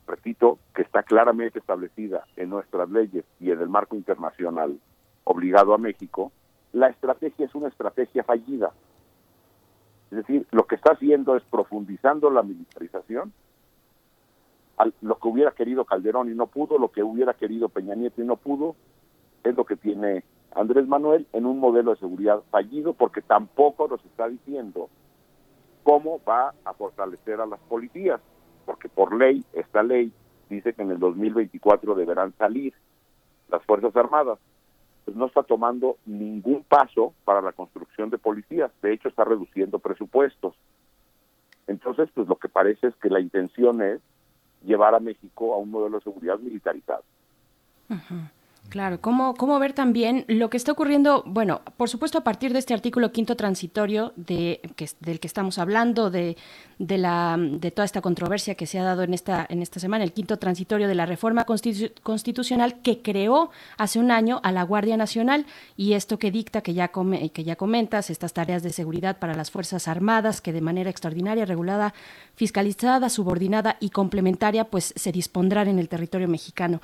[0.06, 4.78] repito, que está claramente establecida en nuestras leyes y en el marco internacional
[5.24, 6.32] obligado a México,
[6.72, 8.74] la estrategia es una estrategia fallida.
[10.12, 13.34] Es decir, lo que está haciendo es profundizando la militarización,
[15.02, 18.26] lo que hubiera querido Calderón y no pudo, lo que hubiera querido Peña Nieto y
[18.26, 18.76] no pudo,
[19.44, 20.24] es lo que tiene
[20.56, 24.90] Andrés Manuel en un modelo de seguridad fallido porque tampoco nos está diciendo
[25.84, 28.22] cómo va a fortalecer a las policías,
[28.66, 30.12] porque por ley, esta ley
[30.50, 32.74] dice que en el 2024 deberán salir
[33.50, 34.40] las Fuerzas Armadas.
[35.06, 39.80] Pues no está tomando ningún paso para la construcción de policías, de hecho está reduciendo
[39.80, 40.56] presupuestos.
[41.68, 44.00] Entonces, pues lo que parece es que la intención es
[44.64, 47.04] llevar a México a un modelo de seguridad militarizado.
[48.70, 51.22] Claro, ¿cómo, ¿cómo ver también lo que está ocurriendo?
[51.28, 55.60] Bueno, por supuesto, a partir de este artículo quinto transitorio de, que, del que estamos
[55.60, 56.38] hablando, de,
[56.80, 60.04] de, la, de toda esta controversia que se ha dado en esta, en esta semana,
[60.04, 64.64] el quinto transitorio de la reforma constitu- constitucional que creó hace un año a la
[64.64, 65.46] Guardia Nacional
[65.78, 69.36] y esto que dicta, que ya, come- que ya comentas, estas tareas de seguridad para
[69.36, 71.94] las Fuerzas Armadas que de manera extraordinaria, regulada,
[72.34, 76.82] fiscalizada, subordinada y complementaria, pues se dispondrán en el territorio mexicano.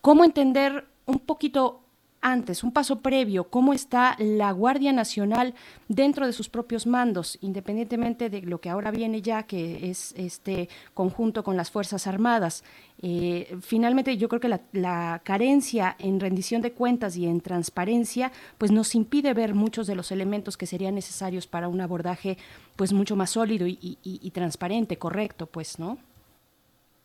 [0.00, 1.80] ¿Cómo entender un poquito
[2.24, 5.54] antes, un paso previo, cómo está la Guardia Nacional
[5.88, 10.68] dentro de sus propios mandos, independientemente de lo que ahora viene ya, que es este
[10.94, 12.62] conjunto con las Fuerzas Armadas.
[13.02, 18.30] Eh, finalmente, yo creo que la, la carencia en rendición de cuentas y en transparencia,
[18.56, 22.38] pues nos impide ver muchos de los elementos que serían necesarios para un abordaje,
[22.76, 25.98] pues mucho más sólido y, y- transparente, correcto, pues, ¿no?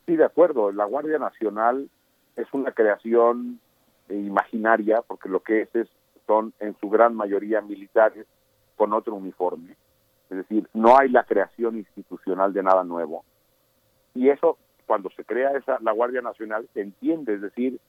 [0.05, 0.71] Sí, de acuerdo.
[0.71, 1.89] La Guardia Nacional
[2.35, 3.59] es una creación
[4.09, 5.87] imaginaria, porque lo que es, es
[6.25, 8.27] son en su gran mayoría militares
[8.75, 9.75] con otro uniforme.
[10.29, 13.23] Es decir, no hay la creación institucional de nada nuevo.
[14.13, 17.79] Y eso, cuando se crea esa la Guardia Nacional, se entiende, es decir,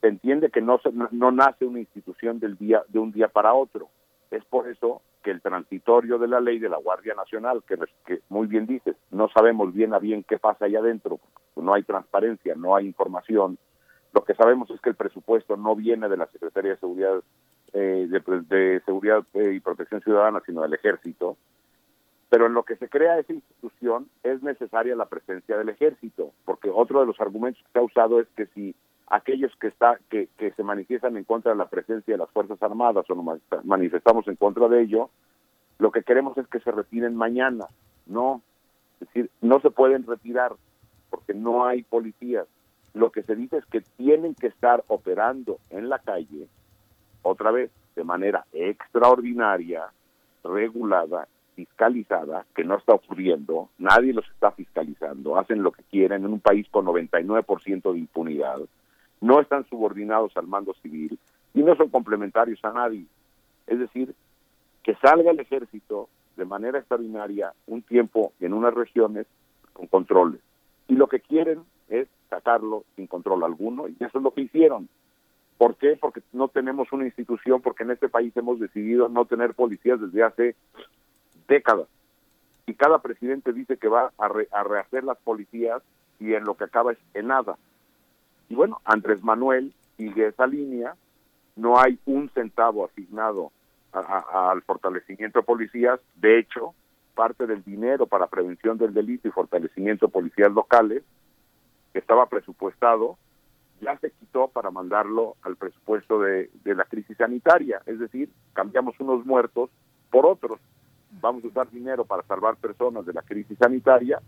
[0.00, 0.80] se entiende que no,
[1.12, 3.88] no, nace una institución del día de un día para otro.
[4.30, 8.20] Es por eso que el transitorio de la ley de la Guardia Nacional, que, que
[8.28, 11.20] muy bien dices, no sabemos bien a bien qué pasa ahí adentro,
[11.56, 13.56] no hay transparencia, no hay información.
[14.14, 17.20] Lo que sabemos es que el presupuesto no viene de la Secretaría de Seguridad,
[17.72, 21.36] eh, de, Seguridad eh, y Protección Ciudadana, sino del Ejército.
[22.30, 26.70] Pero en lo que se crea esa institución es necesaria la presencia del Ejército, porque
[26.70, 28.74] otro de los argumentos que se ha usado es que si
[29.08, 32.62] aquellos que está que, que se manifiestan en contra de la presencia de las Fuerzas
[32.62, 35.10] Armadas o nos ma- manifestamos en contra de ello,
[35.78, 37.66] lo que queremos es que se retiren mañana.
[38.06, 38.42] No,
[39.00, 40.52] es decir, no se pueden retirar
[41.10, 42.46] porque no hay policías.
[42.94, 46.46] Lo que se dice es que tienen que estar operando en la calle,
[47.22, 49.88] otra vez, de manera extraordinaria,
[50.44, 56.32] regulada, fiscalizada, que no está ocurriendo, nadie los está fiscalizando, hacen lo que quieren en
[56.32, 58.60] un país con 99% de impunidad,
[59.20, 61.18] no están subordinados al mando civil
[61.54, 63.06] y no son complementarios a nadie.
[63.66, 64.14] Es decir,
[64.82, 69.26] que salga el ejército de manera extraordinaria un tiempo en unas regiones
[69.72, 70.40] con controles.
[70.88, 71.60] Y lo que quieren
[72.00, 74.88] es sacarlo sin control alguno, y eso es lo que hicieron.
[75.58, 75.96] ¿Por qué?
[76.00, 80.22] Porque no tenemos una institución, porque en este país hemos decidido no tener policías desde
[80.22, 80.56] hace
[81.48, 81.86] décadas.
[82.66, 85.82] Y cada presidente dice que va a, re- a rehacer las policías
[86.18, 87.56] y en lo que acaba es en nada.
[88.48, 90.94] Y bueno, Andrés Manuel sigue esa línea,
[91.56, 93.52] no hay un centavo asignado
[93.92, 96.74] a- al fortalecimiento de policías, de hecho,
[97.14, 101.04] parte del dinero para prevención del delito y fortalecimiento de policías locales
[101.94, 103.16] que estaba presupuestado
[103.80, 108.98] ya se quitó para mandarlo al presupuesto de, de la crisis sanitaria, es decir, cambiamos
[109.00, 109.70] unos muertos
[110.10, 110.60] por otros.
[111.20, 114.20] Vamos a usar dinero para salvar personas de la crisis sanitaria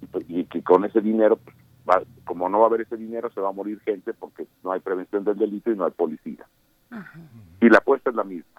[0.00, 1.56] y, pues, que con ese dinero, pues,
[1.88, 4.72] va- como no va a haber ese dinero, se va a morir gente porque no
[4.72, 6.44] hay prevención del delito y no hay policía.
[7.60, 8.51] Y la apuesta es la misma.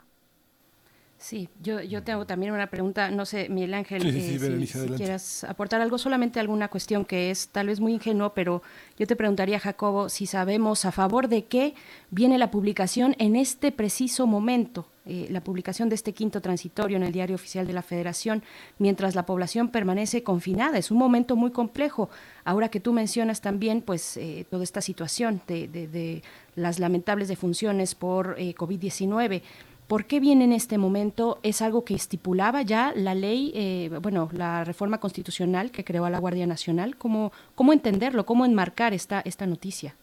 [1.23, 4.67] Sí, yo, yo tengo también una pregunta, no sé, Miguel Ángel, Sí, sí, eh, sí,
[4.67, 8.61] si- quieras aportar algo, solamente alguna cuestión que es tal vez muy ingenuo, pero
[8.99, 11.75] yo te preguntaría, Jacobo, si sabemos a favor de qué
[12.11, 17.03] viene la publicación en este preciso momento, eh, la publicación de este quinto transitorio en
[17.03, 18.43] el Diario Oficial de la Federación,
[18.77, 20.77] mientras la población permanece confinada.
[20.77, 22.09] Es un momento muy complejo.
[22.43, 26.21] Ahora que tú mencionas también, pues, eh, toda esta situación de, de- de
[26.55, 29.41] las lamentables defunciones por eh, COVID-19.
[29.87, 31.39] ¿Por qué viene en este momento?
[31.43, 36.09] ¿Es algo que estipulaba ya la ley, eh, bueno, la reforma constitucional que creó a
[36.09, 36.95] la Guardia Nacional?
[36.97, 38.25] ¿Cómo, cómo entenderlo?
[38.25, 39.95] ¿Cómo enmarcar esta, esta noticia?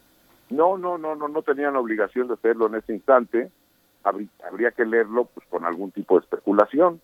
[0.50, 3.50] No, no, no, no, no tenían obligación de hacerlo en este instante.
[4.04, 7.00] Habrí- habría que leerlo pues con algún tipo de especulación.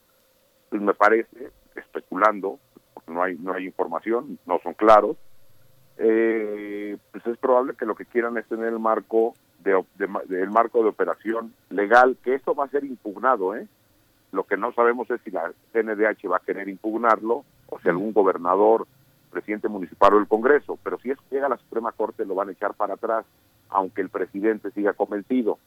[0.69, 2.59] Pues me parece, especulando,
[2.93, 5.17] porque no hay, no hay información, no son claros,
[5.99, 9.35] eh, pues es probable que lo que quieran es tener el marco
[9.67, 13.67] de, op- de de- marco de operación legal, que esto va a ser impugnado, ¿eh?
[14.33, 18.13] Lo que no sabemos es si la CNDH va a querer impugnarlo o si algún
[18.13, 18.87] gobernador,
[19.31, 22.35] presidente municipal o el Congreso, pero si es que llega a la Suprema Corte lo
[22.35, 23.25] van a echar para atrás,
[23.69, 25.59] aunque el presidente siga convencido.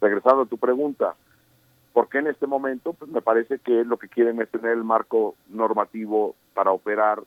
[0.00, 1.14] Regresando a tu pregunta,
[1.92, 2.92] ¿por qué en este momento?
[2.92, 7.20] Pues me parece que lo que quieren es tener el marco normativo para operar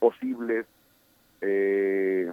[0.00, 0.66] posibles
[1.40, 2.32] eh,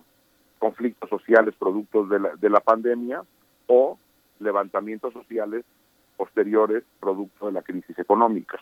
[0.60, 3.22] conflictos sociales productos de la, de la pandemia
[3.76, 3.98] o
[4.40, 5.64] levantamientos sociales
[6.18, 8.60] posteriores producto de la crisis económica.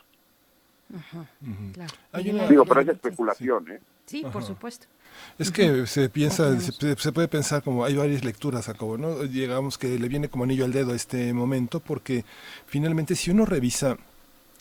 [2.12, 3.80] Hay una- Digo, pero es especulación, ¿eh?
[4.06, 4.42] Sí, por Ajá.
[4.48, 4.86] supuesto.
[5.38, 9.22] Es que se piensa, se, se puede pensar como hay varias lecturas, Jacobo, ¿no?
[9.24, 12.24] Llegamos que le viene como anillo al dedo a este momento porque
[12.66, 13.96] finalmente si uno revisa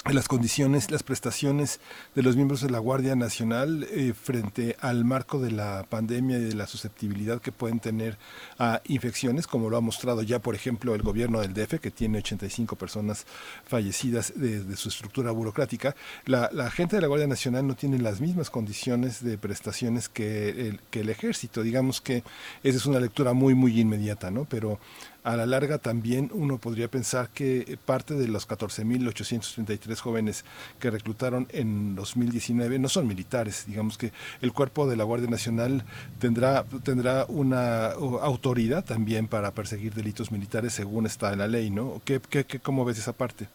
[0.10, 1.80] las condiciones, las prestaciones
[2.16, 6.44] de los miembros de la Guardia Nacional eh, frente al marco de la pandemia y
[6.44, 8.18] de la susceptibilidad que pueden tener
[8.58, 12.18] a infecciones, como lo ha mostrado ya, por ejemplo, el gobierno del DF, que tiene
[12.18, 13.28] 85 personas
[13.64, 15.96] fallecidas de, su estructura burocrática.
[16.26, 20.50] La, la gente de la Guardia Nacional no tiene las mismas condiciones de prestaciones que
[20.50, 21.62] el, que el ejército.
[21.62, 22.24] Digamos que
[22.64, 24.46] esa es una lectura muy, muy inmediata, ¿no?
[24.46, 24.80] Pero
[25.24, 30.46] a la larga también uno podría pensar que parte de los 14.833 jóvenes
[30.80, 33.66] que reclutaron en 2019 no son militares.
[33.68, 35.84] Digamos que el cuerpo de la Guardia Nacional
[36.20, 42.02] tendrá, tendrá una autoridad también para perseguir delitos militares según está en la ley, ¿no?
[42.04, 43.48] ¿Qué, qué, qué, ¿Cómo ves esa parte?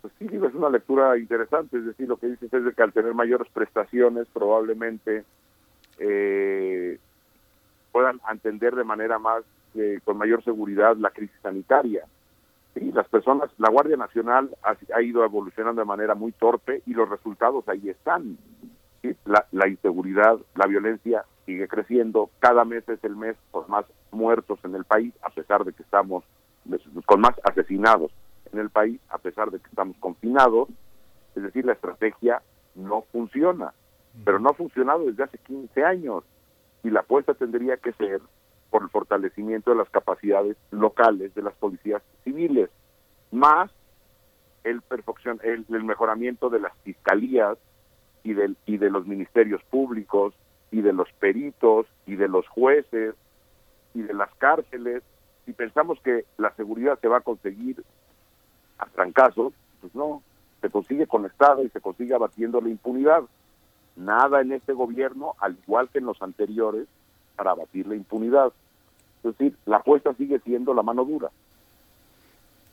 [0.00, 2.82] Pues sí, digo, es una lectura interesante, es decir, lo que dices es de que
[2.82, 5.24] al tener mayores prestaciones probablemente
[5.98, 6.98] eh,
[7.90, 9.42] puedan entender de manera más,
[9.74, 12.04] eh, con mayor seguridad la crisis sanitaria.
[12.74, 16.94] Sí, las personas, la Guardia Nacional ha, ha, ido evolucionando de manera muy torpe y
[16.94, 18.38] los resultados ahí están.
[19.24, 24.58] La, la, inseguridad, la violencia sigue creciendo, cada mes es el mes con más muertos
[24.64, 26.24] en el país, a pesar de que estamos
[27.06, 28.12] con más asesinados
[28.52, 30.68] en el país, a pesar de que estamos confinados,
[31.34, 32.42] es decir, la estrategia
[32.74, 33.72] no funciona,
[34.24, 36.24] pero no ha funcionado desde hace 15 años
[36.82, 38.20] y la apuesta tendría que ser
[38.70, 42.70] por el fortalecimiento de las capacidades locales de las policías civiles,
[43.30, 43.70] más
[44.64, 47.56] el, perfeccion, el, el mejoramiento de las fiscalías
[48.22, 50.34] y, del, y de los ministerios públicos
[50.70, 53.14] y de los peritos y de los jueces
[53.94, 55.02] y de las cárceles.
[55.46, 57.82] Si pensamos que la seguridad se va a conseguir
[58.78, 60.22] a trancazos, pues no,
[60.60, 63.22] se consigue con Estado y se consigue abatiendo la impunidad.
[63.96, 66.86] Nada en este gobierno, al igual que en los anteriores,
[67.38, 68.52] para abatir la impunidad.
[69.22, 71.30] Es decir, la apuesta sigue siendo la mano dura.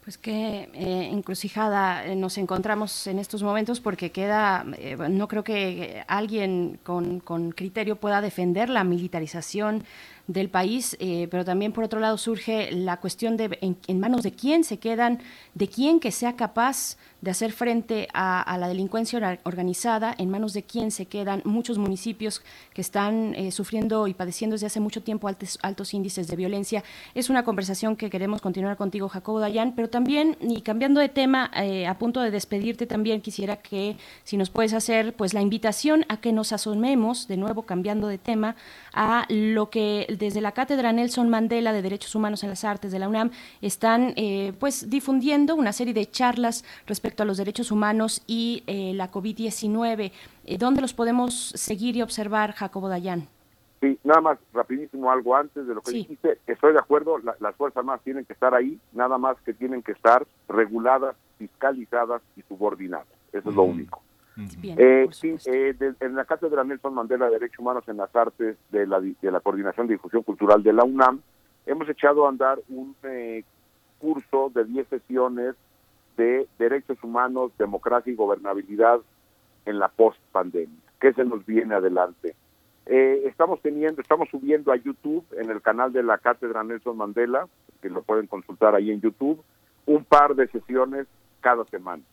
[0.04, 6.04] Pues qué eh, encrucijada nos encontramos en estos momentos porque queda, eh, no creo que
[6.08, 9.84] alguien con, con, criterio pueda defender la militarización
[10.28, 14.32] del país, eh, pero también por otro lado surge la cuestión de en, manos de
[14.32, 15.20] quién se quedan,
[15.54, 20.54] de quién que sea capaz de hacer frente a, a, la delincuencia organizada, en manos
[20.54, 25.02] de quién se quedan muchos municipios que están eh, sufriendo y padeciendo desde hace mucho
[25.02, 26.84] tiempo altos, altos, índices de violencia.
[27.16, 31.50] Es una conversación que queremos continuar contigo, Jacobo Dayan, pero también, y cambiando de tema,
[31.56, 36.06] eh, a punto de despedirte también, quisiera que si nos puedes hacer pues la invitación
[36.10, 38.56] a que nos asomemos, de nuevo cambiando de tema,
[38.96, 43.00] a lo que desde la Cátedra Nelson Mandela de Derechos Humanos en las Artes de
[43.00, 43.30] la UNAM
[43.62, 48.94] están eh, pues difundiendo una serie de charlas respecto a los derechos humanos y eh,
[48.96, 50.12] la COVID-19.
[50.46, 53.28] Eh, ¿Dónde los podemos seguir y observar, Jacobo Dayan?
[53.82, 55.98] Sí, nada más rapidísimo algo antes de lo que sí.
[55.98, 56.40] dijiste.
[56.48, 59.84] Estoy de acuerdo, la, las Fuerzas Armadas tienen que estar ahí, nada más que tienen
[59.84, 63.08] que estar reguladas, fiscalizadas y subordinadas.
[63.34, 63.50] Eso mm.
[63.50, 64.05] es lo único.
[64.36, 68.14] Bien, eh, sí, eh, de, en la Cátedra Nelson Mandela de Derechos Humanos en las
[68.16, 71.22] Artes de la, de la Coordinación de Difusión Cultural de la UNAM,
[71.66, 73.44] hemos echado a andar un eh,
[74.00, 75.56] curso de 10 sesiones
[76.18, 79.00] de derechos humanos, democracia y gobernabilidad
[79.66, 80.80] en la post-pandemia.
[81.00, 82.36] ¿Qué se nos viene adelante?
[82.86, 87.48] Eh, estamos teniendo, estamos subiendo a YouTube, en el canal de la Cátedra Nelson Mandela,
[87.82, 89.42] que lo pueden consultar ahí en YouTube,
[89.86, 91.08] un par de sesiones
[91.42, 92.04] cada semana.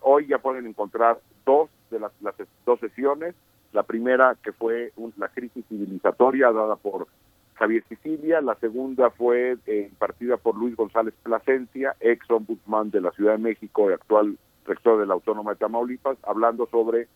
[0.00, 2.34] Hoy ya pueden encontrar dos de las, las
[2.64, 3.34] dos sesiones.
[3.72, 7.08] La primera que fue un, la crisis civilizatoria dada por
[7.54, 13.10] Javier Sicilia, la segunda fue eh, impartida por Luis González Plasencia, ex ombudsman de la
[13.12, 17.08] Ciudad de México y actual rector de la Autónoma de Tamaulipas, hablando sobre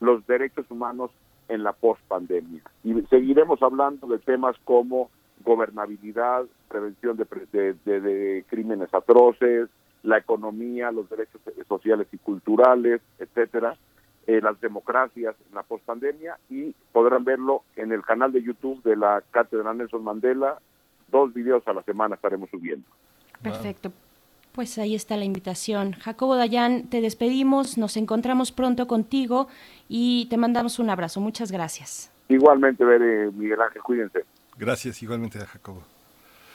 [0.00, 1.10] los derechos humanos
[1.48, 2.62] en la pospandemia.
[2.84, 5.10] Y seguiremos hablando de temas como
[5.44, 9.68] gobernabilidad, prevención de, de, de, de crímenes atroces,
[10.02, 13.76] la economía, los derechos sociales y culturales, etcétera,
[14.26, 18.96] eh, las democracias en la pospandemia y podrán verlo en el canal de YouTube de
[18.96, 20.58] la Cátedra Nelson Mandela.
[21.08, 22.86] Dos videos a la semana estaremos subiendo.
[23.42, 23.92] Perfecto.
[24.52, 25.92] Pues ahí está la invitación.
[25.92, 29.48] Jacobo Dayan, te despedimos, nos encontramos pronto contigo
[29.88, 31.20] y te mandamos un abrazo.
[31.20, 32.10] Muchas gracias.
[32.28, 34.24] Igualmente, Bere, Miguel Ángel, cuídense.
[34.56, 35.82] Gracias, igualmente a Jacobo.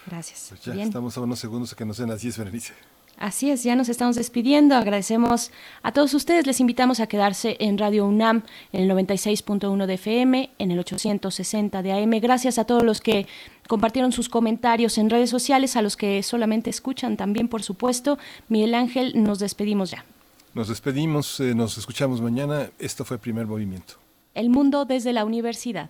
[0.05, 0.47] Gracias.
[0.49, 0.87] Pues ya Bien.
[0.87, 2.73] estamos a unos segundos que nos den las 10, Berenice.
[3.17, 4.75] Así es, ya nos estamos despidiendo.
[4.75, 5.51] Agradecemos
[5.83, 6.45] a todos ustedes.
[6.45, 11.81] Les invitamos a quedarse en Radio UNAM en el 96.1 de FM, en el 860
[11.81, 12.11] de AM.
[12.19, 13.27] Gracias a todos los que
[13.67, 18.17] compartieron sus comentarios en redes sociales, a los que solamente escuchan también, por supuesto.
[18.49, 20.05] Miguel Ángel, nos despedimos ya.
[20.53, 22.69] Nos despedimos, eh, nos escuchamos mañana.
[22.79, 23.95] Esto fue Primer Movimiento.
[24.33, 25.89] El mundo desde la universidad.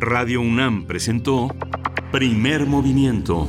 [0.00, 1.48] Radio UNAM presentó
[2.12, 3.48] Primer Movimiento.